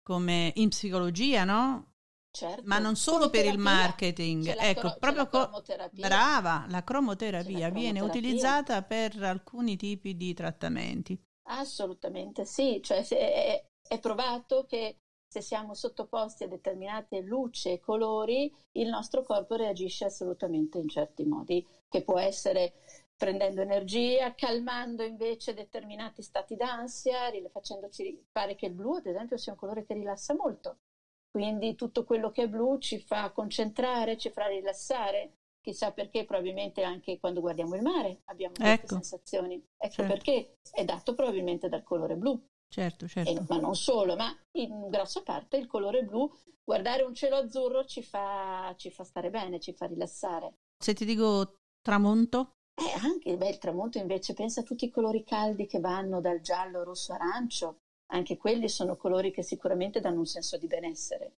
come 0.00 0.52
in 0.56 0.68
psicologia, 0.68 1.42
no? 1.42 1.91
Certo. 2.32 2.62
Ma 2.66 2.78
non 2.78 2.96
solo 2.96 3.28
per 3.30 3.44
il 3.44 3.58
marketing, 3.58 4.46
ecco, 4.58 4.80
cro- 4.80 4.96
proprio 4.98 5.26
co- 5.28 5.62
brava, 5.90 6.64
la 6.68 6.82
cromoterapia, 6.82 7.68
la 7.68 7.70
viene 7.70 8.00
utilizzata 8.00 8.82
per 8.82 9.22
alcuni 9.22 9.76
tipi 9.76 10.16
di 10.16 10.32
trattamenti. 10.32 11.20
Assolutamente 11.44 12.44
sì, 12.44 12.80
cioè 12.82 13.06
è, 13.06 13.64
è 13.88 13.98
provato 14.00 14.64
che 14.66 14.96
se 15.28 15.40
siamo 15.40 15.74
sottoposti 15.74 16.44
a 16.44 16.48
determinate 16.48 17.20
luci 17.20 17.70
e 17.70 17.80
colori, 17.80 18.52
il 18.72 18.88
nostro 18.88 19.22
corpo 19.22 19.54
reagisce 19.54 20.04
assolutamente 20.06 20.78
in 20.78 20.88
certi 20.88 21.24
modi, 21.24 21.66
che 21.88 22.02
può 22.02 22.18
essere 22.18 22.72
prendendo 23.16 23.60
energia, 23.62 24.34
calmando 24.34 25.02
invece 25.04 25.54
determinati 25.54 26.22
stati 26.22 26.56
d'ansia, 26.56 27.30
facendoci 27.50 28.26
pare 28.30 28.54
che 28.54 28.66
il 28.66 28.72
blu, 28.72 28.94
ad 28.96 29.06
esempio, 29.06 29.36
sia 29.36 29.52
un 29.52 29.58
colore 29.58 29.84
che 29.84 29.94
rilassa 29.94 30.34
molto. 30.34 30.78
Quindi 31.32 31.74
tutto 31.76 32.04
quello 32.04 32.30
che 32.30 32.42
è 32.42 32.48
blu 32.48 32.78
ci 32.78 32.98
fa 33.00 33.30
concentrare, 33.30 34.18
ci 34.18 34.28
fa 34.28 34.48
rilassare. 34.48 35.38
Chissà 35.62 35.90
perché, 35.90 36.26
probabilmente 36.26 36.82
anche 36.82 37.18
quando 37.18 37.40
guardiamo 37.40 37.74
il 37.74 37.80
mare 37.82 38.20
abbiamo 38.26 38.52
queste 38.54 38.74
ecco. 38.74 38.94
sensazioni. 38.96 39.54
Ecco 39.78 39.94
certo. 39.94 40.12
perché 40.12 40.58
è 40.70 40.84
dato 40.84 41.14
probabilmente 41.14 41.70
dal 41.70 41.82
colore 41.82 42.16
blu. 42.16 42.38
Certo, 42.68 43.08
certo. 43.08 43.30
E, 43.30 43.44
ma 43.48 43.56
non 43.56 43.74
solo, 43.74 44.14
ma 44.14 44.30
in 44.58 44.90
grossa 44.90 45.22
parte 45.22 45.56
il 45.56 45.66
colore 45.66 46.04
blu, 46.04 46.30
guardare 46.62 47.02
un 47.02 47.14
cielo 47.14 47.36
azzurro 47.36 47.86
ci 47.86 48.02
fa, 48.02 48.74
ci 48.76 48.90
fa 48.90 49.04
stare 49.04 49.30
bene, 49.30 49.58
ci 49.58 49.72
fa 49.72 49.86
rilassare. 49.86 50.56
Se 50.76 50.92
ti 50.92 51.06
dico 51.06 51.54
tramonto? 51.80 52.56
Eh, 52.74 53.06
anche 53.06 53.36
beh, 53.38 53.48
il 53.48 53.58
tramonto 53.58 53.96
invece 53.96 54.34
pensa 54.34 54.60
a 54.60 54.64
tutti 54.64 54.84
i 54.84 54.90
colori 54.90 55.24
caldi 55.24 55.66
che 55.66 55.80
vanno 55.80 56.20
dal 56.20 56.40
giallo, 56.40 56.82
rosso, 56.82 57.12
arancio 57.14 57.76
anche 58.12 58.36
quelli 58.36 58.68
sono 58.68 58.96
colori 58.96 59.30
che 59.30 59.42
sicuramente 59.42 60.00
danno 60.00 60.20
un 60.20 60.26
senso 60.26 60.56
di 60.56 60.66
benessere. 60.66 61.32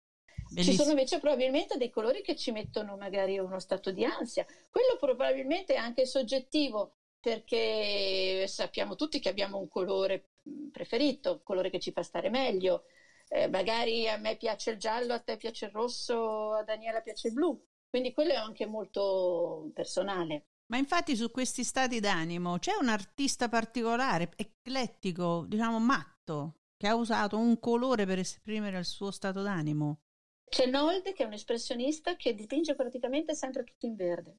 Bellissimo. 0.49 0.65
Ci 0.65 0.83
sono 0.83 0.91
invece 0.91 1.21
probabilmente 1.21 1.79
dei 1.79 1.91
colori 1.91 2.23
che 2.23 2.37
ci 2.37 2.51
mettono 2.51 2.97
magari 2.97 3.39
uno 3.39 3.59
stato 3.59 3.91
di 3.91 4.05
ansia. 4.05 4.45
Quello 4.71 4.97
probabilmente 4.99 5.75
è 5.75 5.77
anche 5.77 6.05
soggettivo 6.05 6.97
perché 7.21 8.47
sappiamo 8.49 8.97
tutti 8.97 9.21
che 9.21 9.29
abbiamo 9.29 9.59
un 9.59 9.69
colore 9.69 10.31
preferito, 10.71 11.33
un 11.33 11.43
colore 11.43 11.71
che 11.71 11.79
ci 11.79 11.93
fa 11.93 12.03
stare 12.03 12.29
meglio. 12.29 12.85
Eh, 13.29 13.49
magari 13.49 14.09
a 14.09 14.17
me 14.17 14.37
piace 14.37 14.73
il 14.73 14.79
giallo, 14.79 15.15
a 15.15 15.21
te 15.21 15.37
piace 15.37 15.67
il 15.67 15.71
rosso, 15.71 16.53
a 16.53 16.65
Daniela 16.65 17.01
piace 17.01 17.29
il 17.29 17.35
blu. 17.35 17.59
Quindi 17.89 18.13
quello 18.13 18.33
è 18.33 18.37
anche 18.37 18.67
molto 18.67 19.71
personale. 19.73 20.47
Ma 20.67 20.79
infatti 20.79 21.15
su 21.17 21.31
questi 21.31 21.65
stati 21.65 22.01
d'animo 22.01 22.59
c'è 22.59 22.73
un 22.81 22.89
artista 22.89 23.49
particolare, 23.49 24.31
eclettico, 24.37 25.45
diciamo 25.47 25.79
matto, 25.79 26.62
che 26.83 26.89
ha 26.89 26.97
usato 26.97 27.39
un 27.39 27.61
colore 27.61 28.07
per 28.07 28.19
esprimere 28.19 28.77
il 28.77 28.85
suo 28.85 29.13
stato 29.13 29.41
d'animo. 29.41 30.01
C'è 30.49 30.67
Nold 30.67 31.13
che 31.13 31.23
è 31.23 31.27
un 31.27 31.33
espressionista 31.33 32.17
che 32.17 32.35
dipinge 32.35 32.75
praticamente 32.75 33.37
sempre 33.37 33.63
tutto 33.63 33.87
in 33.87 33.95
verde. 33.95 34.39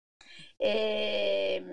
E, 0.57 1.63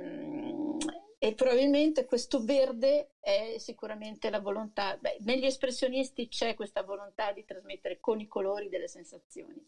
e 1.19 1.35
probabilmente 1.35 2.05
questo 2.05 2.45
verde 2.45 3.15
è 3.19 3.57
sicuramente 3.59 4.31
la 4.31 4.39
volontà, 4.39 4.97
beh, 4.97 5.17
negli 5.23 5.45
espressionisti 5.45 6.29
c'è 6.29 6.55
questa 6.55 6.85
volontà 6.85 7.33
di 7.33 7.45
trasmettere 7.45 7.99
con 7.99 8.21
i 8.21 8.29
colori 8.29 8.69
delle 8.69 8.87
sensazioni. 8.87 9.61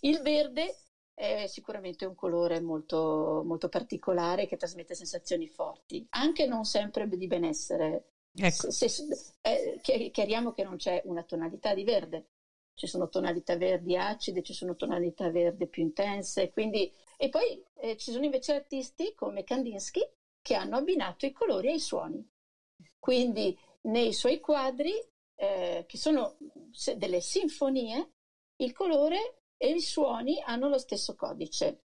Il 0.00 0.20
verde 0.22 0.74
è 1.14 1.46
sicuramente 1.46 2.04
un 2.04 2.16
colore 2.16 2.60
molto, 2.60 3.44
molto 3.46 3.68
particolare 3.68 4.48
che 4.48 4.56
trasmette 4.56 4.96
sensazioni 4.96 5.46
forti, 5.46 6.04
anche 6.10 6.46
non 6.46 6.64
sempre 6.64 7.06
di 7.06 7.28
benessere 7.28 8.06
Ecco. 8.40 8.70
Se, 8.70 8.88
se, 8.88 9.06
eh, 9.42 9.78
chiariamo 10.12 10.52
che 10.52 10.62
non 10.62 10.76
c'è 10.76 11.02
una 11.04 11.22
tonalità 11.22 11.74
di 11.74 11.84
verde, 11.84 12.28
ci 12.74 12.86
sono 12.86 13.08
tonalità 13.08 13.56
verdi 13.56 13.96
acide, 13.96 14.42
ci 14.42 14.52
sono 14.52 14.76
tonalità 14.76 15.30
verde 15.30 15.66
più 15.66 15.82
intense, 15.82 16.50
quindi... 16.50 16.92
e 17.16 17.28
poi 17.28 17.62
eh, 17.80 17.96
ci 17.96 18.12
sono 18.12 18.24
invece 18.24 18.54
artisti 18.54 19.14
come 19.14 19.42
Kandinsky 19.42 20.08
che 20.40 20.54
hanno 20.54 20.76
abbinato 20.76 21.26
i 21.26 21.32
colori 21.32 21.70
ai 21.70 21.80
suoni. 21.80 22.24
Quindi 22.98 23.58
nei 23.82 24.12
suoi 24.12 24.38
quadri, 24.38 24.92
eh, 25.34 25.84
che 25.86 25.96
sono 25.98 26.36
delle 26.96 27.20
sinfonie, 27.20 28.12
il 28.56 28.72
colore 28.72 29.40
e 29.56 29.70
i 29.72 29.80
suoni 29.80 30.40
hanno 30.44 30.68
lo 30.68 30.78
stesso 30.78 31.14
codice. 31.16 31.82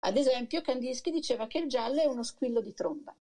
Ad 0.00 0.16
esempio, 0.16 0.60
Kandinsky 0.60 1.10
diceva 1.10 1.46
che 1.46 1.58
il 1.58 1.68
giallo 1.68 2.00
è 2.00 2.04
uno 2.04 2.22
squillo 2.22 2.60
di 2.60 2.74
tromba. 2.74 3.16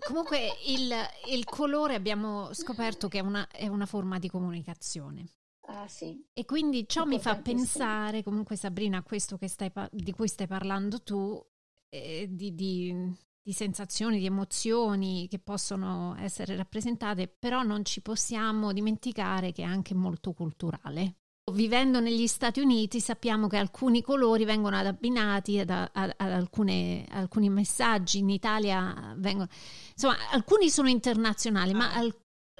Comunque 0.00 0.48
il, 0.66 0.92
il, 1.32 1.44
colore 1.44 1.94
abbiamo 1.94 2.52
scoperto 2.52 3.08
che 3.08 3.18
è 3.18 3.22
una, 3.22 3.48
è 3.48 3.66
una 3.66 3.86
forma 3.86 4.18
di 4.18 4.28
comunicazione. 4.28 5.26
Ah, 5.68 5.88
sì. 5.88 6.24
E 6.32 6.44
quindi 6.44 6.86
ciò 6.88 7.04
mi 7.04 7.18
fa 7.18 7.36
pensare, 7.36 8.22
comunque 8.22 8.56
Sabrina, 8.56 8.98
a 8.98 9.02
questo 9.02 9.38
stai, 9.46 9.72
di 9.90 10.12
cui 10.12 10.28
stai 10.28 10.46
parlando 10.46 11.02
tu, 11.02 11.44
eh, 11.88 12.28
di, 12.30 12.54
di, 12.54 13.14
di, 13.42 13.52
sensazioni, 13.52 14.18
di 14.18 14.26
emozioni 14.26 15.26
che 15.28 15.38
possono 15.38 16.14
essere 16.18 16.54
rappresentate, 16.54 17.26
però 17.26 17.62
non 17.62 17.84
ci 17.84 18.00
possiamo 18.00 18.72
dimenticare 18.72 19.52
che 19.52 19.62
è 19.62 19.66
anche 19.66 19.94
molto 19.94 20.32
culturale. 20.32 21.16
Vivendo 21.52 22.00
negli 22.00 22.26
Stati 22.26 22.58
Uniti 22.58 22.98
sappiamo 22.98 23.46
che 23.46 23.56
alcuni 23.56 24.02
colori 24.02 24.44
vengono 24.44 24.76
abbinati 24.76 25.60
ad, 25.60 25.70
ad, 25.70 25.90
ad 25.92 26.32
alcune, 26.32 27.06
alcuni 27.08 27.48
messaggi, 27.48 28.18
in 28.18 28.30
Italia 28.30 29.14
vengono... 29.16 29.46
Insomma, 29.92 30.16
alcuni 30.32 30.68
sono 30.70 30.88
internazionali, 30.88 31.70
ah. 31.70 31.76
ma 31.76 31.94
al, 31.94 32.12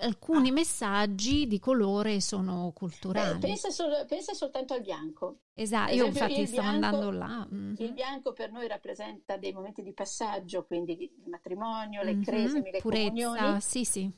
alcuni 0.02 0.50
ah. 0.50 0.52
messaggi 0.52 1.48
di 1.48 1.58
colore 1.58 2.20
sono 2.20 2.70
culturali. 2.72 3.38
Eh, 3.38 3.38
pensa, 3.38 3.70
sol- 3.70 4.06
pensa, 4.06 4.34
soltanto 4.34 4.74
al 4.74 4.82
bianco. 4.82 5.40
Esatto, 5.52 5.92
io 5.92 6.06
infatti 6.06 6.46
stavo 6.46 6.68
bianco, 6.68 6.86
andando 6.86 7.10
là. 7.10 7.48
Mm-hmm. 7.52 7.74
Il 7.78 7.92
bianco 7.92 8.32
per 8.32 8.52
noi 8.52 8.68
rappresenta 8.68 9.36
dei 9.36 9.52
momenti 9.52 9.82
di 9.82 9.92
passaggio, 9.94 10.64
quindi 10.64 10.96
il 11.02 11.28
matrimonio, 11.28 12.04
le 12.04 12.14
mm-hmm. 12.14 12.22
cresimi, 12.22 12.70
le 12.70 12.78
Purezza, 12.78 13.08
comunioni. 13.08 13.60
Sì, 13.60 13.84
sì. 13.84 14.08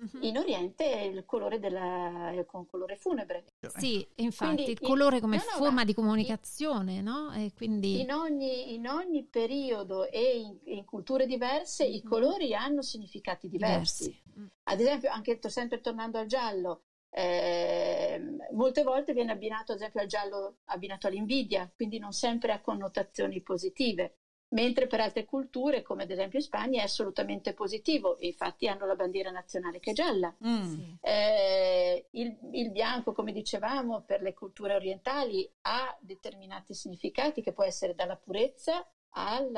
Uh-huh. 0.00 0.24
In 0.24 0.38
Oriente 0.38 0.90
è 0.92 1.00
il 1.00 1.24
colore 1.24 1.58
della, 1.58 2.30
è 2.30 2.44
con 2.44 2.66
colore 2.66 2.96
funebre. 2.96 3.46
Sì, 3.76 4.06
infatti, 4.16 4.54
quindi 4.54 4.72
il 4.72 4.80
colore 4.80 5.20
come 5.20 5.36
no, 5.36 5.42
no, 5.42 5.56
forma 5.56 5.84
di 5.84 5.94
comunicazione, 5.94 7.00
no? 7.00 7.32
E 7.32 7.52
quindi... 7.54 8.00
in, 8.00 8.12
ogni, 8.12 8.74
in 8.74 8.86
ogni 8.86 9.24
periodo 9.24 10.08
e 10.08 10.38
in, 10.38 10.56
in 10.64 10.84
culture 10.84 11.26
diverse 11.26 11.84
uh-huh. 11.84 11.90
i 11.90 11.92
mm-hmm. 11.94 12.08
colori 12.08 12.54
hanno 12.54 12.82
significati 12.82 13.48
diversi. 13.48 14.04
diversi. 14.04 14.22
Mm. 14.38 14.46
Ad 14.64 14.80
esempio, 14.80 15.10
anche 15.10 15.38
sempre 15.48 15.80
tornando 15.80 16.18
al 16.18 16.26
giallo, 16.26 16.82
eh, 17.10 18.22
molte 18.52 18.82
volte 18.82 19.12
viene 19.12 19.32
abbinato, 19.32 19.72
ad 19.72 19.78
esempio, 19.78 20.00
al 20.00 20.06
giallo 20.06 20.58
abbinato 20.66 21.06
all'invidia, 21.06 21.70
quindi 21.74 21.98
non 21.98 22.12
sempre 22.12 22.52
ha 22.52 22.60
connotazioni 22.60 23.40
positive 23.40 24.18
mentre 24.50 24.86
per 24.86 25.00
altre 25.00 25.24
culture, 25.24 25.82
come 25.82 26.04
ad 26.04 26.10
esempio 26.10 26.38
in 26.38 26.44
Spagna, 26.44 26.80
è 26.80 26.84
assolutamente 26.84 27.52
positivo, 27.52 28.16
infatti 28.20 28.66
hanno 28.66 28.86
la 28.86 28.94
bandiera 28.94 29.30
nazionale 29.30 29.78
che 29.78 29.90
è 29.90 29.94
gialla. 29.94 30.34
Mm. 30.46 30.94
Eh, 31.00 32.06
il, 32.10 32.38
il, 32.52 32.70
bianco, 32.70 33.12
come 33.12 33.32
dicevamo, 33.32 34.02
per 34.02 34.22
le 34.22 34.34
culture 34.34 34.74
orientali 34.74 35.50
ha 35.62 35.96
determinati 36.00 36.74
significati 36.74 37.42
che 37.42 37.52
può 37.52 37.64
essere 37.64 37.94
dalla 37.94 38.16
purezza 38.16 38.86
al, 39.10 39.54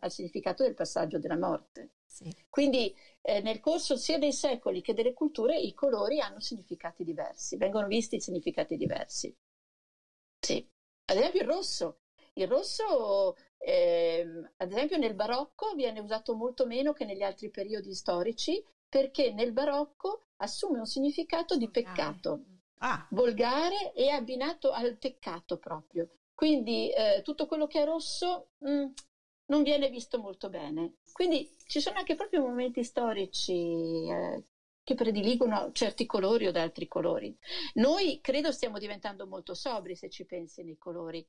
al 0.00 0.10
significato 0.10 0.62
del 0.62 0.74
passaggio 0.74 1.18
della 1.18 1.36
morte. 1.36 1.90
Sì. 2.04 2.34
Quindi 2.48 2.94
eh, 3.20 3.40
nel 3.40 3.60
corso 3.60 3.96
sia 3.96 4.18
dei 4.18 4.32
secoli 4.32 4.80
che 4.80 4.94
delle 4.94 5.12
culture 5.12 5.58
i 5.58 5.74
colori 5.74 6.20
hanno 6.20 6.40
significati 6.40 7.04
diversi, 7.04 7.56
vengono 7.56 7.86
visti 7.86 8.20
significati 8.20 8.76
diversi. 8.76 9.34
Sì, 10.38 10.66
ad 11.06 11.16
esempio 11.16 11.40
il 11.40 11.46
rosso. 11.46 11.98
Il 12.38 12.48
rosso, 12.48 13.34
eh, 13.58 14.26
ad 14.56 14.70
esempio 14.70 14.96
nel 14.96 15.14
barocco, 15.14 15.74
viene 15.74 16.00
usato 16.00 16.34
molto 16.34 16.66
meno 16.66 16.92
che 16.92 17.04
negli 17.04 17.22
altri 17.22 17.50
periodi 17.50 17.94
storici 17.94 18.62
perché 18.88 19.32
nel 19.32 19.52
barocco 19.52 20.22
assume 20.36 20.78
un 20.78 20.86
significato 20.86 21.56
di 21.56 21.68
peccato, 21.68 22.40
ah. 22.78 23.06
volgare 23.10 23.92
e 23.92 24.08
abbinato 24.10 24.70
al 24.70 24.96
peccato 24.96 25.58
proprio. 25.58 26.08
Quindi 26.34 26.90
eh, 26.90 27.22
tutto 27.22 27.46
quello 27.46 27.66
che 27.66 27.80
è 27.80 27.84
rosso 27.84 28.50
mh, 28.58 28.70
mm, 28.70 28.86
non 29.46 29.62
viene 29.62 29.88
visto 29.88 30.18
molto 30.18 30.48
bene. 30.48 30.96
Quindi 31.12 31.50
ci 31.66 31.80
sono 31.80 31.98
anche 31.98 32.14
proprio 32.14 32.42
momenti 32.42 32.84
storici 32.84 34.08
eh, 34.08 34.44
che 34.82 34.94
prediligono 34.94 35.72
certi 35.72 36.06
colori 36.06 36.46
o 36.46 36.52
da 36.52 36.62
altri 36.62 36.86
colori. 36.86 37.36
Noi 37.74 38.20
credo 38.20 38.52
stiamo 38.52 38.78
diventando 38.78 39.26
molto 39.26 39.54
sobri 39.54 39.96
se 39.96 40.08
ci 40.10 40.24
pensi 40.24 40.62
nei 40.62 40.78
colori. 40.78 41.26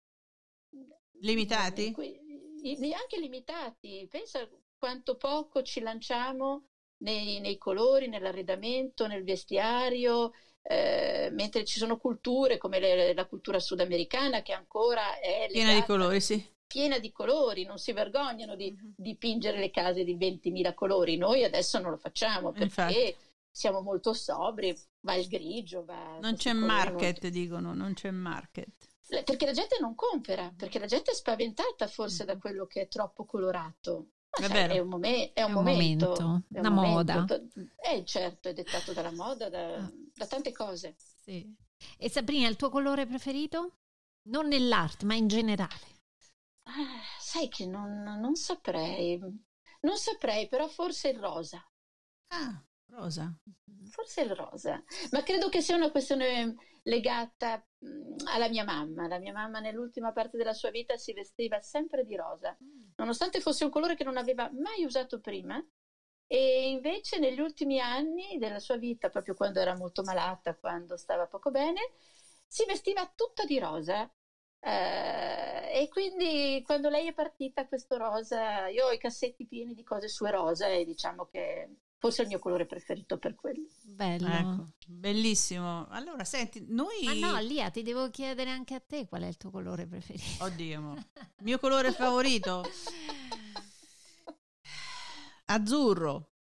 Limitati? 1.22 1.94
Anche 1.96 3.20
limitati. 3.20 4.08
Pensa 4.10 4.48
quanto 4.78 5.16
poco 5.16 5.62
ci 5.62 5.80
lanciamo 5.80 6.66
nei, 7.00 7.40
nei 7.40 7.58
colori, 7.58 8.08
nell'arredamento, 8.08 9.08
nel 9.08 9.24
vestiario, 9.24 10.32
eh, 10.62 11.30
mentre 11.32 11.64
ci 11.64 11.80
sono 11.80 11.98
culture 11.98 12.58
come 12.58 12.80
le, 12.80 13.14
la 13.14 13.26
cultura 13.26 13.60
sudamericana 13.60 14.42
che 14.42 14.54
ancora 14.54 15.20
è 15.20 15.48
piena 15.50 15.74
di 15.74 15.84
colori, 15.84 16.20
sì. 16.20 16.56
Piena 16.68 17.00
di 17.00 17.12
colori, 17.14 17.64
non 17.64 17.78
si 17.78 17.94
vergognano 17.94 18.56
di 18.56 18.78
uh-huh. 18.78 18.94
dipingere 18.98 19.60
le 19.60 19.72
case 19.72 20.04
di 20.04 20.18
20.000 20.18 20.74
colori. 20.74 21.16
Noi 21.16 21.46
adesso 21.46 21.80
non 21.80 21.92
lo 21.92 21.98
facciamo 21.98 22.52
perché 22.52 22.66
Infatti. 22.66 23.16
siamo 23.50 23.82
molto 23.82 24.14
sobri, 24.14 24.76
va 25.06 25.16
il 25.16 25.28
grigio. 25.28 25.86
Va 25.86 26.18
non 26.20 26.36
c'è 26.36 26.52
market, 26.52 27.24
non... 27.24 27.32
dicono, 27.32 27.74
non 27.74 27.94
c'è 27.94 28.12
market. 28.12 28.87
Perché 29.08 29.46
la 29.46 29.54
gente 29.54 29.78
non 29.80 29.96
compra, 29.96 30.54
perché 30.56 30.80
la 30.80 30.86
gente 30.86 31.12
è 31.12 31.14
spaventata 31.14 31.88
forse 31.88 32.26
da 32.26 32.38
quello 32.38 32.66
che 32.66 32.82
è 32.82 32.88
troppo 32.88 33.26
colorato. 33.26 34.10
È, 34.30 34.46
cioè, 34.46 34.68
è, 34.68 34.80
un, 34.80 34.90
mom- 34.90 35.06
è 35.06 35.08
un, 35.10 35.32
è 35.34 35.44
un 35.44 35.52
momento, 35.52 36.16
momento, 36.20 36.44
è 36.54 36.60
una 36.60 36.70
moda. 36.70 37.26
Eh 37.78 38.04
certo, 38.06 38.50
è 38.50 38.54
dettato 38.54 38.94
dalla 38.94 39.12
moda, 39.12 39.50
da, 39.50 39.76
ah. 39.76 39.92
da 40.14 40.28
tante 40.28 40.52
cose. 40.52 40.96
Sì. 40.98 41.56
E 41.98 42.10
Sabrina, 42.10 42.48
il 42.48 42.56
tuo 42.56 42.70
colore 42.70 43.06
preferito? 43.06 43.78
Non 44.30 44.48
nell'arte, 44.48 45.06
ma 45.06 45.16
in 45.16 45.28
generale. 45.28 45.96
Ah, 46.64 47.02
sai 47.20 47.48
che 47.48 47.66
non, 47.66 48.04
non, 48.04 48.36
saprei. 48.36 49.18
Non 49.82 49.98
saprei, 49.98 50.48
però 50.48 50.68
forse 50.68 51.10
il 51.10 51.20
rosa. 51.20 51.66
Ah, 52.34 52.62
rosa. 52.90 53.34
Forse 53.90 54.22
il 54.22 54.36
rosa. 54.36 54.82
Ma 55.12 55.24
credo 55.24 55.50
che 55.50 55.62
sia 55.62 55.76
una 55.76 55.92
questione 55.92 56.56
legata 56.84 57.64
mm, 57.86 58.28
alla 58.28 58.50
mia 58.50 58.64
mamma. 58.64 59.08
La 59.08 59.20
mia 59.20 59.34
mamma 59.34 59.60
nell'ultima 59.60 60.12
parte 60.12 60.38
della 60.38 60.54
sua 60.54 60.70
vita 60.70 60.98
si 60.98 61.14
vestiva 61.14 61.62
sempre 61.62 62.04
di 62.04 62.16
rosa, 62.16 62.58
mm. 62.62 62.92
nonostante 62.96 63.42
fosse 63.42 63.64
un 63.64 63.70
colore 63.72 63.96
che 63.96 64.04
non 64.04 64.18
aveva 64.18 64.50
mai 64.52 64.84
usato 64.84 65.20
prima. 65.20 65.64
E 66.30 66.70
invece 66.70 67.20
negli 67.20 67.40
ultimi 67.40 67.80
anni 67.80 68.38
della 68.38 68.60
sua 68.60 68.76
vita, 68.78 69.10
proprio 69.10 69.34
quando 69.34 69.60
era 69.62 69.76
molto 69.78 70.04
malata, 70.04 70.56
quando 70.56 70.98
stava 70.98 71.26
poco 71.28 71.52
bene, 71.52 71.80
si 72.46 72.66
vestiva 72.66 73.10
tutta 73.16 73.46
di 73.46 73.60
rosa. 73.60 74.10
Eh, 74.60 75.82
e 75.84 75.88
quindi 75.90 76.62
quando 76.66 76.90
lei 76.90 77.08
è 77.08 77.14
partita, 77.14 77.68
questo 77.68 77.98
rosa, 77.98 78.68
io 78.68 78.88
ho 78.88 78.92
i 78.92 78.98
cassetti 78.98 79.46
pieni 79.48 79.74
di 79.74 79.84
cose 79.84 80.10
sue 80.10 80.32
rosa 80.32 80.68
e 80.68 80.84
diciamo 80.84 81.26
che 81.28 81.70
Forse 82.00 82.22
è 82.22 82.26
il 82.26 82.30
mio 82.30 82.40
colore 82.40 82.68
preferito 82.68 83.18
per 83.18 83.34
quello. 83.34 83.68
Bello. 83.84 84.28
Ecco, 84.28 84.72
bellissimo. 84.86 85.88
Allora, 85.88 86.24
senti, 86.24 86.64
noi... 86.68 87.04
Ma 87.04 87.14
no, 87.14 87.40
Lia, 87.40 87.72
ti 87.72 87.82
devo 87.82 88.10
chiedere 88.12 88.52
anche 88.52 88.76
a 88.76 88.80
te 88.80 89.08
qual 89.08 89.24
è 89.24 89.28
il 89.28 89.38
tuo 89.38 89.50
colore 89.50 89.88
preferito. 89.88 90.44
Oddio, 90.44 90.94
il 90.94 91.44
mio 91.44 91.58
colore 91.58 91.92
favorito? 91.94 92.64
Azzurro. 95.46 96.34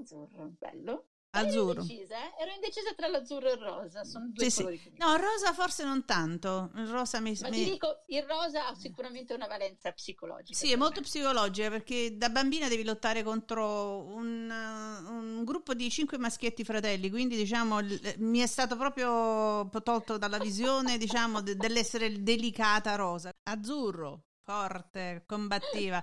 Azzurro, 0.00 0.54
bello. 0.58 1.08
Azzurro. 1.40 1.70
Ero 1.72 1.80
indecisa, 1.82 2.16
eh? 2.16 2.42
ero 2.42 2.52
indecisa 2.52 2.94
tra 2.94 3.08
l'azzurro 3.08 3.48
e 3.48 3.52
il 3.52 3.58
rosa. 3.58 4.04
Sono 4.04 4.30
due 4.30 4.50
sì, 4.50 4.62
colori 4.62 4.78
sì. 4.78 4.92
No, 4.98 5.14
il 5.14 5.20
rosa 5.20 5.52
forse 5.52 5.84
non 5.84 6.04
tanto. 6.04 6.70
Il 6.76 6.86
rosa 6.86 7.20
mi. 7.20 7.36
Ma 7.40 7.48
mi... 7.48 7.56
ti 7.56 7.70
dico, 7.70 8.02
il 8.06 8.22
rosa 8.22 8.68
ha 8.68 8.74
sicuramente 8.74 9.34
una 9.34 9.46
valenza 9.46 9.92
psicologica. 9.92 10.58
Sì, 10.58 10.72
è 10.72 10.76
molto 10.76 11.00
me. 11.00 11.06
psicologica 11.06 11.70
perché 11.70 12.16
da 12.16 12.28
bambina 12.28 12.68
devi 12.68 12.84
lottare 12.84 13.22
contro 13.22 14.04
un, 14.04 14.50
un, 14.50 15.44
gruppo 15.44 15.74
di 15.74 15.90
cinque 15.90 16.18
maschietti 16.18 16.64
fratelli. 16.64 17.10
Quindi, 17.10 17.36
diciamo, 17.36 17.78
mi 18.18 18.38
è 18.40 18.46
stato 18.46 18.76
proprio 18.76 19.68
tolto 19.82 20.18
dalla 20.18 20.38
visione, 20.38 20.98
diciamo, 20.98 21.40
dell'essere 21.40 22.22
delicata 22.22 22.94
rosa. 22.94 23.30
Azzurro 23.42 24.27
forte, 24.48 25.24
combattiva, 25.26 26.02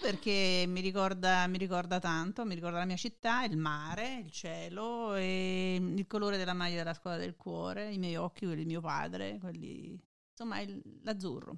perché 0.00 0.64
mi 0.68 0.80
ricorda, 0.80 1.48
mi 1.48 1.58
ricorda 1.58 1.98
tanto, 1.98 2.44
mi 2.44 2.54
ricorda 2.54 2.78
la 2.78 2.84
mia 2.84 2.96
città, 2.96 3.42
il 3.42 3.56
mare, 3.56 4.22
il 4.24 4.30
cielo 4.30 5.16
e 5.16 5.74
il 5.74 6.06
colore 6.06 6.36
della 6.36 6.52
maglia 6.52 6.76
della 6.76 6.94
scuola 6.94 7.16
del 7.16 7.34
cuore, 7.34 7.92
i 7.92 7.98
miei 7.98 8.14
occhi, 8.14 8.46
quelli 8.46 8.62
di 8.62 8.66
mio 8.66 8.80
padre, 8.80 9.38
quelli, 9.40 10.00
insomma 10.30 10.60
il, 10.60 10.80
l'azzurro. 11.02 11.56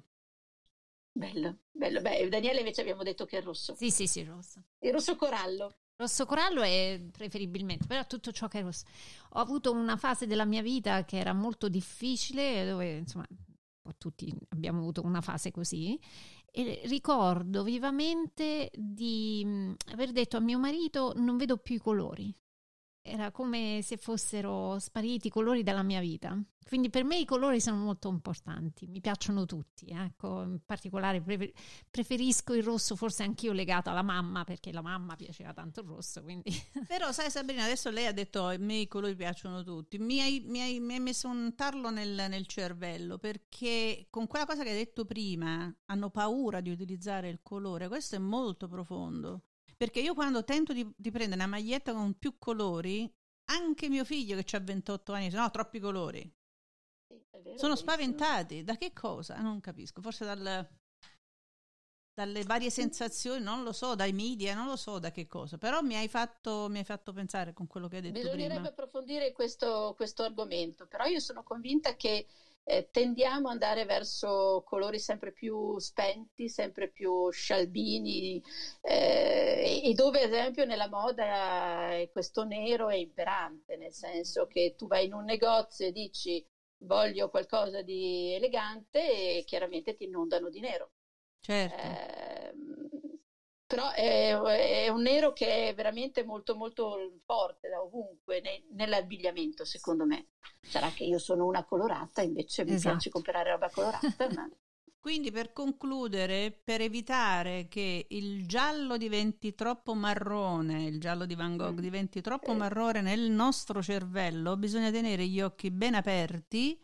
Bello, 1.11 1.59
bello. 1.69 2.01
Beh, 2.01 2.27
Daniele 2.27 2.57
invece 2.57 2.81
abbiamo 2.81 3.03
detto 3.03 3.25
che 3.25 3.37
è 3.37 3.41
rosso. 3.43 3.75
Sì, 3.75 3.91
sì, 3.91 4.07
sì, 4.07 4.23
rosso. 4.23 4.63
Il 4.79 4.91
rosso 4.91 5.15
corallo. 5.15 5.75
Rosso 5.97 6.25
corallo 6.25 6.63
è 6.63 6.99
preferibilmente, 7.11 7.85
però 7.85 8.07
tutto 8.07 8.31
ciò 8.31 8.47
che 8.47 8.57
è 8.57 8.63
rosso. 8.63 8.85
Ho 9.33 9.39
avuto 9.39 9.71
una 9.71 9.97
fase 9.97 10.25
della 10.25 10.45
mia 10.45 10.63
vita 10.63 11.05
che 11.05 11.17
era 11.17 11.33
molto 11.33 11.69
difficile, 11.69 12.65
dove 12.65 12.97
insomma 12.97 13.27
tutti 13.97 14.33
abbiamo 14.49 14.79
avuto 14.79 15.01
una 15.03 15.21
fase 15.21 15.51
così, 15.51 15.99
e 16.51 16.81
ricordo 16.85 17.63
vivamente 17.63 18.71
di 18.75 19.43
mm, 19.45 19.73
aver 19.91 20.11
detto 20.11 20.37
a 20.37 20.41
mio 20.41 20.59
marito 20.59 21.13
non 21.15 21.37
vedo 21.37 21.57
più 21.57 21.75
i 21.75 21.79
colori. 21.79 22.33
Era 23.05 23.31
come 23.31 23.81
se 23.83 23.97
fossero 23.97 24.79
spariti 24.79 25.27
i 25.27 25.29
colori 25.29 25.61
dalla 25.61 25.83
mia 25.83 25.99
vita. 25.99 26.41
Quindi 26.65 26.89
per 26.89 27.03
me 27.03 27.17
i 27.17 27.25
colori 27.25 27.59
sono 27.59 27.77
molto 27.77 28.07
importanti, 28.09 28.87
mi 28.87 29.01
piacciono 29.01 29.45
tutti. 29.45 29.85
Ecco, 29.87 30.41
in 30.43 30.59
particolare 30.65 31.21
preferisco 31.89 32.53
il 32.53 32.63
rosso, 32.63 32.95
forse 32.95 33.23
anch'io 33.23 33.51
legato 33.51 33.89
alla 33.89 34.01
mamma, 34.01 34.43
perché 34.43 34.71
la 34.71 34.81
mamma 34.81 35.15
piaceva 35.15 35.53
tanto 35.53 35.81
il 35.81 35.87
rosso. 35.87 36.23
Quindi. 36.23 36.51
Però 36.87 37.11
sai 37.11 37.29
Sabrina, 37.29 37.63
adesso 37.63 37.89
lei 37.89 38.07
ha 38.07 38.13
detto 38.13 38.47
a 38.47 38.57
me 38.57 38.77
i 38.77 38.87
colori 38.87 39.15
piacciono 39.15 39.63
tutti. 39.63 39.97
Mi 39.97 40.21
hai, 40.21 40.43
mi 40.45 40.61
hai, 40.61 40.79
mi 40.79 40.93
hai 40.93 40.99
messo 40.99 41.27
un 41.27 41.53
tarlo 41.55 41.89
nel, 41.89 42.25
nel 42.29 42.47
cervello, 42.47 43.17
perché 43.17 44.07
con 44.09 44.27
quella 44.27 44.45
cosa 44.45 44.63
che 44.63 44.69
hai 44.69 44.77
detto 44.77 45.05
prima, 45.05 45.73
hanno 45.85 46.09
paura 46.09 46.61
di 46.61 46.69
utilizzare 46.69 47.29
il 47.29 47.41
colore. 47.43 47.87
Questo 47.87 48.15
è 48.15 48.19
molto 48.19 48.67
profondo. 48.67 49.41
Perché 49.75 49.99
io 49.99 50.13
quando 50.13 50.43
tento 50.43 50.73
di, 50.73 50.89
di 50.95 51.11
prendere 51.11 51.41
una 51.41 51.49
maglietta 51.49 51.93
con 51.93 52.17
più 52.17 52.37
colori, 52.37 53.11
anche 53.45 53.89
mio 53.89 54.05
figlio 54.05 54.41
che 54.41 54.55
ha 54.55 54.59
28 54.59 55.13
anni 55.13 55.29
no, 55.29 55.49
troppi 55.49 55.79
colori. 55.79 56.21
Sì, 57.07 57.21
vero, 57.41 57.57
Sono 57.57 57.75
spaventati. 57.75 58.63
Da 58.63 58.77
che 58.77 58.93
cosa? 58.93 59.39
Non 59.41 59.59
capisco. 59.59 60.01
Forse 60.01 60.25
dal, 60.25 60.67
dalle 62.13 62.43
varie 62.43 62.69
sensazioni, 62.69 63.43
non 63.43 63.63
lo 63.63 63.71
so, 63.71 63.95
dai 63.95 64.13
media, 64.13 64.53
non 64.53 64.67
lo 64.67 64.75
so 64.75 64.99
da 64.99 65.11
che 65.11 65.25
cosa, 65.25 65.57
però 65.57 65.81
mi 65.81 65.95
hai 65.95 66.07
fatto, 66.07 66.67
mi 66.69 66.77
hai 66.77 66.83
fatto 66.83 67.11
pensare 67.11 67.53
con 67.53 67.65
quello 67.65 67.87
che 67.87 67.97
hai 67.97 68.01
detto 68.03 68.13
Bisognerebbe 68.13 68.45
prima. 68.45 68.59
Bisognerebbe 68.59 68.81
approfondire 68.81 69.31
questo, 69.31 69.93
questo 69.95 70.23
argomento, 70.23 70.85
però 70.85 71.05
io 71.05 71.19
sono 71.19 71.43
convinta 71.43 71.95
che 71.95 72.27
eh, 72.65 72.87
tendiamo 72.91 73.47
ad 73.47 73.53
andare 73.53 73.85
verso 73.85 74.61
colori 74.65 74.99
sempre 74.99 75.31
più 75.31 75.77
spenti, 75.79 76.47
sempre 76.47 76.87
più 76.89 77.29
scialbini 77.29 78.41
eh, 78.81 79.81
e 79.83 79.93
dove 79.93 80.23
ad 80.23 80.31
esempio 80.31 80.63
nella 80.65 80.87
moda 80.87 81.91
questo 82.11 82.43
nero 82.43 82.89
è 82.89 82.95
imperante, 82.95 83.75
nel 83.75 83.93
senso 83.93 84.45
che 84.45 84.73
tu 84.77 84.87
vai 84.87 85.05
in 85.05 85.13
un 85.13 85.23
negozio 85.25 85.87
e 85.87 85.91
dici 85.91 86.43
voglio 86.83 87.29
qualcosa 87.29 87.81
di 87.81 88.33
elegante 88.33 89.37
e 89.37 89.43
chiaramente 89.45 89.93
ti 89.93 90.05
inondano 90.05 90.49
di 90.49 90.59
nero. 90.59 90.91
Certo. 91.39 91.75
Eh, 91.75 92.53
però 93.73 93.91
è, 93.91 94.35
è, 94.85 94.87
un 94.89 95.01
nero 95.01 95.33
che 95.33 95.69
è 95.69 95.73
veramente 95.73 96.23
molto 96.23 96.55
molto 96.55 97.19
forte 97.25 97.69
da 97.69 97.81
ovunque 97.81 98.39
ne, 98.41 98.63
nell'abbigliamento 98.73 99.65
secondo 99.65 100.05
me 100.05 100.27
sarà 100.61 100.89
che 100.89 101.03
io 101.03 101.17
sono 101.17 101.45
una 101.45 101.65
colorata 101.65 102.21
invece 102.21 102.63
mi 102.63 102.73
esatto. 102.73 102.91
piace 102.91 103.09
comprare 103.09 103.51
roba 103.51 103.69
colorata 103.69 104.29
ma... 104.35 104.47
quindi 104.99 105.31
per 105.31 105.53
concludere 105.53 106.51
per 106.51 106.81
evitare 106.81 107.67
che 107.67 108.05
il 108.09 108.45
giallo 108.45 108.95
diventi 108.97 109.55
troppo 109.55 109.95
marrone 109.95 110.85
il 110.85 110.99
giallo 110.99 111.25
di 111.25 111.35
Van 111.35 111.57
Gogh 111.57 111.79
mm. 111.79 111.79
diventi 111.79 112.21
troppo 112.21 112.51
eh. 112.51 112.55
marrone 112.55 113.01
nel 113.01 113.31
nostro 113.31 113.81
cervello 113.81 114.55
bisogna 114.55 114.91
tenere 114.91 115.25
gli 115.25 115.41
occhi 115.41 115.71
ben 115.71 115.95
aperti 115.95 116.79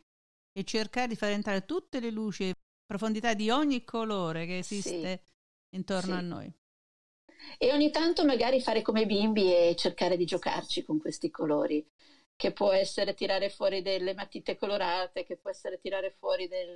e 0.52 0.64
cercare 0.64 1.08
di 1.08 1.16
far 1.16 1.30
entrare 1.30 1.66
tutte 1.66 2.00
le 2.00 2.10
luci 2.10 2.50
e 2.50 2.56
profondità 2.84 3.36
di 3.36 3.52
ogni 3.52 3.84
colore 3.84 4.48
che 4.48 4.58
esiste 4.58 5.24
sì. 5.24 5.76
intorno 5.76 6.14
sì. 6.14 6.18
a 6.18 6.22
noi 6.22 6.59
e 7.58 7.72
ogni 7.74 7.92
tanto 7.92 8.26
magari 8.26 8.62
fare 8.62 8.82
come 8.82 9.06
bimbi 9.06 9.54
e 9.54 9.76
cercare 9.76 10.18
di 10.18 10.26
giocarci 10.26 10.84
con 10.84 11.00
questi 11.00 11.30
colori. 11.30 11.86
che 12.40 12.54
può 12.54 12.72
essere 12.72 13.16
tirare 13.16 13.50
fuori 13.50 13.82
delle 13.82 14.14
matite 14.14 14.56
colorate, 14.56 15.26
che 15.26 15.36
può 15.36 15.50
essere 15.50 15.78
tirare 15.78 16.10
fuori 16.10 16.48
del, 16.48 16.74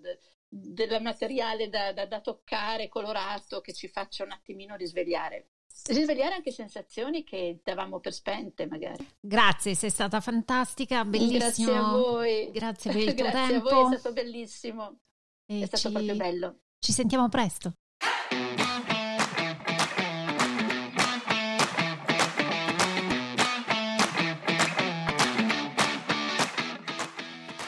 de, 0.00 0.18
del 0.48 1.02
materiale 1.02 1.68
da, 1.68 1.92
da, 1.92 2.06
da, 2.06 2.20
toccare, 2.22 2.88
colorato, 2.88 3.60
che 3.60 3.74
ci 3.74 3.88
faccia 3.88 4.24
un 4.24 4.30
attimino 4.30 4.74
risvegliare. 4.74 5.50
Risvegliare 5.88 6.36
anche 6.36 6.50
sensazioni 6.50 7.24
che 7.24 7.60
davamo 7.62 8.00
per 8.00 8.14
spente, 8.14 8.66
magari. 8.66 9.06
Grazie, 9.20 9.74
sei 9.74 9.90
stata 9.90 10.20
fantastica, 10.22 11.04
bellissimo. 11.04 11.38
Grazie 11.38 11.74
a 11.74 11.82
voi. 11.82 12.50
Grazie 12.50 12.92
per 12.92 13.00
il 13.02 13.12
tuo 13.14 13.26
Grazie 13.26 13.52
tempo. 13.52 13.68
a 13.68 13.72
voi, 13.74 13.94
è 13.94 13.98
stato 13.98 14.14
bellissimo. 14.14 14.98
E 15.44 15.60
è 15.60 15.66
stato 15.66 15.88
ci... 15.88 15.92
proprio 15.92 16.16
bello. 16.16 16.60
Ci 16.78 16.92
sentiamo 16.92 17.28
presto. 17.28 17.74